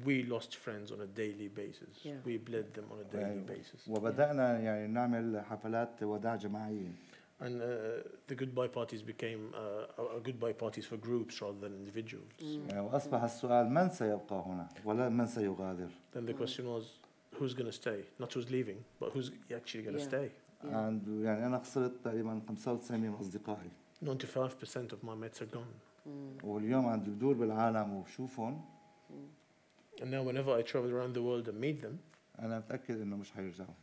we 0.06 0.24
lost 0.34 0.52
friends 0.66 0.88
on 0.96 1.00
a 1.08 1.10
daily 1.22 1.50
basis. 1.62 1.94
Yeah. 2.06 2.12
We 2.30 2.38
bled 2.50 2.68
them 2.78 2.88
on 2.94 2.98
a 3.06 3.08
daily 3.18 3.40
Right. 3.40 3.48
basis. 3.58 3.88
وبدانا 3.90 4.60
يعني 4.60 4.88
نعمل 4.88 5.42
حفلات 5.46 6.04
وداع 6.04 6.36
جماعيه 6.36 6.92
And 7.42 7.62
uh, 7.62 7.66
the 8.32 8.36
goodbye 8.36 8.68
parties 8.80 9.02
became 9.02 9.42
uh, 9.54 9.58
uh, 9.58 10.20
goodbye 10.28 10.52
parties 10.64 10.86
for 10.86 10.98
groups 10.98 11.42
rather 11.42 11.60
than 11.68 11.74
individuals. 11.74 12.32
يعني 12.70 12.80
واصبح 12.80 13.24
السؤال 13.24 13.70
من 13.70 13.90
سيبقى 13.90 14.44
هنا 14.46 14.70
ولا 14.86 15.10
من 15.10 15.26
سيغادر 15.28 15.90
Then 16.16 16.26
the 16.26 16.34
question 16.34 16.66
was, 16.66 16.84
who's 17.40 17.54
going 17.54 17.72
to 17.74 17.78
stay, 17.84 18.00
not 18.20 18.34
who's 18.34 18.50
leaving, 18.52 18.80
but 19.00 19.10
who's 19.14 19.32
actually 19.56 19.84
going 19.84 19.98
to 19.98 20.04
Yeah. 20.04 20.10
stay. 20.14 20.30
And 20.65 21.09
يعني 21.09 21.47
أنا 21.47 21.59
خسرت 21.59 21.93
تقريبا 22.05 22.41
95 22.49 23.01
من 23.01 23.15
اصدقائي 23.15 23.71
95% 24.05 24.07
of 24.93 25.03
my 25.03 25.15
mates 25.15 25.41
are 25.43 25.57
gone. 25.57 25.75
Mm. 26.07 26.45
واليوم 26.45 26.87
عندي 26.87 27.11
بدور 27.11 27.35
بالعالم 27.35 27.93
وبشوفهم 27.93 28.65
And 30.01 30.11
now, 30.11 30.23
whenever 30.23 30.51
I 30.59 30.63
travel 30.63 30.91
around 30.91 31.15
the 31.15 31.23
world 31.23 31.49
and 31.49 31.61
meet 31.61 31.81
them, 31.83 31.99
أنا 32.39 32.59
متاكد 32.59 33.01
انه 33.01 33.17
مش 33.17 33.33
حيرجعوا 33.33 33.75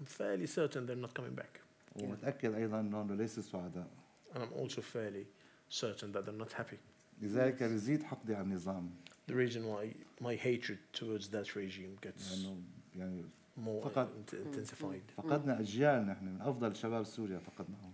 I'm 0.00 0.04
fairly 0.06 0.46
certain 0.46 0.86
they're 0.86 1.06
not 1.06 1.14
coming 1.14 1.34
back. 1.34 1.60
ومتاكد 2.02 2.54
أيضا 2.54 2.80
انهم 2.80 3.12
ليسوا 3.12 3.42
سعداء 3.42 3.86
And 4.34 4.38
I'm 4.38 4.52
also 4.62 4.80
fairly 4.80 5.26
certain 5.68 6.12
that 6.12 6.24
they're 6.26 6.46
not 6.46 6.52
happy. 6.52 6.78
لذلك 7.22 7.62
بزيد 7.62 8.02
حقدي 8.02 8.34
على 8.34 8.44
النظام 8.44 8.90
The 9.30 9.34
reason 9.34 9.66
why 9.66 9.94
my 10.20 10.34
hatred 10.36 10.78
towards 10.92 11.28
that 11.28 11.56
regime 11.56 11.96
gets 12.06 12.32
لأنه 12.32 12.60
يعني 12.96 13.24
more 13.57 13.81
فقط- 13.89 14.09
int- 14.17 14.33
intensified. 14.33 15.11
فقدنا 15.17 15.59
اجيال 15.59 16.05
نحن 16.07 16.25
من 16.25 16.41
افضل 16.41 16.75
شباب 16.75 17.03
سوريا 17.03 17.39
فقدناهم 17.39 17.93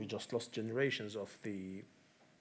We 0.00 0.04
just 0.06 0.32
lost 0.32 0.52
generations 0.52 1.16
of 1.16 1.28
the 1.44 1.82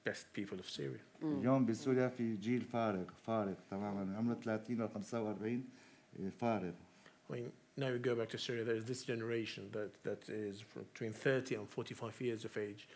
best 0.09 0.25
people 0.33 0.59
of 0.59 0.69
Syria. 0.69 1.01
اليوم 1.23 1.65
بسوريا 1.65 2.07
في 2.07 2.35
جيل 2.37 2.61
فارغ 2.61 3.03
فارغ 3.27 3.53
تماما 3.71 4.03
من 4.03 4.15
عمره 4.15 4.33
30 4.35 4.81
ل 4.81 4.89
45 4.89 5.63
إيه، 6.19 6.29
فارغ 6.29 6.71
I 7.29 7.33
mean, 7.33 7.51
now 7.77 7.91
we 7.91 7.99
go 7.99 8.15
back 8.15 8.29
to 8.29 8.37
Syria, 8.37 8.63
there's 8.63 8.85
this 8.85 9.03
generation 9.03 9.63
that, 9.71 9.91
that 10.03 10.29
is 10.29 10.61
from 10.61 10.83
between 10.93 11.11
30 11.11 11.55
and 11.55 11.67
45 11.67 12.21
years 12.21 12.45
of 12.45 12.55
age. 12.57 12.87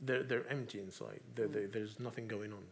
They're, 0.00 0.22
they're 0.22 0.46
empty 0.48 0.78
inside. 0.80 1.20
They're, 1.34 1.48
they 1.48 1.66
there's 1.66 1.98
nothing 2.00 2.26
going 2.28 2.52
on. 2.52 2.64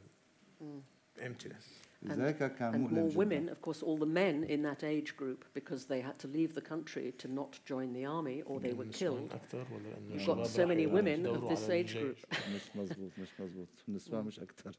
Emptiness. 1.20 1.64
لذلك 2.02 2.54
كان 2.56 2.72
And 2.74 2.76
more 2.76 2.92
مؤلم 2.92 3.08
جدا 3.08 3.16
women, 3.18 3.48
of 3.52 3.60
course, 3.60 3.82
all 3.82 3.98
the 3.98 4.06
men 4.06 4.44
in 4.44 4.62
that 4.62 4.82
age 4.84 5.14
group, 5.16 5.44
because 5.54 5.84
they 5.86 6.00
had 6.00 6.18
to 6.18 6.28
leave 6.28 6.54
the 6.54 6.62
country 6.62 7.12
to 7.22 7.28
not 7.28 7.58
join 7.70 7.92
the 7.92 8.06
army 8.06 8.42
or 8.46 8.58
they 8.60 8.72
were 8.72 8.86
killed. 9.00 9.32
أكثر 9.32 9.66
ولا 9.72 9.88
لأنه 9.88 10.14
You've 10.14 10.20
الشباب 10.20 10.44
got 10.44 10.46
so 10.46 10.66
many 10.66 10.86
راحوا 10.86 11.00
women 11.00 11.26
of 11.26 11.30
يدوروا 11.30 11.54
this 11.56 11.62
على 11.62 11.84
age 11.84 11.96
الجيش. 11.96 11.96
group. 12.26 12.36
مش 12.54 12.76
مزبوط 12.76 13.10
مش 13.18 13.28
مزبوط 13.40 13.68
النسوان 13.88 14.24
مش 14.24 14.40
اكثر 14.40 14.72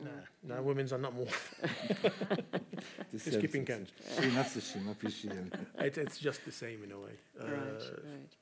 Nah, 0.00 0.48
nah, 0.48 0.60
women's 0.62 0.92
are 0.92 0.98
not 0.98 1.14
more. 1.14 1.32
Just 3.12 3.40
keeping 3.40 3.64
count. 3.64 3.88
شيء 4.20 4.34
نفس 4.38 4.56
الشيء 4.56 4.82
ما 4.82 4.92
في 4.94 5.10
شيء 5.10 5.32
يعني 5.34 5.50
It, 5.78 5.98
it's 5.98 6.18
just 6.18 6.40
the 6.44 6.52
same 6.52 6.82
in 6.84 6.92
a 6.92 6.98
way. 6.98 7.16
Uh, 7.40 7.44
right, 7.44 7.82
right. 8.04 8.32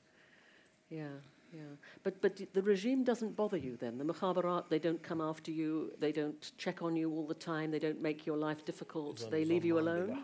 Yeah, 0.89 1.15
yeah. 1.53 1.61
But, 2.03 2.21
but 2.21 2.39
the 2.53 2.61
regime 2.61 3.03
doesn't 3.03 3.35
bother 3.35 3.57
you 3.57 3.77
then? 3.77 3.97
The 3.97 4.03
Mukhabarat, 4.03 4.69
they 4.69 4.79
don't 4.79 5.01
come 5.01 5.21
after 5.21 5.51
you, 5.51 5.91
they 5.99 6.11
don't 6.11 6.51
check 6.57 6.81
on 6.81 6.95
you 6.95 7.11
all 7.11 7.25
the 7.25 7.33
time, 7.53 7.71
they 7.71 7.79
don't 7.79 8.01
make 8.01 8.25
your 8.25 8.37
life 8.37 8.65
difficult, 8.65 9.15
they 9.31 9.45
leave 9.45 9.65
you 9.65 9.79
alone? 9.79 10.17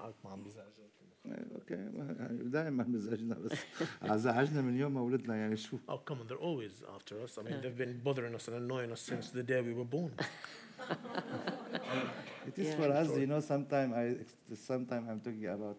اوكي 1.56 1.76
دائما 2.44 2.84
مزعجنا 2.84 3.36
بس 3.36 3.52
ازعجنا 4.02 4.62
من 4.62 4.78
يوم 4.78 4.94
ما 4.94 5.02
ولدنا 5.02 5.36
يعني 5.36 5.58
شو 5.58 5.78
Oh, 5.90 5.98
come 5.98 6.18
on, 6.22 6.28
they're 6.28 6.38
always 6.50 6.84
after 6.96 7.22
us. 7.22 7.38
I 7.38 7.42
mean, 7.44 7.54
Yeah. 7.54 7.62
they've 7.62 7.78
been 7.78 8.00
bothering 8.04 8.34
us 8.36 8.48
and 8.48 8.58
annoying 8.58 8.92
us 8.92 9.02
since 9.02 9.30
the 9.30 9.44
day 9.44 9.62
we 9.62 9.74
were 9.74 9.90
born. 9.98 10.12
It 12.48 12.58
is 12.58 12.68
Yeah. 12.68 12.76
for 12.80 12.90
us, 13.02 13.10
you 13.24 13.28
know, 13.28 13.40
sometimes 13.40 13.94
I, 13.94 14.06
sometime 14.56 15.04
I'm 15.10 15.20
talking 15.20 15.46
about, 15.46 15.78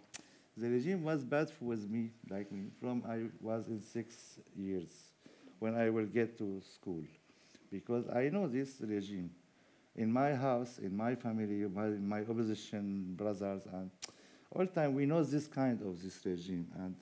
the 0.62 0.68
regime 0.76 1.03
was 1.03 1.24
bad 1.24 1.48
with 1.61 1.82
me, 1.94 2.03
like 2.34 2.48
me, 2.53 2.70
from 2.80 2.96
I 3.14 3.18
was 3.40 3.62
in 3.68 3.80
six 3.80 4.38
years, 4.57 4.92
when 5.60 5.76
I 5.76 5.89
will 5.89 6.05
get 6.05 6.38
to 6.38 6.62
school. 6.62 7.03
Because 7.72 8.08
I 8.10 8.30
know 8.30 8.47
this 8.47 8.76
regime. 8.80 9.32
In 9.95 10.12
my 10.12 10.34
house, 10.36 10.78
in 10.78 10.95
my 10.95 11.16
family, 11.16 11.68
my, 11.68 11.88
my 11.88 12.22
opposition 12.22 13.16
brothers, 13.18 13.64
and 13.74 13.89
all 14.51 14.66
time 14.68 14.93
we 14.93 15.05
know 15.05 15.24
this 15.24 15.47
kind 15.47 15.82
of 15.82 16.01
this 16.01 16.20
regime. 16.24 16.68
And 16.78 16.95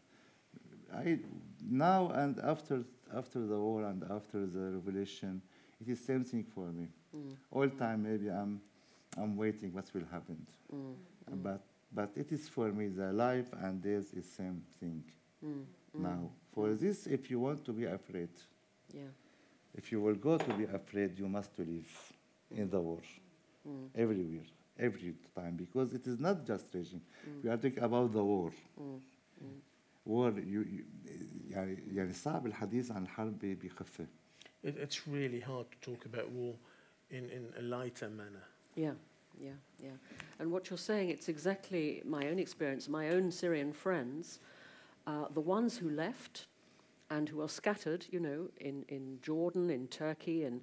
I, 0.93 1.19
now 1.61 2.09
and 2.09 2.39
after, 2.39 2.83
after 3.13 3.45
the 3.45 3.59
war 3.59 3.83
and 3.83 4.03
after 4.09 4.45
the 4.45 4.71
revolution, 4.71 5.41
it 5.81 5.91
is 5.91 5.99
same 5.99 6.23
thing 6.23 6.45
for 6.55 6.67
me. 6.67 6.87
Mm. 7.15 7.35
All 7.51 7.67
time 7.69 8.03
maybe 8.03 8.29
I'm, 8.29 8.61
I'm 9.17 9.35
waiting 9.35 9.73
what 9.73 9.85
will 9.93 10.05
happen. 10.09 10.45
Mm. 10.73 10.93
Mm. 11.31 11.43
But, 11.43 11.61
but 11.93 12.11
it 12.15 12.31
is 12.31 12.47
for 12.47 12.71
me, 12.71 12.87
the 12.87 13.11
life 13.11 13.47
and 13.61 13.81
death 13.83 14.13
is 14.15 14.31
same 14.31 14.63
thing 14.79 15.03
now. 15.93 16.29
For 16.54 16.74
this, 16.74 17.06
if 17.06 17.30
you 17.30 17.40
want 17.40 17.64
to 17.64 17.72
be 17.72 17.84
afraid, 17.84 18.30
Yeah. 18.92 19.02
if 19.74 19.92
you 19.92 20.00
will 20.00 20.16
go 20.16 20.36
to 20.38 20.54
be 20.54 20.64
afraid, 20.64 21.18
you 21.18 21.28
must 21.28 21.54
to 21.56 21.62
live 21.62 22.14
in 22.50 22.68
the 22.70 22.80
war, 22.80 23.00
everywhere, 23.94 24.46
every 24.78 25.14
time, 25.34 25.56
because 25.56 25.92
it 25.94 26.06
is 26.06 26.18
not 26.18 26.44
just 26.46 26.74
regime. 26.74 27.02
We 27.42 27.50
are 27.50 27.56
talking 27.56 27.82
about 27.82 28.12
the 28.12 28.24
war. 28.24 28.52
War, 30.04 30.32
you, 30.32 30.62
you, 30.62 30.84
يعني 31.50 31.76
يعني 31.94 32.12
صعب 32.12 32.46
الحديث 32.46 32.90
عن 32.90 33.02
الحرب 33.02 33.38
بخفة. 33.38 34.06
It, 34.62 34.76
it's 34.76 35.06
really 35.06 35.40
hard 35.40 35.66
to 35.70 35.78
talk 35.80 36.04
about 36.04 36.30
war 36.30 36.54
in, 37.10 37.30
in 37.30 37.52
a 37.58 37.62
lighter 37.62 38.08
manner. 38.08 38.44
Yeah, 38.74 38.92
yeah, 39.38 39.52
yeah. 39.82 39.96
And 40.38 40.50
what 40.50 40.68
you're 40.70 40.78
saying, 40.78 41.10
it's 41.10 41.28
exactly 41.28 42.02
my 42.04 42.28
own 42.28 42.38
experience, 42.38 42.88
my 42.88 43.10
own 43.10 43.30
Syrian 43.30 43.72
friends, 43.72 44.40
the 45.33 45.41
ones 45.41 45.77
who 45.77 45.89
left 45.89 46.47
and 47.09 47.29
who 47.29 47.41
are 47.41 47.49
scattered, 47.49 48.05
you 48.09 48.19
know, 48.19 48.49
in, 48.57 48.83
in 48.87 49.19
Jordan, 49.21 49.69
in 49.69 49.87
Turkey, 49.87 50.45
in 50.45 50.61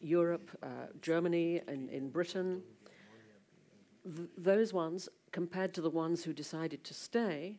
Europe, 0.00 0.50
uh, 0.62 0.86
Germany, 1.02 1.60
and 1.66 1.88
in 1.90 2.10
Britain. 2.10 2.62
Th- 4.04 4.28
those 4.38 4.72
ones, 4.72 5.08
compared 5.32 5.74
to 5.74 5.80
the 5.80 5.90
ones 5.90 6.22
who 6.22 6.32
decided 6.32 6.84
to 6.84 6.94
stay, 6.94 7.56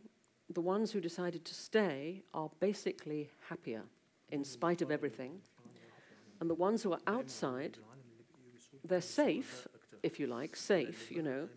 the 0.49 0.61
ones 0.61 0.91
who 0.91 1.01
decided 1.01 1.45
to 1.45 1.53
stay 1.53 2.23
are 2.33 2.49
basically 2.59 3.29
happier 3.49 3.83
in 4.31 4.43
spite 4.43 4.81
of 4.81 4.91
everything. 4.91 5.41
And 6.39 6.49
the 6.49 6.55
ones 6.55 6.81
who 6.81 6.93
are 6.93 7.01
outside, 7.07 7.77
they're 8.83 9.01
safe, 9.01 9.67
if 10.03 10.19
you 10.19 10.27
like, 10.27 10.55
safe, 10.55 11.11
you 11.11 11.21
know, 11.21 11.47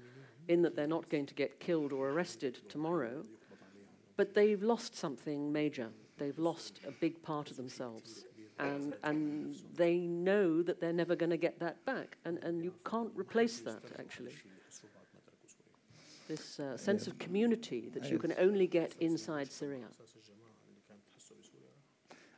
in 0.49 0.61
that 0.63 0.77
they're 0.77 0.87
not 0.87 1.09
going 1.09 1.27
to 1.27 1.35
get 1.35 1.59
killed 1.61 1.93
or 1.93 2.11
arrested 2.11 2.59
tomorrow, 2.69 3.25
but 4.17 4.35
they've 4.35 4.63
lost 4.63 4.97
something 4.97 5.53
major. 5.53 5.89
They've 6.19 6.39
lost 6.39 6.81
a 6.87 6.93
big 6.93 7.23
part 7.23 7.51
of 7.51 7.57
themselves. 7.57 8.25
And, 8.59 8.95
and 9.03 9.57
they 9.75 9.99
know 9.99 10.63
that 10.63 10.81
they're 10.81 10.93
never 10.93 11.17
going 11.17 11.31
to 11.31 11.37
get 11.37 11.59
that 11.59 11.85
back. 11.85 12.17
And, 12.25 12.39
and 12.45 12.63
you 12.63 12.73
can't 12.89 13.11
replace 13.17 13.59
that, 13.61 13.83
actually. 13.99 14.33
This 16.29 16.61
uh, 16.61 16.77
sense 16.77 17.07
of 17.07 17.19
community 17.19 17.91
that 17.93 18.11
you 18.11 18.19
can 18.19 18.33
only 18.39 18.67
get 18.67 18.95
inside 19.01 19.51
Syria. 19.51 19.87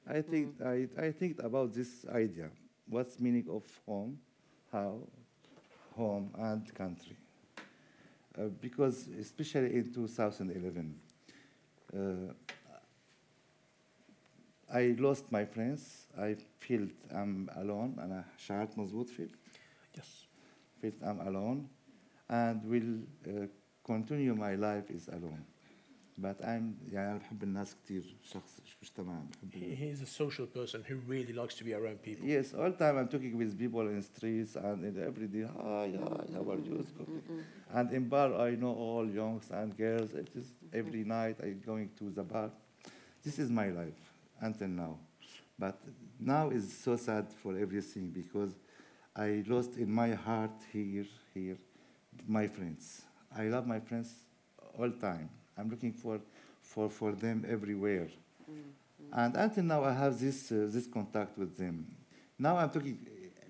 I 0.09 0.23
think 0.23 0.55
I, 0.65 0.89
I 0.99 1.11
think 1.11 1.43
about 1.43 1.75
this 1.75 2.07
idea. 2.13 2.49
What's 2.89 3.21
meaning 3.21 3.47
of 3.51 3.65
home, 3.87 4.19
how, 4.73 4.99
home 5.97 6.31
and 6.39 6.75
country. 6.75 7.17
Uh, 8.39 8.45
because 8.61 9.09
especially 9.21 9.75
in 9.75 9.93
2011, 9.93 10.95
uh, 10.95 11.06
I 14.74 14.96
lost 15.00 15.32
my 15.32 15.46
friends. 15.46 16.08
I 16.18 16.36
felt 16.60 16.92
I'm 17.12 17.50
alone. 17.56 18.00
أنا 18.00 18.26
شعرت 18.38 18.78
مزبوط 18.78 19.10
فيل. 19.10 19.30
Yes. 19.98 20.28
Felt 20.82 21.02
I'm 21.04 21.20
alone, 21.28 21.70
and 22.30 22.64
will 22.66 23.02
uh, 23.28 23.48
continue 23.84 24.34
my 24.36 24.56
life 24.56 24.90
is 24.90 25.08
alone. 25.08 25.46
But 26.18 26.42
I'm 26.44 26.76
يعني 26.92 27.12
أنا 27.12 27.18
بحب 27.18 27.44
الناس 27.44 27.76
كتير 27.76 28.16
شخص 28.24 28.62
مجتمع 28.82 29.22
بحب 29.32 29.52
He, 29.52 29.76
he's 29.76 30.02
a 30.02 30.06
social 30.06 30.46
person 30.46 30.84
who 30.88 30.96
really 31.08 31.34
likes 31.34 31.56
to 31.56 31.64
be 31.64 31.74
around 31.74 32.02
people. 32.04 32.28
Yes, 32.28 32.54
all 32.54 32.72
time 32.72 32.98
I'm 32.98 33.08
talking 33.08 33.38
with 33.38 33.58
people 33.58 33.88
in 33.88 34.02
streets 34.02 34.56
and 34.56 34.86
in 34.86 35.04
every 35.10 35.28
day. 35.28 35.46
Hi, 35.58 35.92
hi, 36.04 36.24
how 36.36 36.52
are 36.52 36.60
you? 36.68 36.76
It's 36.82 36.92
cooking. 36.92 37.22
And 37.74 37.92
in 37.92 38.08
bar, 38.10 38.30
I 38.48 38.52
know 38.56 38.74
all 38.74 39.06
youngs 39.10 39.50
and 39.52 39.76
girls. 39.76 40.14
It 40.14 40.30
is 40.36 40.48
every 40.74 41.04
night 41.04 41.38
I 41.44 41.50
going 41.70 41.90
to 42.00 42.10
the 42.10 42.24
bar. 42.24 42.52
This 43.24 43.40
is 43.40 43.50
my 43.50 43.70
life 43.70 44.02
until 44.42 44.68
now. 44.68 44.98
But 45.58 45.78
now 46.20 46.50
is 46.50 46.66
so 46.86 46.96
sad 46.98 47.26
for 47.42 47.58
everything 47.58 48.10
because 48.10 48.52
I 49.16 49.44
lost 49.48 49.78
in 49.78 49.92
my 49.92 50.12
heart 50.12 50.58
here, 50.72 51.06
here, 51.34 51.58
my 52.28 52.48
friends. 52.48 53.04
I 53.36 53.44
love 53.44 53.66
my 53.68 53.80
friends 53.80 54.10
all 54.78 54.92
time. 54.92 55.30
I'm 55.57 55.71
looking 55.71 55.93
for, 55.93 56.21
for, 56.63 56.91
for 56.91 57.13
them 57.13 57.45
everywhere. 57.49 58.09
And 59.13 59.37
until 59.37 59.65
now, 59.65 59.85
I 59.85 59.93
have 59.93 60.19
this, 60.19 60.51
uh, 60.51 60.67
this 60.69 60.87
contact 60.87 61.39
with 61.39 61.57
them. 61.57 61.87
Now 62.39 62.57
I'm 62.57 62.71
talking 62.71 62.99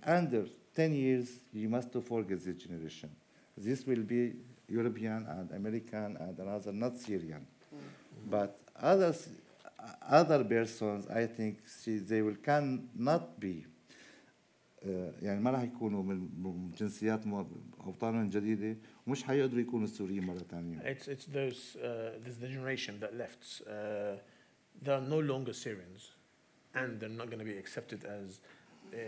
under 0.04 0.46
10 0.74 0.94
years, 0.94 1.40
you 1.52 1.68
must 1.68 1.92
forget 1.92 2.44
this 2.44 2.56
generation. 2.56 3.10
This 3.56 3.86
will 3.86 4.02
be 4.02 4.34
European 4.68 5.26
and 5.28 5.50
American 5.52 6.16
and 6.16 6.38
another, 6.38 6.72
not 6.72 6.96
Syrian. 6.98 7.46
But 8.28 8.58
others, 8.80 9.28
other 10.08 10.44
persons, 10.44 11.06
I 11.08 11.26
think, 11.26 11.66
see, 11.66 11.98
they 11.98 12.22
will 12.22 12.36
cannot 12.36 13.40
be 13.40 13.64
يعني 15.22 15.40
ما 15.40 15.50
راح 15.50 15.62
يكونوا 15.62 16.02
من 16.02 16.16
من 16.42 16.70
جنسيات 16.78 17.20
اوطانهم 17.80 18.30
جديده 18.30 18.76
ومش 19.06 19.24
حيقدروا 19.24 19.60
يكونوا 19.60 19.86
سوريين 19.86 20.26
مره 20.26 20.38
ثانية 20.38 20.78
It's, 20.78 21.08
it's 21.08 21.26
those, 21.26 21.76
uh, 21.76 22.18
this 22.24 22.36
the 22.36 22.48
generation 22.48 23.00
that 23.00 23.14
left. 23.16 23.62
Uh, 23.66 24.16
they 24.82 24.92
are 24.92 25.06
no 25.16 25.20
longer 25.32 25.52
Syrians, 25.52 26.02
and 26.74 27.00
they're 27.00 27.18
not 27.20 27.28
going 27.30 27.42
to 27.46 27.50
be 27.54 27.58
accepted 27.64 28.00
as 28.04 28.40
uh, 28.92 28.98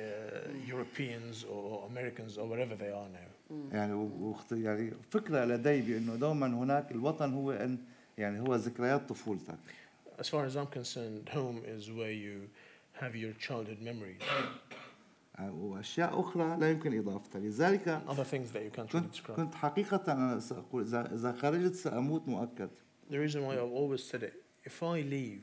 Europeans 0.72 1.44
or 1.44 1.86
Americans 1.92 2.38
or 2.38 2.46
wherever 2.46 2.74
they 2.74 2.92
are 3.00 3.08
now. 3.20 3.30
يعني 3.72 4.08
يعني 4.52 4.92
فكره 5.10 5.44
لدي 5.44 5.80
بانه 5.80 6.16
دوما 6.16 6.46
هناك 6.46 6.90
الوطن 6.92 7.32
هو 7.32 7.52
ان 7.52 7.78
يعني 8.18 8.40
هو 8.40 8.54
ذكريات 8.54 9.08
طفولتك 9.08 9.58
As 10.18 10.28
far 10.28 10.44
as 10.44 10.56
I'm 10.56 10.66
concerned, 10.66 11.28
home 11.28 11.62
is 11.64 11.92
where 11.92 12.10
you 12.10 12.48
have 13.00 13.14
your 13.14 13.32
childhood 13.46 13.80
memories, 13.80 14.22
آه، 14.22 14.48
واشياء 15.40 16.20
أخرى 16.20 16.56
لا 16.60 16.70
يمكن 16.70 16.98
اضافتها 16.98 17.40
لذلك 17.40 18.02
كنت. 18.92 19.20
كنت 19.36 19.54
حقيقه 19.54 20.12
أنا 20.12 20.40
ساقول 20.40 20.82
اذا 20.94 21.32
خرجت 21.32 21.74
ساموت 21.74 22.28
مؤكد 22.28 22.70
The 23.10 23.14
reason 23.14 23.40
why 23.46 23.54
I've 23.54 23.72
always 23.80 24.02
said 24.12 24.22
it, 24.22 24.34
if 24.66 24.82
I 24.82 25.00
leave, 25.02 25.40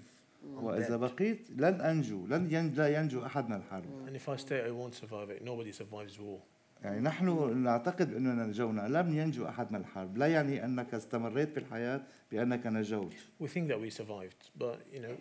dead. 0.79 0.91
بقيت 0.91 1.49
لن 1.51 1.81
انجو 1.81 2.25
لن 2.27 2.51
ين- 2.51 2.73
لا 2.73 2.99
ينجو 2.99 3.25
احد 3.25 3.49
من 3.49 3.55
الحرب 3.55 4.07
And 4.07 4.15
if 4.15 4.29
I 4.29 4.37
stay, 4.41 4.61
I 4.67 4.71
won't 4.71 4.95
survive 5.03 5.29
it. 5.29 5.43
Nobody 5.45 5.71
survives 5.81 6.19
war. 6.19 6.39
يعني 6.83 6.99
نحن 7.01 7.57
نعتقد 7.63 8.13
اننا 8.13 8.45
نجونا 8.45 8.87
لم 8.87 9.17
ينجو 9.17 9.47
احد 9.47 9.71
من 9.71 9.79
الحرب 9.79 10.17
لا 10.17 10.27
يعني 10.27 10.65
انك 10.65 10.93
استمريت 10.93 11.49
في 11.51 11.57
الحياة 11.59 12.01
بانك 12.31 12.67
نجوت 12.67 13.13
We 13.43 13.45
think 13.47 13.67
that 13.71 13.79
we 13.79 13.89
survived, 13.89 14.49
but 14.59 14.77
you 14.93 14.99
know, 14.99 15.15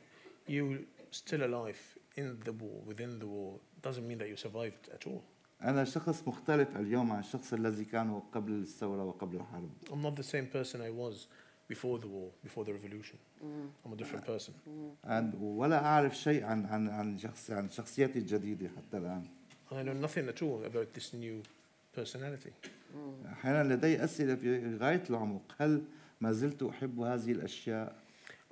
you 0.49 0.85
still 1.11 1.43
alive 1.43 1.81
in 2.19 2.27
the 2.47 2.53
war, 2.53 2.79
within 2.91 3.19
the 3.23 3.27
war, 3.27 3.59
doesn't 3.84 4.08
mean 4.08 4.18
that 4.20 4.28
you 4.28 4.38
survived 4.38 4.90
at 4.94 5.08
all. 5.08 5.22
انا 5.64 5.84
شخص 5.86 6.28
مختلف 6.28 6.78
اليوم 6.78 7.12
عن 7.12 7.20
الشخص 7.20 7.54
الذي 7.54 7.86
كان 7.86 8.20
قبل 8.34 8.52
الثوره 8.52 9.04
وقبل 9.04 9.36
الحرب 9.36 9.70
I'm 9.90 10.02
not 10.02 10.16
the 10.22 10.24
same 10.26 10.48
person 10.58 10.80
I 10.82 10.90
was 10.90 11.28
before 11.74 11.98
the 12.00 12.08
war, 12.08 12.30
before 12.44 12.64
the 12.66 12.74
revolution. 12.74 13.18
I'm 13.86 13.94
a 13.94 13.96
different 13.96 14.26
person. 14.26 14.54
عن- 15.04 15.34
ولا 15.42 15.86
اعرف 15.86 16.18
شيء 16.18 16.44
عن 16.44 16.66
عن 16.66 16.90
عن 16.90 17.18
شخص 17.18 17.52
عن 17.52 17.70
شخصيتي 17.70 18.20
الجديده 18.20 18.70
حتى 18.78 18.98
الان 18.98 19.24
I 19.72 19.84
know 19.84 20.06
nothing 20.08 20.28
at 20.30 20.42
all 20.42 20.64
about 20.66 20.94
this 21.00 21.14
new 21.14 21.44
personality. 22.00 22.52
احيانا 23.32 23.74
لدي 23.74 24.04
اسئله 24.04 24.36
في 24.36 24.76
غايه 24.78 25.04
العمق 25.10 25.42
هل 25.60 25.84
ما 26.22 26.32
زلت 26.32 26.64
احب 26.64 27.00
هذه 27.00 27.32
الاشياء 27.32 27.96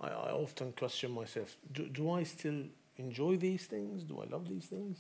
I, 0.02 0.06
I 0.06 0.32
often 0.46 0.72
question 0.84 1.10
myself 1.12 1.58
do, 1.78 1.82
do 2.00 2.12
I 2.20 2.24
still 2.24 2.60
enjoy 3.00 3.36
these 3.38 3.66
things? 3.74 4.04
Do 4.04 4.16
I 4.24 4.26
love 4.36 4.46
these 4.48 4.68
things? 4.76 4.98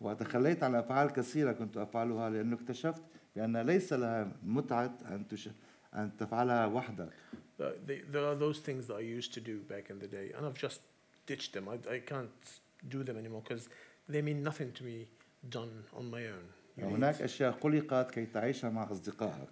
وتخليت 0.00 0.62
عن 0.62 0.74
افعال 0.74 1.10
كثيره 1.10 1.52
كنت 1.52 1.76
افعلها 1.76 2.30
لأنه 2.30 2.56
اكتشفت 2.56 3.02
بان 3.36 3.56
ليس 3.56 3.92
لها 3.92 4.32
متعه 4.42 4.98
ان 5.08 5.28
تش... 5.28 5.48
ان 5.94 6.16
تفعلها 6.16 6.66
وحدك 6.66 7.12
there 7.58 8.26
are 8.30 8.34
those 8.34 8.58
things 8.58 8.86
that 8.88 8.96
I 8.96 9.04
used 9.18 9.32
to 9.34 9.40
do 9.40 9.56
back 9.74 9.90
in 9.90 9.98
the 9.98 10.08
day, 10.18 10.32
and 10.36 10.44
I've 10.46 10.60
just 10.66 10.80
ditched 11.26 11.52
them. 11.52 11.68
I, 11.68 11.76
I 11.96 11.98
can't 12.00 12.44
do 12.88 13.02
them 13.04 13.16
anymore 13.16 13.42
because 13.46 13.68
they 14.08 14.22
mean 14.22 14.42
nothing 14.42 14.72
to 14.72 14.82
me 14.84 15.06
done 15.48 15.84
on 15.98 16.10
my 16.10 16.26
own. 16.26 16.46
You 16.76 16.84
هناك 16.84 17.22
اشياء 17.22 17.52
خلقت 17.52 18.10
كي 18.10 18.26
تعيشها 18.26 18.70
مع 18.70 18.90
اصدقائك 18.90 19.48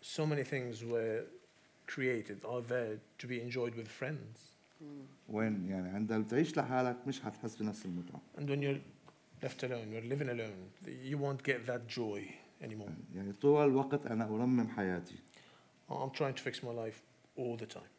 so 0.00 0.26
many 0.26 0.44
things 0.44 0.84
were 0.84 1.24
created 1.86 2.44
are 2.44 2.62
there 2.62 2.98
to 3.18 3.26
be 3.26 3.40
enjoyed 3.40 3.74
with 3.74 3.88
friends. 3.88 4.54
وين 5.28 5.68
يعني 5.68 5.88
عندما 5.88 6.18
بتعيش 6.18 6.56
لحالك 6.56 6.96
مش 7.06 7.20
حتحس 7.20 7.56
بنفس 7.56 7.86
المتعه 7.86 8.20
And 8.38 8.42
when 8.42 8.62
you're 8.62 8.80
left 9.43 9.63
alone, 9.63 9.87
you're 9.91 10.09
living 10.13 10.29
alone, 10.29 10.59
you 11.09 11.17
won't 11.17 11.43
get 11.43 11.65
that 11.67 11.87
joy 11.97 12.21
anymore. 12.61 12.91
يعني 13.15 13.33
طول 13.33 13.65
الوقت 13.69 14.05
انا 14.05 14.25
ارمم 14.25 14.67
حياتي 14.67 15.15
I'm 15.89 16.11
trying 16.11 16.33
to 16.35 16.41
fix 16.49 16.63
my 16.63 16.71
life 16.71 17.01
all 17.37 17.57
the 17.57 17.65
time. 17.75 17.89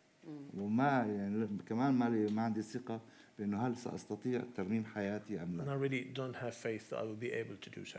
وما 0.56 1.04
يعني 1.06 1.48
كمان 1.68 1.94
ما 1.94 2.04
لي 2.08 2.32
ما 2.32 2.42
عندي 2.42 2.62
ثقه 2.62 3.00
بانه 3.38 3.66
هل 3.66 3.76
ساستطيع 3.76 4.42
ترميم 4.56 4.84
حياتي 4.84 5.42
ام 5.42 5.60
And 5.60 5.64
لا 5.66 5.74
I 5.76 5.88
really 5.88 6.04
don't 6.18 6.36
have 6.36 6.54
faith 6.54 6.90
that 6.90 6.98
I 6.98 7.02
will 7.02 7.22
be 7.28 7.32
able 7.32 7.56
to 7.68 7.80
do 7.80 7.84
so. 7.84 7.98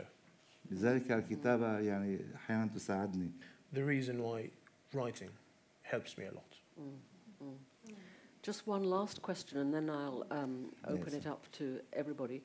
لذلك 0.70 1.12
الكتابه 1.12 1.78
يعني 1.78 2.20
احيانا 2.34 2.66
تساعدني 2.74 3.30
The 3.74 3.78
reason 3.84 4.14
why 4.22 4.50
writing 4.94 5.30
helps 5.82 6.18
me 6.18 6.24
a 6.24 6.34
lot. 6.34 6.52
Just 8.42 8.66
one 8.66 8.84
last 8.96 9.22
question, 9.22 9.54
and 9.62 9.72
then 9.76 9.88
I'll 9.88 10.22
um, 10.38 10.54
open 10.94 11.12
Yes. 11.12 11.20
it 11.20 11.26
up 11.34 11.42
to 11.58 11.64
everybody. 11.92 12.38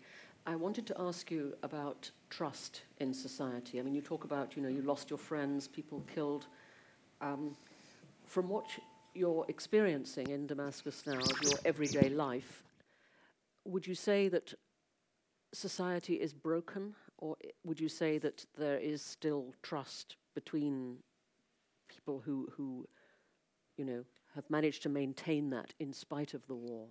I 0.45 0.57
wanted 0.57 0.87
to 0.87 1.01
ask 1.01 1.31
you 1.31 1.55
about 1.63 2.11
trust 2.29 2.83
in 2.99 3.15
society. 3.15 3.79
I 3.79 3.83
mean, 3.83 3.95
you 3.95 4.01
talk 4.01 4.25
about, 4.25 4.57
you 4.57 4.63
know, 4.63 4.69
you 4.69 4.83
lost 4.83 5.09
your 5.09 5.19
friends, 5.19 5.69
people 5.69 6.03
killed. 6.13 6.47
Um, 7.21 7.57
from 8.27 8.49
what 8.49 8.67
you're 9.15 9.45
experiencing 9.49 10.29
in 10.29 10.49
Damascus 10.49 11.05
now, 11.07 11.21
your 11.43 11.59
everyday 11.65 12.09
life, 12.09 12.65
would 13.65 13.87
you 13.87 13.95
say 13.95 14.29
that 14.29 14.53
society 15.53 16.15
is 16.15 16.33
broken, 16.33 16.95
or 17.19 17.37
would 17.65 17.79
you 17.79 17.89
say 17.89 18.19
that 18.19 18.45
there 18.59 18.79
is 18.79 19.01
still 19.01 19.55
trust 19.63 20.17
between 20.35 20.97
people 21.89 22.21
who, 22.25 22.49
who 22.57 22.89
you 23.77 23.85
know, 23.85 24.05
have 24.35 24.51
managed 24.51 24.83
to 24.83 24.89
maintain 24.89 25.51
that 25.51 25.73
in 25.79 25.93
spite 25.93 26.35
of 26.35 26.45
the 26.49 26.55
war? 26.55 26.89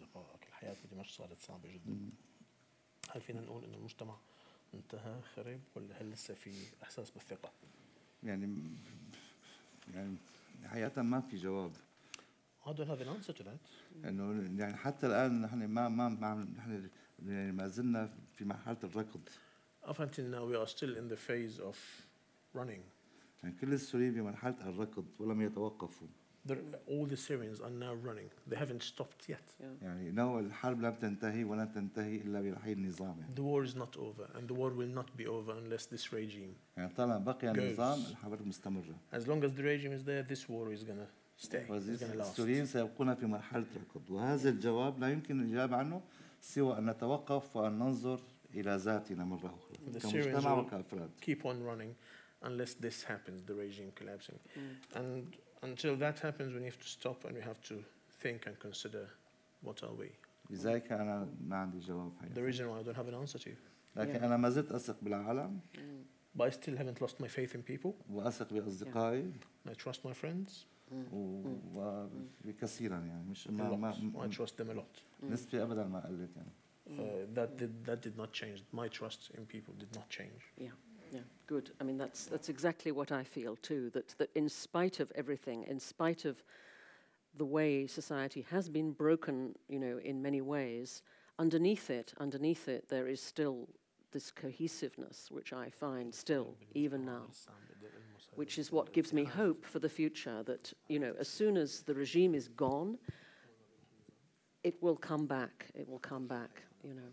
دقائق 0.00 0.40
الحياة 0.48 0.74
في 0.74 0.88
دمشق 0.88 1.12
صارت 1.12 1.40
صعبة 1.40 1.68
جدا. 1.72 2.10
هل 3.10 3.20
فينا 3.20 3.40
نقول 3.40 3.64
إنه 3.64 3.76
المجتمع 3.76 4.16
انتهى 4.74 5.20
خرب 5.34 5.60
ولا 5.76 6.02
هل 6.02 6.10
لسه 6.10 6.34
في 6.34 6.52
إحساس 6.82 7.10
بالثقة؟ 7.10 7.52
يعني 8.22 8.58
يعني 9.94 10.16
حقيقه 10.64 11.02
ما 11.02 11.20
في 11.20 11.36
جواب 11.36 11.72
I 12.64 12.68
don't 12.70 12.86
have 12.86 13.00
an 13.00 13.08
answer 13.08 13.32
to 13.32 13.42
that. 13.42 13.58
إنه 14.04 14.60
يعني 14.62 14.76
حتى 14.76 15.06
الآن 15.06 15.42
نحن 15.42 15.64
ما 15.64 15.88
ما 15.88 16.08
ما 16.08 16.34
نحن 16.56 16.90
يعني 17.26 17.52
ما 17.52 17.68
زلنا 17.68 18.14
في 18.36 18.44
مرحلة 18.44 18.78
الركض 18.84 19.28
Up 19.84 19.98
until 19.98 20.26
now, 20.30 20.44
we 20.44 20.54
are 20.54 20.66
still 20.66 20.96
in 20.96 21.08
the 21.08 21.16
phase 21.16 21.58
of 21.60 21.76
running. 22.54 22.82
يعني 23.42 23.54
كل 23.60 23.72
السوريين 23.72 24.14
بمرحله 24.14 24.68
الركض 24.68 25.06
ولم 25.18 25.42
يتوقفوا 25.42 26.08
They're- 26.47 26.77
all 26.93 27.05
the 27.13 27.17
Syrians 27.29 27.59
are 27.65 27.75
now 27.85 27.93
running. 28.07 28.29
They 28.49 28.55
haven't 28.63 28.83
stopped 28.91 29.21
yet. 29.29 29.47
Yeah. 29.59 29.65
يعني 29.83 30.11
نوع 30.11 30.39
الحرب 30.39 30.81
لم 30.81 30.93
تنتهي 30.95 31.43
ولن 31.43 31.71
تنتهي 31.73 32.15
الا 32.15 32.41
برحيل 32.41 32.77
النظام 32.77 33.19
يعني, 33.19 33.35
The 33.35 33.39
war 33.43 33.69
is 33.69 33.75
not 33.75 33.97
over, 33.99 34.37
and 34.37 34.47
the 34.47 34.53
war 34.53 34.69
will 34.71 34.93
not 35.01 35.17
be 35.21 35.27
over 35.27 35.51
unless 35.51 35.85
this 35.85 36.13
regime. 36.13 36.53
يعني 36.77 36.93
طالما 36.93 37.17
بقي 37.17 37.53
Goes. 37.53 37.57
النظام 37.59 37.99
الحرب 38.11 38.47
مستمره 38.47 38.95
As 39.13 39.27
long 39.27 39.43
as 39.43 39.51
the 39.53 39.63
regime 39.63 39.91
is 39.99 40.03
there, 40.05 40.23
this 40.35 40.47
war 40.49 40.71
is 40.77 40.83
gonna 40.83 41.07
stay. 41.37 41.65
It's 41.69 42.01
gonna 42.01 42.15
last. 42.15 42.31
السوريين 42.31 42.65
سيبقون 42.65 43.15
في 43.15 43.25
مرحله 43.25 43.65
ركض 43.75 44.09
وهذا 44.09 44.49
الجواب 44.49 44.99
لا 44.99 45.09
يمكن 45.11 45.41
الاجابه 45.41 45.75
عنه 45.77 46.01
سوى 46.41 46.77
ان 46.77 46.85
نتوقف 46.89 47.55
وان 47.55 47.79
ننظر 47.79 48.19
الى 48.55 48.75
ذاتنا 48.75 49.25
مره 49.25 49.55
اخرى 49.55 49.93
The 49.93 49.99
كمجتمع 49.99 50.11
Syrians 50.11 50.43
will- 50.43 50.47
وكافراد 50.65 51.09
Keep 51.21 51.39
on 51.45 51.57
running, 51.63 51.93
unless 52.47 52.73
this 52.85 53.03
happens, 53.03 53.41
the 53.49 53.53
regime 53.53 53.91
collapsing. 53.99 54.39
And 54.95 55.35
until 55.63 55.95
that 56.03 56.19
happens, 56.19 56.49
we 56.53 56.63
have 56.71 56.79
to 56.85 56.87
stop 56.97 57.25
and 57.25 57.33
we 57.35 57.41
have 57.41 57.61
to 57.69 57.75
think 58.23 58.39
and 58.47 58.55
consider 58.67 59.05
what 59.65 59.83
are 59.83 59.93
we. 60.01 60.09
لذلك 60.49 60.91
انا 60.91 61.27
ما 61.41 61.55
عندي 61.55 61.79
جواب 61.79 62.11
The 62.19 62.23
حقيقة. 62.23 62.51
reason 62.51 62.65
why 62.69 62.81
I 62.81 62.87
don't 62.89 62.97
have 62.97 63.09
an 63.13 63.15
answer 63.27 63.39
to 63.43 63.47
you. 63.49 63.57
لكن 63.95 64.13
Yeah. 64.19 64.23
انا 64.23 64.37
ما 64.37 64.49
زلت 64.49 64.71
اثق 64.71 64.97
بالعالم 65.01 65.59
But 66.37 66.43
I 66.43 66.49
still 66.51 66.77
haven't 66.77 67.01
lost 67.01 67.15
my 67.19 67.27
faith 67.27 67.55
in 67.55 67.61
people. 67.73 67.91
واثق 68.09 68.53
باصدقائي 68.53 69.31
I 69.67 69.71
trust 69.71 69.97
my 70.05 70.13
friends 70.23 70.51
و- 71.13 72.07
وكثيرا 72.45 72.99
يعني 72.99 73.29
مش 73.29 73.47
a 73.47 73.51
ما 73.51 73.75
ما 73.75 73.91
lot. 73.93 73.95
I 73.95 74.01
ما- 74.03 74.29
trust 74.31 74.51
them 74.61 74.69
a 74.69 74.77
lot. 74.79 75.23
نسبة 75.23 75.63
ابدا 75.63 75.83
ما 75.87 76.07
قلت 76.07 76.29
يعني 76.35 76.51
Uh, 76.87 76.91
that 77.37 77.49
did 77.61 77.73
that 77.89 77.99
did 78.07 78.15
not 78.21 78.31
change. 78.41 78.59
My 78.81 78.87
trust 78.99 79.21
in 79.37 79.41
people 79.55 79.73
did 79.83 79.91
not 79.99 80.07
change. 80.19 80.41
Yeah, 80.65 80.71
yeah, 81.12 81.20
good. 81.46 81.70
I 81.80 81.84
mean, 81.84 81.98
that's 81.98 82.24
that's 82.24 82.48
exactly 82.48 82.90
what 82.90 83.12
I 83.12 83.22
feel 83.22 83.56
too. 83.56 83.90
That 83.90 84.14
that 84.18 84.30
in 84.34 84.48
spite 84.48 84.98
of 84.98 85.12
everything, 85.14 85.64
in 85.68 85.78
spite 85.78 86.24
of 86.24 86.42
the 87.36 87.44
way 87.44 87.86
society 87.86 88.46
has 88.50 88.68
been 88.68 88.92
broken, 88.92 89.54
you 89.68 89.78
know, 89.78 89.98
in 89.98 90.22
many 90.22 90.40
ways, 90.40 91.02
underneath 91.38 91.90
it, 91.90 92.12
underneath 92.18 92.68
it, 92.68 92.88
there 92.88 93.08
is 93.08 93.20
still 93.20 93.68
this 94.12 94.30
cohesiveness, 94.30 95.30
which 95.30 95.52
I 95.52 95.70
find 95.70 96.14
still 96.14 96.54
even 96.74 97.04
now, 97.04 97.26
which 98.34 98.58
is 98.58 98.72
what 98.72 98.92
gives 98.92 99.12
me 99.12 99.24
hope 99.24 99.64
for 99.66 99.80
the 99.80 99.88
future. 99.88 100.42
That 100.42 100.72
you 100.88 100.98
know, 100.98 101.14
as 101.18 101.28
soon 101.28 101.58
as 101.58 101.82
the 101.82 101.94
regime 101.94 102.34
is 102.34 102.48
gone, 102.48 102.96
it 104.64 104.82
will 104.82 104.96
come 104.96 105.26
back. 105.26 105.66
It 105.74 105.86
will 105.86 105.98
come 105.98 106.26
back. 106.26 106.62
You 106.82 106.94
know. 106.94 107.12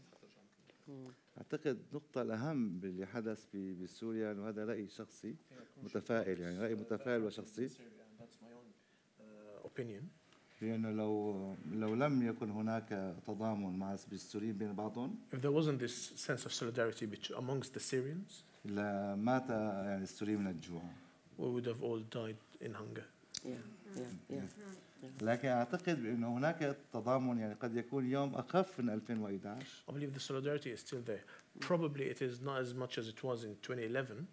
Hmm. 0.90 1.10
أعتقد 1.40 1.80
النقطة 1.90 2.22
الأهم 2.22 2.80
باللي 2.80 3.06
حدث 3.06 3.56
بسوريا 3.56 4.32
إنه 4.32 4.50
هذا 4.50 4.66
رأي 4.66 4.88
شخصي 4.88 5.36
متفائل 5.84 6.40
يعني 6.40 6.60
رأي 6.60 6.76
متفائل 6.76 7.24
وشخصي. 7.24 7.70
لأنه 10.62 10.92
لو 10.92 11.56
لو 11.72 11.96
لم 11.96 12.28
يكن 12.28 12.50
هناك 12.50 13.16
تضامن 13.28 13.80
مع 13.80 13.94
السوريين 13.94 14.58
بين 14.58 14.74
بعضهم 14.76 15.16
If 15.34 15.38
there 15.42 15.52
wasn't 15.52 15.80
this 15.80 15.96
sense 16.16 16.46
of 16.46 16.54
solidarity 16.54 17.08
amongst 17.38 17.74
the 17.74 17.80
Syrians, 17.80 18.44
لمات 18.66 19.50
يعني 19.50 20.04
السوريين 20.04 20.40
من 20.40 20.48
الجوع 20.48 20.82
we 21.38 21.42
would 21.42 21.66
have 21.66 21.82
all 21.84 22.00
died 22.00 22.66
in 22.66 22.74
hunger. 22.74 23.06
Yeah, 23.46 23.52
yeah, 23.96 24.36
yeah. 24.36 24.89
لكن 25.22 25.48
أعتقد 25.48 26.04
بأنه 26.04 26.38
هناك 26.38 26.78
تضامن 26.94 27.38
يعني 27.40 27.54
قد 27.54 27.76
يكون 27.76 28.06
اليوم 28.06 28.36
أخف 28.36 28.80
من 28.80 28.90
2011 28.90 29.66
I 29.90 29.92
believe 29.92 30.14
the 30.14 30.20
solidarity 30.20 30.72
is 30.72 30.80
still 30.80 31.02
there. 31.10 31.24
Probably 31.68 32.06
it 32.06 32.22
is 32.22 32.42
not 32.42 32.58
as 32.62 32.74
much 32.74 32.98
as 32.98 33.08
it 33.08 33.24
was 33.24 33.44
in 33.44 33.56
2011, 33.64 34.26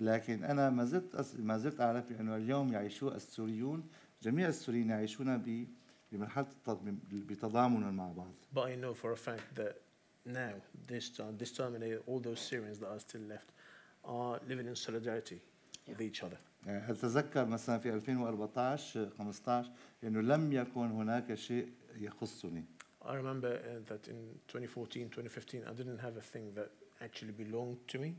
لكن 0.00 0.44
أنا 0.44 0.70
ما 0.70 0.84
زلت 0.84 1.26
ما 1.38 1.58
زلت 1.58 1.80
أعرف 1.80 2.12
بأنه 2.12 2.36
اليوم 2.36 2.72
يعيشوا 2.72 3.14
السوريون 3.16 3.88
جميع 4.22 4.48
السوريين 4.48 4.90
يعيشون 4.90 5.38
ب 5.38 5.66
بمرحلة 6.12 6.46
التض- 6.46 6.94
بتضامن 7.12 7.94
مع 7.94 8.12
بعض 8.12 8.34
but 8.54 8.62
I 8.68 8.74
know 8.76 8.94
for 8.94 9.12
a 9.12 9.16
fact 9.16 9.54
that 9.60 9.74
now, 10.26 10.54
this 10.92 11.10
time, 11.10 11.36
this 11.42 11.52
time, 11.52 11.72
all 12.06 12.18
those 12.18 12.40
Syrians 12.40 12.78
that 12.78 12.88
are 12.94 12.98
still 13.08 13.20
left 13.34 13.48
are 14.04 14.40
living 14.48 14.66
in 14.66 14.74
solidarity 14.76 15.38
with 15.88 16.00
each 16.00 16.22
other. 16.22 16.38
يعني 16.66 16.90
أتذكر 16.90 17.44
مثلا 17.44 17.78
في 17.78 17.94
2014 17.94 19.10
15 19.18 19.70
أنه 20.04 20.20
لم 20.20 20.52
يكن 20.52 20.90
هناك 20.90 21.34
شيء 21.34 21.68
يخصني 21.96 22.64
I 23.02 23.14
remember 23.16 23.60
uh, 23.60 23.80
that 23.90 24.08
in 24.08 24.16
2014, 24.48 25.10
2015, 25.12 25.64
I 25.68 25.72
didn't 25.74 25.98
have 25.98 26.16
a 26.16 26.22
thing 26.22 26.54
that 26.54 26.70
actually 27.02 27.32
belonged 27.32 27.76
to 27.88 27.98
me. 27.98 28.14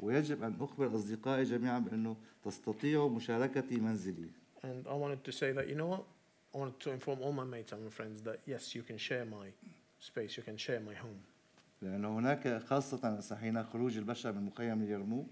ويجب 0.00 0.42
أن 0.42 0.56
أخبر 0.60 0.94
أصدقائي 0.94 1.44
جميعا 1.44 1.78
بأنه 1.78 2.16
تستطيعوا 2.44 3.10
مشاركتي 3.10 3.76
منزلي 3.76 4.28
And 4.62 4.86
I 4.88 4.94
wanted 4.94 5.22
to 5.24 5.32
say 5.32 5.52
that, 5.52 5.68
you 5.68 5.74
know 5.76 5.86
what? 5.86 6.04
I 6.54 6.58
wanted 6.58 6.80
to 6.80 6.90
inform 6.90 7.18
all 7.22 7.32
my 7.32 7.44
mates 7.44 7.72
and 7.72 7.84
my 7.84 7.90
friends 7.90 8.22
that 8.22 8.38
yes, 8.46 8.74
you 8.74 8.82
can 8.82 8.98
share 8.98 9.24
my 9.24 9.48
space, 10.00 10.36
you 10.36 10.42
can 10.42 10.56
share 10.56 10.80
my 10.80 10.94
home. 10.94 11.20
لأنه 11.82 12.18
هناك 12.18 12.62
خاصة 12.62 13.36
حين 13.36 13.64
خروج 13.64 13.96
البشر 13.96 14.32
من 14.32 14.42
مخيم 14.42 14.82
اليرموك 14.82 15.26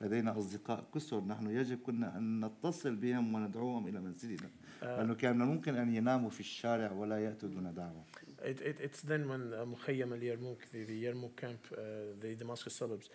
لدينا 0.00 0.38
أصدقاء 0.38 0.84
كثر 0.94 1.20
نحن 1.24 1.50
يجب 1.50 1.78
كنا 1.82 2.18
أن 2.18 2.44
نتصل 2.44 2.94
بهم 2.96 3.34
وندعوهم 3.34 3.88
إلى 3.88 4.00
منزلنا 4.00 4.50
Uh, 4.80 4.84
لأنه 4.84 5.14
كان 5.14 5.36
من 5.36 5.42
الممكن 5.42 5.76
أن 5.76 5.94
يناموا 5.94 6.30
في 6.30 6.40
الشارع 6.40 6.92
ولا 6.92 7.24
يأتوا 7.24 7.48
دون 7.48 7.74
دعوة 7.74 8.04
it, 8.44 8.60
it, 8.60 8.76
it's 8.80 9.00
then 9.00 9.28
when 9.28 9.52
uh, 9.52 9.64
Mukhayyam 9.64 10.12
al 10.12 10.18
Yarmouk, 10.20 10.58
the, 10.72 10.84
the 10.84 11.04
Yarmouk 11.04 11.34
camp, 11.36 11.58
uh, 11.72 11.80
the 12.20 12.36
Damascus 12.36 12.74
suburbs, 12.76 13.10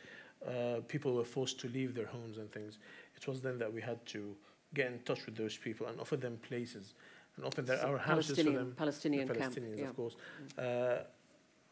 uh, 0.46 0.82
people 0.90 1.14
were 1.16 1.24
forced 1.24 1.58
to 1.62 1.70
leave 1.70 1.96
their 1.96 2.08
homes 2.08 2.38
and 2.38 2.52
things. 2.52 2.80
It 3.16 3.26
was 3.30 3.42
then 3.42 3.58
that 3.60 3.72
we 3.74 3.80
had 3.82 4.06
to 4.08 4.36
get 4.74 4.88
in 4.92 5.00
touch 5.06 5.26
with 5.26 5.38
those 5.38 5.56
people 5.56 5.88
and 5.88 5.98
offer 6.02 6.18
them 6.18 6.38
places 6.50 6.96
and 7.38 7.46
open 7.46 7.64
their, 7.64 7.80
our 7.86 7.98
houses 7.98 8.38
for 8.38 8.52
them. 8.52 8.74
Palestinian, 8.76 9.26
the 9.30 9.36
camp. 9.36 9.54
Palestinians, 9.56 9.78
yeah. 9.80 9.86
of 9.86 9.96
course. 9.96 10.16
Uh, 10.58 10.98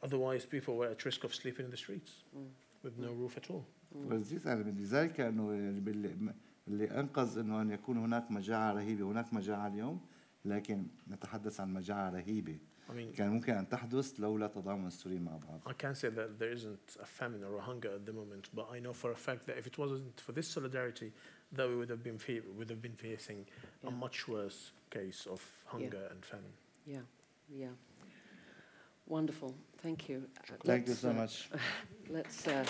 otherwise, 0.01 0.45
people 0.45 0.78
were 0.78 0.88
at 0.88 1.03
risk 1.03 1.26
of 1.26 1.36
sleeping 1.36 1.66
in 1.66 1.72
the 1.72 1.82
streets 1.86 2.12
Mm. 2.38 2.47
with 2.84 2.97
no 2.97 3.12
roof 3.12 3.36
at 3.36 3.49
all. 3.51 3.66
ولذلك 3.95 4.47
أنا 4.47 4.63
من 4.63 4.83
ذلك 4.83 5.19
أنه 5.19 5.53
يعني 5.53 5.79
باللي- 5.79 6.33
اللي 6.67 6.99
أنقذ 6.99 7.37
أنه 7.37 7.61
أن 7.61 7.69
يكون 7.71 7.97
هناك 7.97 8.31
مجاعة 8.31 8.73
رهيبة 8.73 9.03
هناك 9.05 9.33
مجاعة 9.33 9.67
اليوم 9.67 10.01
لكن 10.45 10.87
نتحدث 11.09 11.59
عن 11.59 11.73
مجاعة 11.73 12.09
رهيبة 12.09 12.57
I 12.89 12.93
mean, 12.93 13.15
كان 13.17 13.29
ممكن 13.29 13.53
أن 13.53 13.69
تحدث 13.69 14.19
لولا 14.19 14.47
تضامن 14.47 14.87
السوريين 14.87 15.21
مع 15.23 15.37
بعض 15.37 15.61
I 15.69 15.73
can't 15.73 15.97
say 15.97 16.09
that 16.09 16.39
there 16.39 16.51
isn't 16.57 17.01
a 17.01 17.05
famine 17.05 17.43
or 17.43 17.57
a 17.57 17.61
hunger 17.61 17.89
at 17.95 18.05
the 18.05 18.13
moment, 18.13 18.49
but 18.55 18.67
I 18.75 18.79
know 18.79 18.93
for 18.93 19.11
a 19.11 19.15
fact 19.27 19.45
that 19.47 19.57
if 19.57 19.67
it 19.67 19.77
wasn't 19.77 20.19
for 20.25 20.31
this 20.33 20.47
solidarity, 20.57 21.11
that 21.57 21.67
we 21.69 21.75
would 21.75 21.89
have 21.89 22.03
been 22.03 22.17
fa- 22.17 22.43
would 22.57 22.69
have 22.69 22.81
been 22.81 22.95
facing 23.07 23.39
Yeah. 23.47 23.89
a 23.89 23.91
much 23.91 24.17
worse 24.27 24.59
case 24.89 25.21
of 25.35 25.41
hunger 25.73 26.03
and 26.11 26.19
famine. 26.31 26.53
Yeah, 26.95 27.05
yeah. 27.63 27.73
Wonderful. 29.07 29.51
Thank 29.85 29.99
you. 30.09 30.17
Uh, 30.49 30.55
Thank 30.71 30.83
you 30.87 30.93
let's, 30.93 31.01
so 31.01 31.09
uh, 31.09 31.21
much 31.21 31.35
Let's. 32.15 32.47
Uh, 32.47 32.65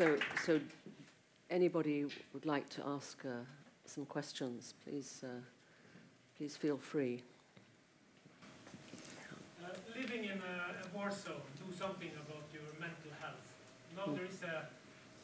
so, 0.00 0.16
so 0.46 0.58
anybody 1.50 2.06
would 2.32 2.46
like 2.46 2.66
to 2.70 2.80
ask 2.86 3.20
uh, 3.26 3.44
some 3.84 4.06
questions, 4.06 4.72
please, 4.82 5.20
uh, 5.22 5.28
please 6.38 6.56
feel 6.56 6.78
free. 6.78 7.20
Uh, 9.60 9.68
living 9.94 10.24
in 10.24 10.40
a, 10.40 10.54
a 10.72 10.96
war 10.96 11.10
zone, 11.12 11.44
do 11.60 11.68
something 11.76 12.08
about 12.16 12.48
your 12.48 12.64
mental 12.80 13.12
health. 13.20 13.44
Now 13.94 14.08
Mm. 14.08 14.16
there 14.16 14.24
is 14.24 14.40
a 14.40 14.64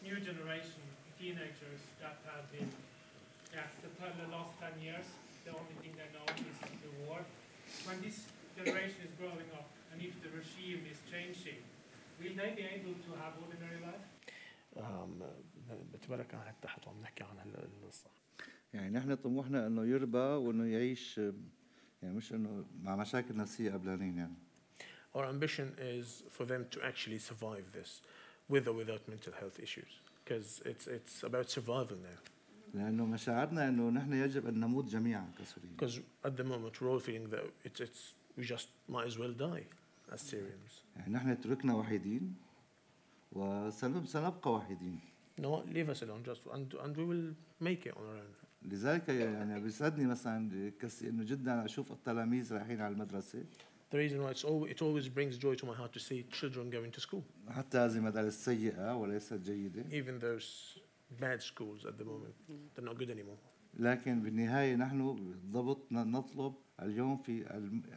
new 0.05 0.21
generation 0.21 0.85
of 0.93 1.09
teenagers 1.19 1.81
that 2.05 2.21
have 2.29 2.45
been, 2.53 2.69
yes, 3.57 3.73
the, 3.81 3.89
the 3.97 4.29
last 4.29 4.53
10 4.61 4.77
years, 4.85 5.09
the 5.49 5.57
only 5.57 5.73
thing 5.81 5.97
they 5.97 6.11
know 6.13 6.29
is 6.37 6.57
the 6.85 6.93
war. 7.09 7.25
When 7.89 7.97
this 8.05 8.29
generation 8.53 9.09
is 9.09 9.13
growing 9.17 9.49
up, 9.57 9.73
and 9.89 10.05
if 10.05 10.13
the 10.21 10.29
regime 10.37 10.85
is 10.85 11.01
changing, 11.09 11.65
will 12.21 12.37
they 12.37 12.53
be 12.53 12.69
able 12.77 12.93
to 12.93 13.11
have 13.25 13.41
ordinary 13.41 13.81
life? 13.81 14.05
Um, 14.77 15.23
بتبارك 15.95 16.35
عن 16.35 16.41
حتى 16.49 16.69
حتى 16.69 16.89
عم 16.91 17.01
نحكي 17.03 17.25
عن 17.25 17.39
هال- 17.39 17.69
القصة. 17.83 18.11
يعني 18.75 18.91
نحن 18.99 19.15
طموحنا 19.15 19.67
انه 19.67 19.85
يربى 19.85 20.19
وانه 20.19 20.67
يعيش 20.67 21.19
يعني 22.03 22.15
مش 22.15 22.33
انه 22.33 22.65
مع 22.83 22.97
مشاكل 22.97 23.37
نفسيه 23.37 23.73
قبلانين 23.73 24.19
يعني 24.19 24.35
Our 25.17 25.25
ambition 25.25 25.69
is 25.79 26.07
for 26.39 26.45
them 26.45 26.63
to 26.75 26.79
actually 26.91 27.19
survive 27.19 27.67
this, 27.79 27.91
with 28.53 28.65
or 28.69 28.75
without 28.83 29.03
mental 29.09 29.33
health 29.41 29.59
issues, 29.67 29.93
because 30.23 30.61
it's 30.71 30.87
it's 30.87 31.23
about 31.25 31.49
survival 31.51 31.97
now. 31.97 32.21
لأنه 32.75 33.07
مشاعرنا 33.07 33.69
انه 33.69 33.91
نحن 33.91 34.13
يجب 34.13 34.47
ان 34.47 34.61
نموت 34.61 34.85
جميعا 34.85 35.31
كسوريين 35.39 35.77
Because 35.81 36.01
at 36.29 36.37
the 36.37 36.45
moment 36.45 36.81
we're 36.81 36.91
all 36.91 37.01
feeling 37.07 37.31
that 37.31 37.45
it's 37.69 37.81
it's 37.81 38.13
we 38.39 38.45
just 38.55 38.69
might 38.89 39.07
as 39.07 39.19
well 39.19 39.33
die 39.33 39.65
as 40.15 40.21
Syrians. 40.21 40.83
يعني 40.97 41.13
نحن 41.13 41.41
تركنا 41.41 41.75
وحيدين 41.75 42.35
وسنبقى 43.37 44.53
وحيدين 44.53 45.01
No, 45.39 45.63
leave 45.71 45.91
us 45.91 46.01
alone, 46.03 46.23
just 46.25 46.41
and 46.55 46.75
and 46.85 46.97
we 46.97 47.05
will 47.05 47.27
make 47.61 47.87
it 47.87 47.95
on 47.97 48.05
our 48.05 48.17
own. 48.17 48.35
لذلك 48.63 49.09
يعني 49.09 49.61
بيسعدني 49.61 50.07
مثلا 50.07 50.73
كس 50.81 51.03
انه 51.03 51.25
جدا 51.25 51.65
أشوف 51.65 51.93
التلاميذ 51.93 52.53
رايحين 52.55 52.81
على 52.81 52.93
المدرسة 52.95 53.45
The 53.91 53.97
reason 53.99 54.21
why 54.23 54.31
it's 54.31 54.45
always, 54.45 54.71
it 54.73 54.83
always 54.83 55.09
brings 55.09 55.39
joy 55.39 55.55
to 55.55 55.67
my 55.67 55.75
heart 55.75 55.93
to 55.93 56.01
see 56.01 56.25
children 56.41 56.71
going 56.71 56.91
to 56.93 57.01
school, 57.01 57.23
حتى 57.49 57.79
هذه 57.79 57.97
المدارس 57.97 58.45
سيئه 58.45 58.95
وليست 58.97 59.35
جيده 59.35 59.83
even 60.03 60.21
those 60.21 60.79
bad 61.21 61.41
schools 61.43 61.85
at 61.87 61.99
the 61.99 62.05
moment, 62.05 62.35
they're 62.77 62.89
not 62.89 62.99
good 62.99 63.11
anymore. 63.11 63.39
لكن 63.79 64.23
بالنهايه 64.23 64.77
نحن 64.77 65.15
بالضبط 65.17 65.93
نطلب 65.93 66.55
اليوم 66.83 67.17
في 67.17 67.45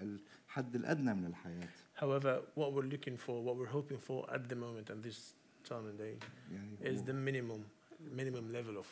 الحد 0.02 0.76
الادنى 0.76 1.14
من 1.14 1.26
الحياة 1.26 1.70
However, 1.99 2.41
what 2.55 2.73
we're 2.73 2.83
looking 2.95 3.17
for, 3.17 3.43
what 3.43 3.57
we're 3.57 3.67
hoping 3.79 3.99
for 3.99 4.27
at 4.33 4.49
the 4.49 4.57
moment 4.57 4.91
and 4.91 5.03
this 5.03 5.35
time 5.69 5.87
and 5.87 5.99
day, 5.99 6.17
يعني 6.53 6.93
is 6.95 7.03
the 7.03 7.13
minimum, 7.13 7.65
minimum 8.13 8.53
level 8.53 8.77
of 8.79 8.87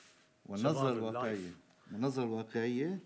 والنظرة 0.48 0.94
survival 0.94 0.98
الواقعية 0.98 1.50
life. 1.50 1.92
والنظرة 1.92 2.24
الواقعية 2.24 2.98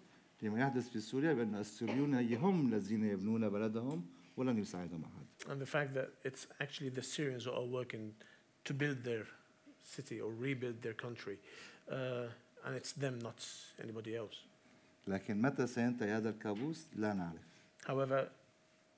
لما 0.43 0.61
يحدث 0.61 0.89
في 0.89 1.01
سوريا 1.01 1.33
بأن 1.33 1.55
السوريون 1.55 2.35
هم 2.35 2.73
الذين 2.73 3.05
يبنون 3.05 3.49
بلدهم 3.49 4.07
ولن 4.37 4.59
يساعدهم 4.59 5.05
أحد 5.05 5.27
And 5.51 5.61
the 5.61 5.67
fact 5.67 5.95
that 5.95 6.11
it's 6.25 6.47
actually 6.61 6.91
the 6.91 7.03
Syrians 7.03 7.45
who 7.45 7.53
are 7.53 7.65
working 7.65 8.13
to 8.65 8.75
build 8.75 9.05
their 9.05 9.25
city 9.83 10.21
or 10.21 10.31
rebuild 10.33 10.83
their 10.83 10.93
country, 10.95 11.39
uh, 11.91 12.27
and 12.65 12.75
it's 12.77 12.93
them, 12.93 13.19
not 13.21 13.39
anybody 13.83 14.17
else. 14.17 14.37
لكن 15.07 15.43
متى 15.43 15.67
سينتهي 15.67 16.11
هذا 16.11 16.31
الكابوس 16.31 16.87
لا 16.97 17.15
نعرف 17.15 17.41
However, 17.87 18.29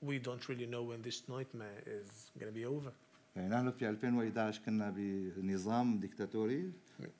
we 0.03 0.19
don't 0.19 0.49
really 0.49 0.67
know 0.67 0.83
when 0.83 1.03
this 1.03 1.23
nightmare 1.29 1.83
is 1.87 2.31
going 2.39 2.53
to 2.53 2.59
be 2.61 2.65
over. 2.65 2.93
يعني 3.37 3.49
نحن 3.49 3.71
في 3.71 3.89
2011 3.89 4.65
كنا 4.65 4.91
بنظام 5.37 6.01
ديكتاتوري 6.01 6.73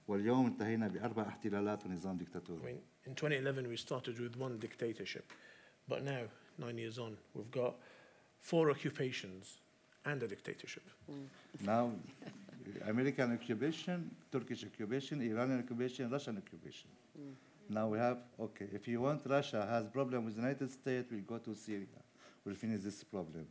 واليوم 0.09 0.47
انتهينا 0.47 0.89
بأربع 0.89 1.29
احتلالات 1.29 1.87
ونظام 1.87 2.17
I 2.17 2.19
ديكتاتوري 2.19 2.63
mean, 2.63 3.11
in 3.11 3.15
2011 3.15 3.69
we 3.69 3.77
started 3.77 4.19
with 4.19 4.37
one 4.37 4.59
dictatorship, 4.59 5.33
but 5.89 6.03
now, 6.05 6.23
nine 6.59 6.79
years 6.79 6.99
on, 6.99 7.17
we've 7.35 7.51
got 7.51 7.75
four 8.41 8.71
occupations 8.71 9.59
and 10.05 10.23
a 10.23 10.29
dictatorship. 10.29 10.85
Now 11.65 11.93
American 12.87 13.33
occupation, 13.33 14.11
Turkish 14.33 14.65
occupation, 14.65 15.23
Iranian 15.23 15.61
occupation, 15.61 16.11
Russian 16.11 16.37
occupation. 16.43 16.89
Now 17.69 17.87
we 17.89 17.99
have, 17.99 18.19
okay, 18.41 18.69
if 18.73 18.89
you 18.89 19.01
want 19.01 19.21
Russia 19.27 19.67
has 19.71 19.85
problem 19.99 20.25
with 20.25 20.35
the 20.37 20.41
United 20.41 20.71
States, 20.71 21.07
we'll 21.13 21.29
go 21.35 21.39
to 21.39 21.55
Syria. 21.55 22.01
We'll 22.45 22.55
finish 22.55 22.83
this 22.83 23.05
problem. 23.05 23.47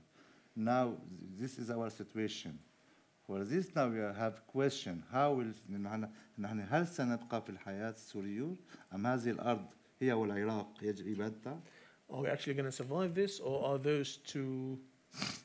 Now, 0.56 0.86
th- 0.86 1.32
this 1.40 1.60
is 1.60 1.70
our 1.70 1.90
situation. 1.90 2.58
For 3.28 3.44
this 3.44 3.76
now 3.76 3.88
we 3.90 4.00
have 4.00 4.48
question, 4.48 5.04
how 5.12 5.34
will, 5.34 5.54
نحن 5.70 6.10
نحن 6.40 6.68
هل 6.70 6.88
سنبقى 6.88 7.42
في 7.42 7.50
الحياة 7.50 7.90
السوريون 7.90 8.58
أم 8.94 9.08
هذه 9.08 9.30
الأرض 9.32 9.66
هي 10.02 10.14
والعراق 10.14 10.74
يجب 10.82 11.08
إبادتها؟ 11.08 11.60
Are 12.10 12.22
we 12.22 12.28
actually 12.30 12.54
going 12.54 12.66
to 12.66 12.72
survive 12.72 13.14
this, 13.14 13.40
or 13.42 13.66
are 13.66 13.78
those 13.78 14.18
two 14.18 14.80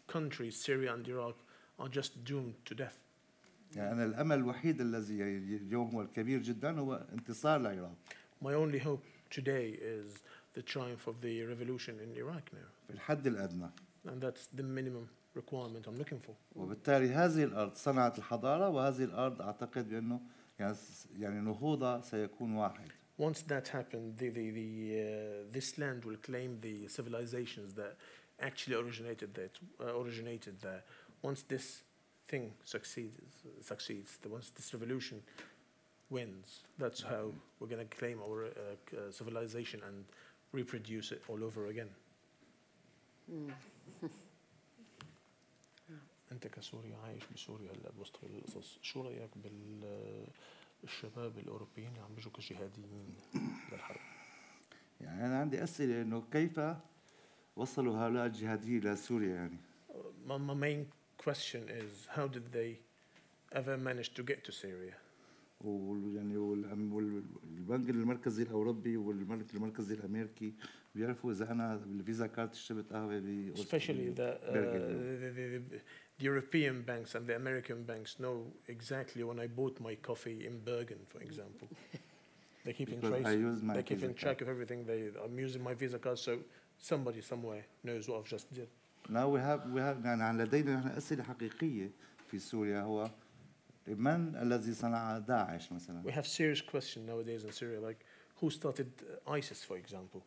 countries, 0.07 0.55
Syria 0.57 0.95
and 0.95 1.07
Iraq, 1.09 1.35
are 1.81 1.89
just 1.89 2.25
doomed 2.25 2.55
to 2.67 2.75
death? 2.75 2.99
يعني 3.77 3.93
أنا 3.93 4.05
الأمل 4.05 4.37
الوحيد 4.39 4.81
الذي 4.81 5.19
يعني 5.19 5.57
اليوم 5.57 5.91
هو 5.91 6.03
الكبير 6.03 6.43
جدا 6.43 6.79
هو 6.79 7.07
انتصار 7.13 7.61
العراق 7.61 7.95
My 8.41 8.55
only 8.55 8.79
hope 8.79 9.05
today 9.31 9.79
is 9.81 10.23
the 10.55 10.63
triumph 10.63 11.07
of 11.07 11.21
the 11.21 11.43
revolution 11.45 11.99
in 12.01 12.17
Iraq 12.17 12.45
now. 12.53 12.69
في 12.88 12.94
الحد 12.94 13.28
الأدنى 13.28 13.70
And 14.06 14.22
that's 14.22 14.48
the 14.56 14.64
minimum 14.64 15.10
requirement 15.36 15.88
I'm 15.88 15.98
looking 15.98 16.20
for. 16.20 16.36
وبالتالي 16.56 17.10
هذه 17.10 17.44
الأرض 17.44 17.74
صنعت 17.74 18.18
الحضارة 18.18 18.70
وهذه 18.70 19.04
الأرض 19.04 19.42
أعتقد 19.42 19.90
بأنه 19.90 20.22
يعني 20.60 20.76
يعني 21.20 21.40
نهوضها 21.40 22.02
سيكون 22.02 22.56
واحد 22.56 22.88
Once 23.20 23.42
that 23.42 23.68
happened, 23.70 24.16
the, 24.18 24.30
the, 24.30 24.52
the, 24.52 25.02
uh, 25.02 25.52
this 25.52 25.80
land 25.80 26.06
will 26.06 26.18
claim 26.18 26.60
the 26.62 26.88
civilizations 26.88 27.74
that 27.74 27.98
actually 28.40 28.76
originated 28.76 29.34
that 29.34 29.58
uh, 29.82 30.00
originated 30.00 30.62
there. 30.62 30.84
Once 31.24 31.42
this 31.42 31.82
thing 32.28 32.54
succeeds, 32.64 33.18
succeeds, 33.62 34.18
the, 34.22 34.30
once 34.30 34.52
this 34.52 34.72
revolution 34.72 35.24
wins, 36.12 36.60
that's 36.78 37.02
how 37.02 37.32
we're 37.60 37.68
going 37.68 37.88
to 37.88 37.98
claim 37.98 38.20
our 38.22 38.46
uh, 38.46 38.50
uh, 38.50 39.12
civilization 39.12 39.82
and 39.88 40.06
reproduce 40.52 41.12
it 41.12 41.24
all 41.28 41.44
over 41.44 41.68
again. 41.68 41.90
أنت 46.32 46.48
كسوري 46.48 46.94
عايش 46.94 47.24
بسوريا 47.36 47.72
هلا 47.72 47.92
بوسط 47.98 48.18
كل 48.18 48.28
القصص 48.28 48.80
شو 48.82 49.02
رأيك 49.02 49.30
بالشباب 50.84 51.40
الأوروبيين 51.40 51.88
اللي 51.88 52.00
عم 52.00 52.16
بيجوا 52.16 52.32
كجهاديين 52.32 53.16
للحرب؟ 53.72 54.00
يعني 55.02 55.26
أنا 55.26 55.40
عندي 55.40 55.64
أسئلة 55.64 56.02
إنه 56.02 56.24
كيف 56.32 56.60
وصلوا 57.56 57.98
هؤلاء 57.98 58.26
الجهاديين 58.26 58.82
إلى 58.82 58.96
سوريا 58.96 59.36
يعني؟ 59.36 59.58
My, 60.28 60.38
my 60.38 60.54
main 60.54 60.86
question 61.18 61.70
is 61.70 62.08
how 62.16 62.28
did 62.28 62.52
they 62.52 62.80
ever 63.52 63.78
manage 63.78 64.14
to 64.14 64.24
get 64.24 64.44
to 64.44 64.52
Syria? 64.52 64.96
ويعني 65.62 66.38
والبنك 66.38 67.90
المركزي 67.90 68.44
الأوروبي 68.44 68.98
والبنك 68.98 69.54
المركزي 69.54 69.94
الأمريكي 69.96 70.54
بيعرفوا 70.97 71.33
إذا 71.33 71.53
أنا 71.53 71.77
بالفيزا 71.77 72.27
كارت 72.27 72.55
شربت 72.55 72.93
قهوة 72.93 73.19
ب 73.19 73.55
especially 73.57 74.11
the, 74.11 74.21
uh, 74.21 74.53
Bergen. 74.53 74.83
the, 74.89 75.27
the, 75.27 75.59
the, 75.59 75.81
the 76.19 76.25
European 76.25 76.83
banks 76.83 77.15
and 77.15 77.27
the 77.27 77.37
American 77.37 77.83
banks 77.85 78.19
know 78.19 78.47
exactly 78.69 79.23
when 79.25 79.39
I 79.41 79.47
bought 79.47 79.81
my 79.81 79.95
coffee 80.09 80.47
in 80.47 80.55
Bergen 80.65 81.01
for 81.13 81.21
example 81.29 81.69
they 82.65 82.73
keep 82.73 82.89
in 82.91 83.01
Because 83.01 83.15
I 83.15 83.23
trace 83.23 83.41
use 83.49 83.63
my 83.63 83.75
they 83.75 83.83
keep 83.83 83.99
Visa 83.99 84.09
in 84.11 84.15
track 84.15 84.39
of 84.43 84.49
everything 84.55 84.85
they 84.91 85.01
I'm 85.25 85.39
using 85.47 85.63
my 85.69 85.75
visa 85.75 85.99
card 85.99 86.19
so 86.19 86.33
somebody 86.91 87.21
somewhere 87.33 87.65
knows 87.87 88.03
what 88.09 88.17
I've 88.21 88.33
just 88.37 88.47
did 88.59 88.69
Now 89.09 89.29
we 89.35 89.41
have 89.41 89.61
we 89.75 89.81
have 89.81 90.05
يعني 90.05 90.43
لدينا 90.45 90.77
نحن 90.77 90.89
أسئلة 90.89 91.23
حقيقية 91.23 91.91
في 92.31 92.39
سوريا 92.39 92.81
هو 92.81 93.11
من 93.87 94.37
الذي 94.37 94.75
صنع 94.75 95.19
داعش 95.19 95.73
مثلا؟ 95.73 96.03
We 96.05 96.13
have 96.13 96.27
serious 96.27 96.61
question 96.61 97.07
nowadays 97.07 97.45
in 97.45 97.53
Syria, 97.53 97.81
like 97.81 98.05
who 98.37 98.51
started 98.51 98.91
uh, 99.27 99.31
ISIS, 99.39 99.65
for 99.65 99.77
example? 99.77 100.23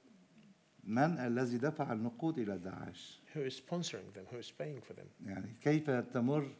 من 0.85 1.18
الذي 1.18 1.59
دفع 1.59 1.93
النقود 1.93 2.39
إلى 2.39 2.59
داعش؟ 2.59 3.20
Who 3.35 3.41
is 3.41 3.61
sponsoring 3.61 4.12
them? 4.14 4.26
Who 4.33 4.39
is 4.39 4.51
paying 4.51 4.81
for 4.81 4.93
them? 4.95 5.09
يعني 5.26 5.55
كيف 5.62 5.91
تمر 5.91 6.51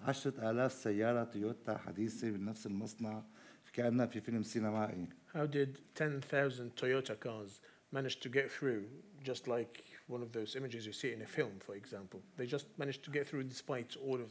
عشرة 0.00 0.50
آلاف 0.50 0.72
سيارة 0.72 1.24
تويوتا 1.24 1.78
حديثة 1.78 2.30
من 2.30 2.44
نفس 2.44 2.66
المصنع 2.66 3.22
كأنها 3.72 4.06
في 4.06 4.20
فيلم 4.20 4.42
سينمائي 4.42 5.06
How 5.34 5.46
did 5.46 5.78
10,000 5.94 6.74
Toyota 6.76 7.18
cars 7.20 7.60
manage 7.92 8.20
to 8.20 8.28
get 8.28 8.50
through, 8.50 8.84
just 9.22 9.46
like 9.46 9.84
one 10.06 10.22
of 10.22 10.32
those 10.32 10.56
images 10.56 10.86
you 10.86 10.92
see 10.92 11.12
in 11.12 11.22
a 11.22 11.26
film, 11.26 11.52
for 11.60 11.74
example? 11.74 12.20
They 12.36 12.46
just 12.46 12.66
managed 12.78 13.04
to 13.04 13.10
get 13.10 13.26
through 13.26 13.44
despite 13.44 13.96
all 14.06 14.16
of 14.20 14.30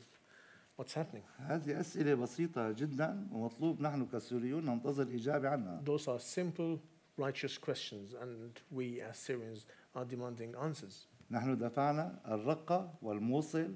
what's 0.75 0.93
happening. 0.93 1.23
هذه 1.37 1.79
أسئلة 1.79 2.15
بسيطة 2.15 2.71
جدا 2.71 3.27
ومطلوب 3.31 3.81
نحن 3.81 4.05
كسوريون 4.05 4.65
ننتظر 4.65 5.03
إجابة 5.03 5.49
عنها 5.49 5.83
Those 5.85 6.07
are 6.07 6.19
simple, 6.19 6.79
righteous 7.17 7.57
questions, 7.57 8.13
and 8.21 8.59
we 8.71 9.01
as 9.01 9.17
Syrians 9.17 9.65
are 9.95 10.05
demanding 10.05 10.55
answers. 10.61 11.07
نحن 11.31 11.57
دفعنا 11.57 12.19
الرقة 12.27 12.93
والموصل 13.01 13.75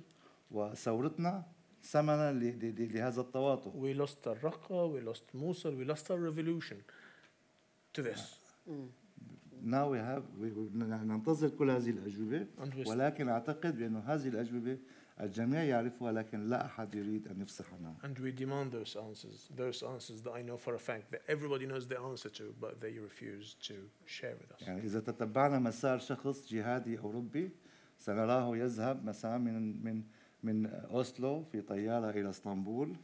وثورتنا 0.51 1.43
ثمنا 1.83 2.31
لهذا 2.31 3.21
التواطؤ 3.21 3.71
We 3.73 3.93
lost 3.93 4.23
Raqqa, 4.23 4.89
we 4.91 5.01
lost 5.01 5.23
Mosul, 5.33 5.71
we 5.75 5.83
lost 5.85 6.09
our 6.11 6.17
revolution 6.17 6.83
to 7.93 8.01
this. 8.01 8.39
Now 9.63 9.89
we 9.89 9.97
have 9.97 10.23
we, 10.39 10.51
we, 10.51 10.69
ننتظر 10.73 11.49
كل 11.49 11.69
هذه 11.69 11.89
الأجوبة 11.89 12.47
ولكن 12.87 13.29
أعتقد 13.29 13.77
بأن 13.77 13.95
هذه 13.95 14.27
الأجوبة 14.27 14.77
الجميع 15.21 15.63
يعرفها 15.63 16.11
لكن 16.11 16.49
لا 16.49 16.65
أحد 16.65 16.95
يريد 16.95 17.27
أن 17.27 17.41
يفصح 17.41 17.73
عنها 17.73 17.95
And 18.03 18.19
we 18.19 18.31
demand 18.31 18.71
those 18.71 18.95
answers, 18.95 19.49
those 19.55 19.83
answers 19.83 20.21
that 20.21 20.31
I 20.31 20.41
know 20.41 20.57
for 20.57 20.75
a 20.75 20.79
fact 20.79 21.11
that 21.11 21.21
everybody 21.27 21.65
knows 21.65 21.87
the 21.87 21.99
answer 21.99 22.29
to, 22.29 22.53
but 22.59 22.81
they 22.81 22.97
refuse 22.97 23.55
to 23.67 23.75
share 24.05 24.35
with 24.41 24.51
us. 24.51 24.67
يعني 24.67 24.83
إذا 24.83 24.99
تتبعنا 24.99 25.59
مسار 25.59 25.99
شخص 25.99 26.53
جهادي 26.53 26.99
أوروبي 26.99 27.51
سنراه 27.97 28.57
يذهب 28.57 29.05
مثلا 29.05 29.37
من 29.37 29.83
من 29.83 30.03
من 30.43 30.65
أوسلو 30.65 31.43
في 31.43 31.61
طيارة 31.61 32.09
إلى 32.09 32.29
إسطنبول 32.29 32.95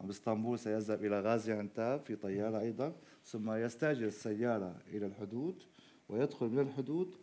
وبإسطنبول 0.00 0.58
سيذهب 0.58 1.04
إلى 1.04 1.20
غازي 1.20 1.52
عنتاب 1.52 2.00
في 2.00 2.16
طيارة 2.16 2.60
أيضا 2.60 2.96
ثم 3.24 3.52
يستأجر 3.52 4.06
السيارة 4.06 4.76
إلى 4.88 5.06
الحدود 5.06 5.62
ويدخل 6.08 6.46
من 6.46 6.58
الحدود 6.58 7.14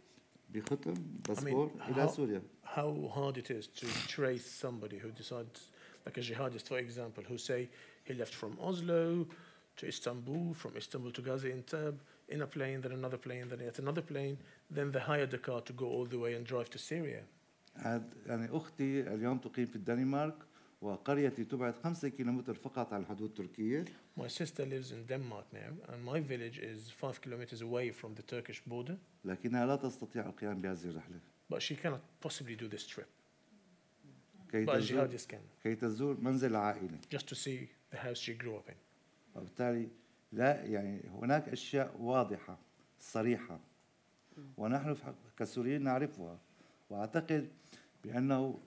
بختم 0.50 0.94
باسبور 1.28 1.70
إلى 1.88 2.06
how- 2.06 2.10
سوريا 2.10 2.42
How 2.64 3.08
hard 3.14 3.36
it 3.38 3.50
is 3.50 3.66
to 3.80 3.86
trace 4.08 4.46
somebody 4.64 4.98
who 4.98 5.10
decides, 5.22 5.60
like 6.06 6.16
a 6.18 6.20
jihadist, 6.20 6.66
for 6.68 6.78
example, 6.78 7.22
who 7.30 7.38
say 7.38 7.68
he 8.04 8.14
left 8.14 8.34
from 8.34 8.52
Oslo 8.60 9.26
to 9.78 9.86
Istanbul, 9.86 10.54
from 10.54 10.72
Istanbul 10.76 11.12
to 11.12 11.22
Gaziantep, 11.22 11.94
in 12.28 12.42
a 12.42 12.46
plane, 12.46 12.80
then 12.82 12.92
another 12.92 13.18
plane, 13.26 13.46
then 13.50 13.60
yet 13.60 13.78
another 13.78 14.02
plane, 14.12 14.36
then 14.76 14.86
they 14.92 15.00
hired 15.12 15.32
a 15.34 15.38
car 15.48 15.60
to 15.68 15.72
go 15.72 15.86
all 15.94 16.06
the 16.14 16.18
way 16.24 16.34
and 16.36 16.44
drive 16.46 16.68
to 16.70 16.78
Syria. 16.78 17.22
هاد 17.76 18.14
يعني 18.26 18.56
أختي 18.56 19.00
اليوم 19.14 19.38
تقيم 19.38 19.66
في 19.66 19.76
الدنمارك 19.76 20.34
وقريتي 20.81 21.43
تبعد 21.43 21.75
خمسة 21.83 22.09
كيلومتر 22.09 22.53
فقط 22.53 22.93
عن 22.93 23.01
الحدود 23.01 23.29
التركية 23.29 23.85
My 24.17 24.27
sister 24.27 24.65
lives 24.65 24.91
in 24.91 25.05
Denmark 25.09 25.45
now, 25.53 25.93
and 25.93 26.03
my 26.03 26.19
village 26.19 26.59
is 26.59 26.89
five 26.89 27.21
kilometers 27.21 27.61
away 27.61 27.91
from 27.91 28.15
the 28.15 28.23
Turkish 28.23 28.61
border, 28.67 28.97
لكنها 29.25 29.65
لا 29.65 29.75
تستطيع 29.75 30.25
القيام 30.25 30.61
بهذه 30.61 30.85
الرحلة. 30.85 31.19
But 31.53 31.61
she 31.61 31.75
cannot 31.75 32.27
possibly 32.27 32.55
do 32.55 32.67
this 32.67 32.87
trip. 32.87 33.07
كي 34.51 34.65
But 34.65 34.71
تزور, 34.71 35.07
can, 35.07 35.63
كي 35.63 35.75
تزور 35.75 36.17
منزل 36.21 36.49
العائلة 36.49 36.97
just 37.15 37.27
to 37.27 37.35
see 37.35 37.69
the 37.91 37.97
house 37.97 38.19
she 38.19 38.33
grew 38.33 38.55
up 38.55 38.69
in. 38.69 38.75
وبالتالي 39.35 39.87
لا 40.31 40.65
يعني 40.65 41.01
هناك 41.09 41.49
أشياء 41.49 41.97
واضحة 41.99 42.57
صريحة 42.99 43.59
ونحن 44.57 44.95
كسوريين 45.37 45.83
نعرفها. 45.83 46.39
وأعتقد 46.89 47.49
بأنه 48.03 48.59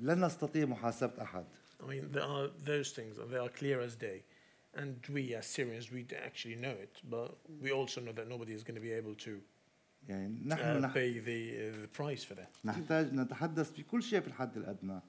لن 0.00 0.24
نستطيع 0.24 0.66
محاسبة 0.66 1.22
أحد 1.22 1.44
I 1.80 1.86
mean, 1.86 2.10
there 2.12 2.24
are 2.24 2.48
those 2.64 2.90
things, 2.92 3.16
they 3.30 3.38
are 3.38 3.48
clear 3.48 3.80
as 3.80 3.94
day. 3.94 4.22
And 4.74 4.96
we, 5.12 5.34
as 5.34 5.46
Syrians, 5.46 5.90
we 5.92 6.06
actually 6.28 6.56
know 6.56 6.74
it, 6.86 6.94
but 7.08 7.36
we 7.62 7.70
also 7.72 8.00
know 8.00 8.12
that 8.12 8.28
nobody 8.28 8.52
is 8.52 8.62
going 8.64 8.74
to 8.74 8.80
be 8.80 8.92
able 8.92 9.14
to 9.26 9.40
يعني 10.08 10.44
نحن 10.46 10.82
uh, 10.84 10.92
pay 10.92 11.18
the, 11.18 11.50
uh, 11.56 11.82
the 11.82 11.88
price 11.88 12.24
for 12.24 12.34
that. 12.34 12.50
نحتاج 12.64 13.12
نتحدث 13.14 13.72
في 13.72 13.82
كل 13.82 14.02
شيء 14.02 14.20
في 14.20 14.26
الحد 14.26 14.56
الأدنى 14.56 14.92
ال- 14.92 15.02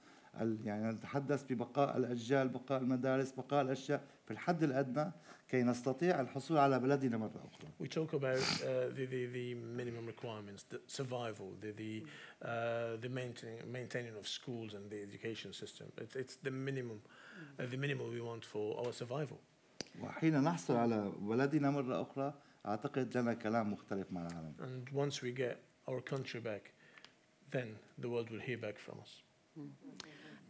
يعني 0.66 0.92
نتحدث 0.92 1.44
ببقاء 1.44 1.98
الأجيال 1.98 2.50
بقاء 2.50 2.82
المدارس 2.82 3.32
بقاء 3.32 3.62
الأشياء 3.62 4.04
في 4.26 4.32
الحد 4.32 4.64
الأدنى 4.64 5.12
كي 5.50 5.64
نستطيع 5.64 6.22
الحصول 6.22 6.58
على 6.58 6.80
بلدنا 6.80 7.18
مرة 7.18 7.48
أخرى 7.54 7.70
We 7.80 7.88
talk 7.88 8.14
about 8.14 8.38
uh, 8.38 8.94
the, 8.96 9.06
the, 9.06 9.26
the 9.26 9.56
minimum 9.56 10.06
requirements, 10.06 10.64
the 10.70 10.80
survival, 10.88 11.48
the, 11.62 11.72
the, 11.72 12.04
uh, 12.46 12.98
the 13.02 13.10
maintaining, 13.10 13.72
maintaining 13.72 14.16
of 14.16 14.28
schools 14.28 14.74
and 14.74 14.90
the 14.92 15.02
education 15.02 15.54
system. 15.54 15.88
It's, 15.98 16.16
it's 16.16 16.36
the 16.36 16.52
minimum, 16.52 17.02
uh, 17.60 17.66
the 17.72 17.78
minimum 17.78 18.12
we 18.12 18.22
want 18.22 18.46
for 18.46 18.78
our 18.80 18.94
survival. 18.94 19.40
وحين 20.02 20.42
نحصل 20.44 20.76
على 20.76 21.12
بلدنا 21.20 21.72
مرة 21.72 22.02
أخرى 22.02 22.34
أعتقد 22.66 23.18
لنا 23.18 23.34
كلام 23.34 23.74
مختلف 23.74 24.12
مع 24.12 24.28
العالم 24.28 24.54
And 24.60 24.90
once 24.94 25.22
we 25.22 25.32
get 25.32 25.58
our 25.88 26.02
country 26.02 26.40
back, 26.40 26.72
then 27.52 27.76
the 27.98 28.10
world 28.10 28.30
will 28.30 28.40
hear 28.40 28.58
back 28.58 28.78
from 28.78 29.00
us. 29.00 29.22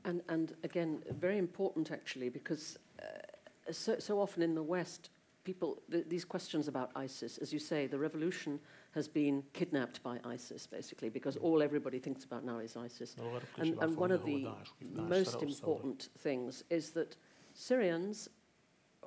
And, 0.05 0.21
and 0.29 0.53
again, 0.63 1.03
very 1.19 1.37
important 1.37 1.91
actually, 1.91 2.29
because 2.29 2.77
uh, 3.01 3.71
so, 3.71 3.99
so 3.99 4.19
often 4.19 4.41
in 4.41 4.55
the 4.55 4.63
West, 4.63 5.09
people, 5.43 5.81
th- 5.91 6.05
these 6.07 6.25
questions 6.25 6.67
about 6.67 6.91
ISIS, 6.95 7.37
as 7.37 7.51
you 7.51 7.59
say, 7.59 7.87
the 7.87 7.97
revolution 7.97 8.59
has 8.91 9.07
been 9.07 9.43
kidnapped 9.53 10.01
by 10.03 10.19
ISIS, 10.25 10.65
basically, 10.65 11.09
because 11.09 11.37
all 11.37 11.61
everybody 11.61 11.99
thinks 11.99 12.23
about 12.23 12.43
now 12.43 12.59
is 12.59 12.75
ISIS. 12.75 13.15
And, 13.57 13.77
and 13.83 13.95
one 13.97 14.11
of 14.11 14.25
the 14.25 14.47
most 14.95 15.41
important 15.43 16.09
things 16.19 16.63
is 16.69 16.91
that 16.91 17.15
Syrians, 17.53 18.29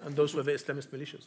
and 0.06 0.12
those 0.20 0.32
were 0.36 0.44
the 0.44 0.54
Islamist 0.60 0.90
militias. 0.96 1.26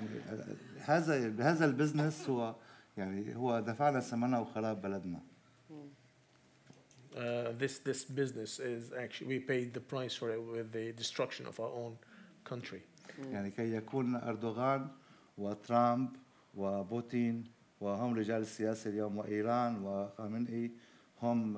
يعني- 0.00 0.56
هذا 0.78 1.50
هذا 1.50 1.64
البزنس 1.64 2.30
هو 2.30 2.54
يعني 2.96 3.36
هو 3.36 3.60
دفعنا 3.60 4.00
ثمنه 4.00 4.40
وخراب 4.40 4.82
بلدنا. 4.82 5.20
Uh, 7.14 7.52
this, 7.58 7.78
this 7.78 8.04
business 8.04 8.60
is 8.60 8.92
actually, 8.92 9.26
we 9.26 9.38
paid 9.38 9.72
the 9.72 9.80
price 9.80 10.14
for 10.14 10.28
it 10.34 10.40
with 10.56 10.70
the 10.72 10.92
destruction 10.92 11.46
of 11.46 11.58
our 11.60 11.72
own 11.72 11.96
country. 12.44 12.82
يعني 13.32 13.50
كي 13.50 13.74
يكون 13.74 14.16
أردوغان 14.16 14.88
وترامب 15.38 16.08
وبوتين 16.54 17.44
وهم 17.80 18.14
رجال 18.14 18.42
السياسة 18.42 18.90
اليوم 18.90 19.16
وإيران 19.16 19.82
وخامنئي 19.82 20.70
هم 21.22 21.56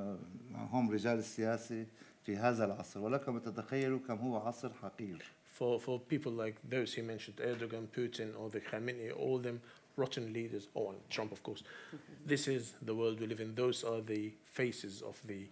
هم 0.54 0.90
رجال 0.90 1.18
السياسة 1.18 1.86
في 2.24 2.36
هذا 2.36 2.64
العصر. 2.64 3.00
ولكم 3.00 3.38
تتخيلوا 3.38 3.98
كم 4.08 4.16
هو 4.16 4.36
عصر 4.36 4.72
حقير. 4.72 5.24
For, 5.58 5.80
for 5.80 5.98
people 5.98 6.30
like 6.30 6.54
those 6.68 6.94
he 6.94 7.02
mentioned, 7.02 7.38
Erdogan, 7.38 7.88
Putin, 7.88 8.30
or 8.38 8.48
the 8.48 8.60
Khamenei, 8.60 9.10
all 9.18 9.38
them 9.38 9.60
rotten 9.96 10.32
leaders, 10.32 10.68
oh, 10.76 10.90
and 10.90 10.98
Trump, 11.10 11.32
of 11.32 11.42
course. 11.42 11.64
Mm-hmm. 11.64 12.28
This 12.28 12.46
is 12.46 12.74
the 12.80 12.94
world 12.94 13.18
we 13.18 13.26
live 13.26 13.40
in. 13.40 13.56
Those 13.56 13.82
are 13.82 14.00
the 14.00 14.30
faces 14.44 15.02
of 15.02 15.20
the 15.26 15.48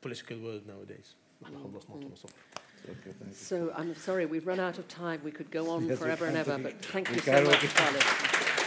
political 0.00 0.38
world 0.38 0.62
nowadays. 0.66 1.12
Mm. 1.44 1.74
Okay, 1.74 2.96
thank 3.04 3.28
you. 3.28 3.34
So 3.34 3.70
I'm 3.76 3.94
sorry, 3.96 4.24
we've 4.24 4.46
run 4.46 4.60
out 4.60 4.78
of 4.78 4.88
time. 4.88 5.20
We 5.22 5.30
could 5.30 5.50
go 5.50 5.68
on 5.72 5.86
Yes, 5.86 5.98
forever 5.98 6.24
and 6.24 6.36
ever, 6.38 6.56
but 6.62 6.82
thank 6.86 7.10
We 7.10 7.16
you 7.16 7.20
so 7.20 7.44
much, 7.44 7.74
Khalid. 7.74 8.57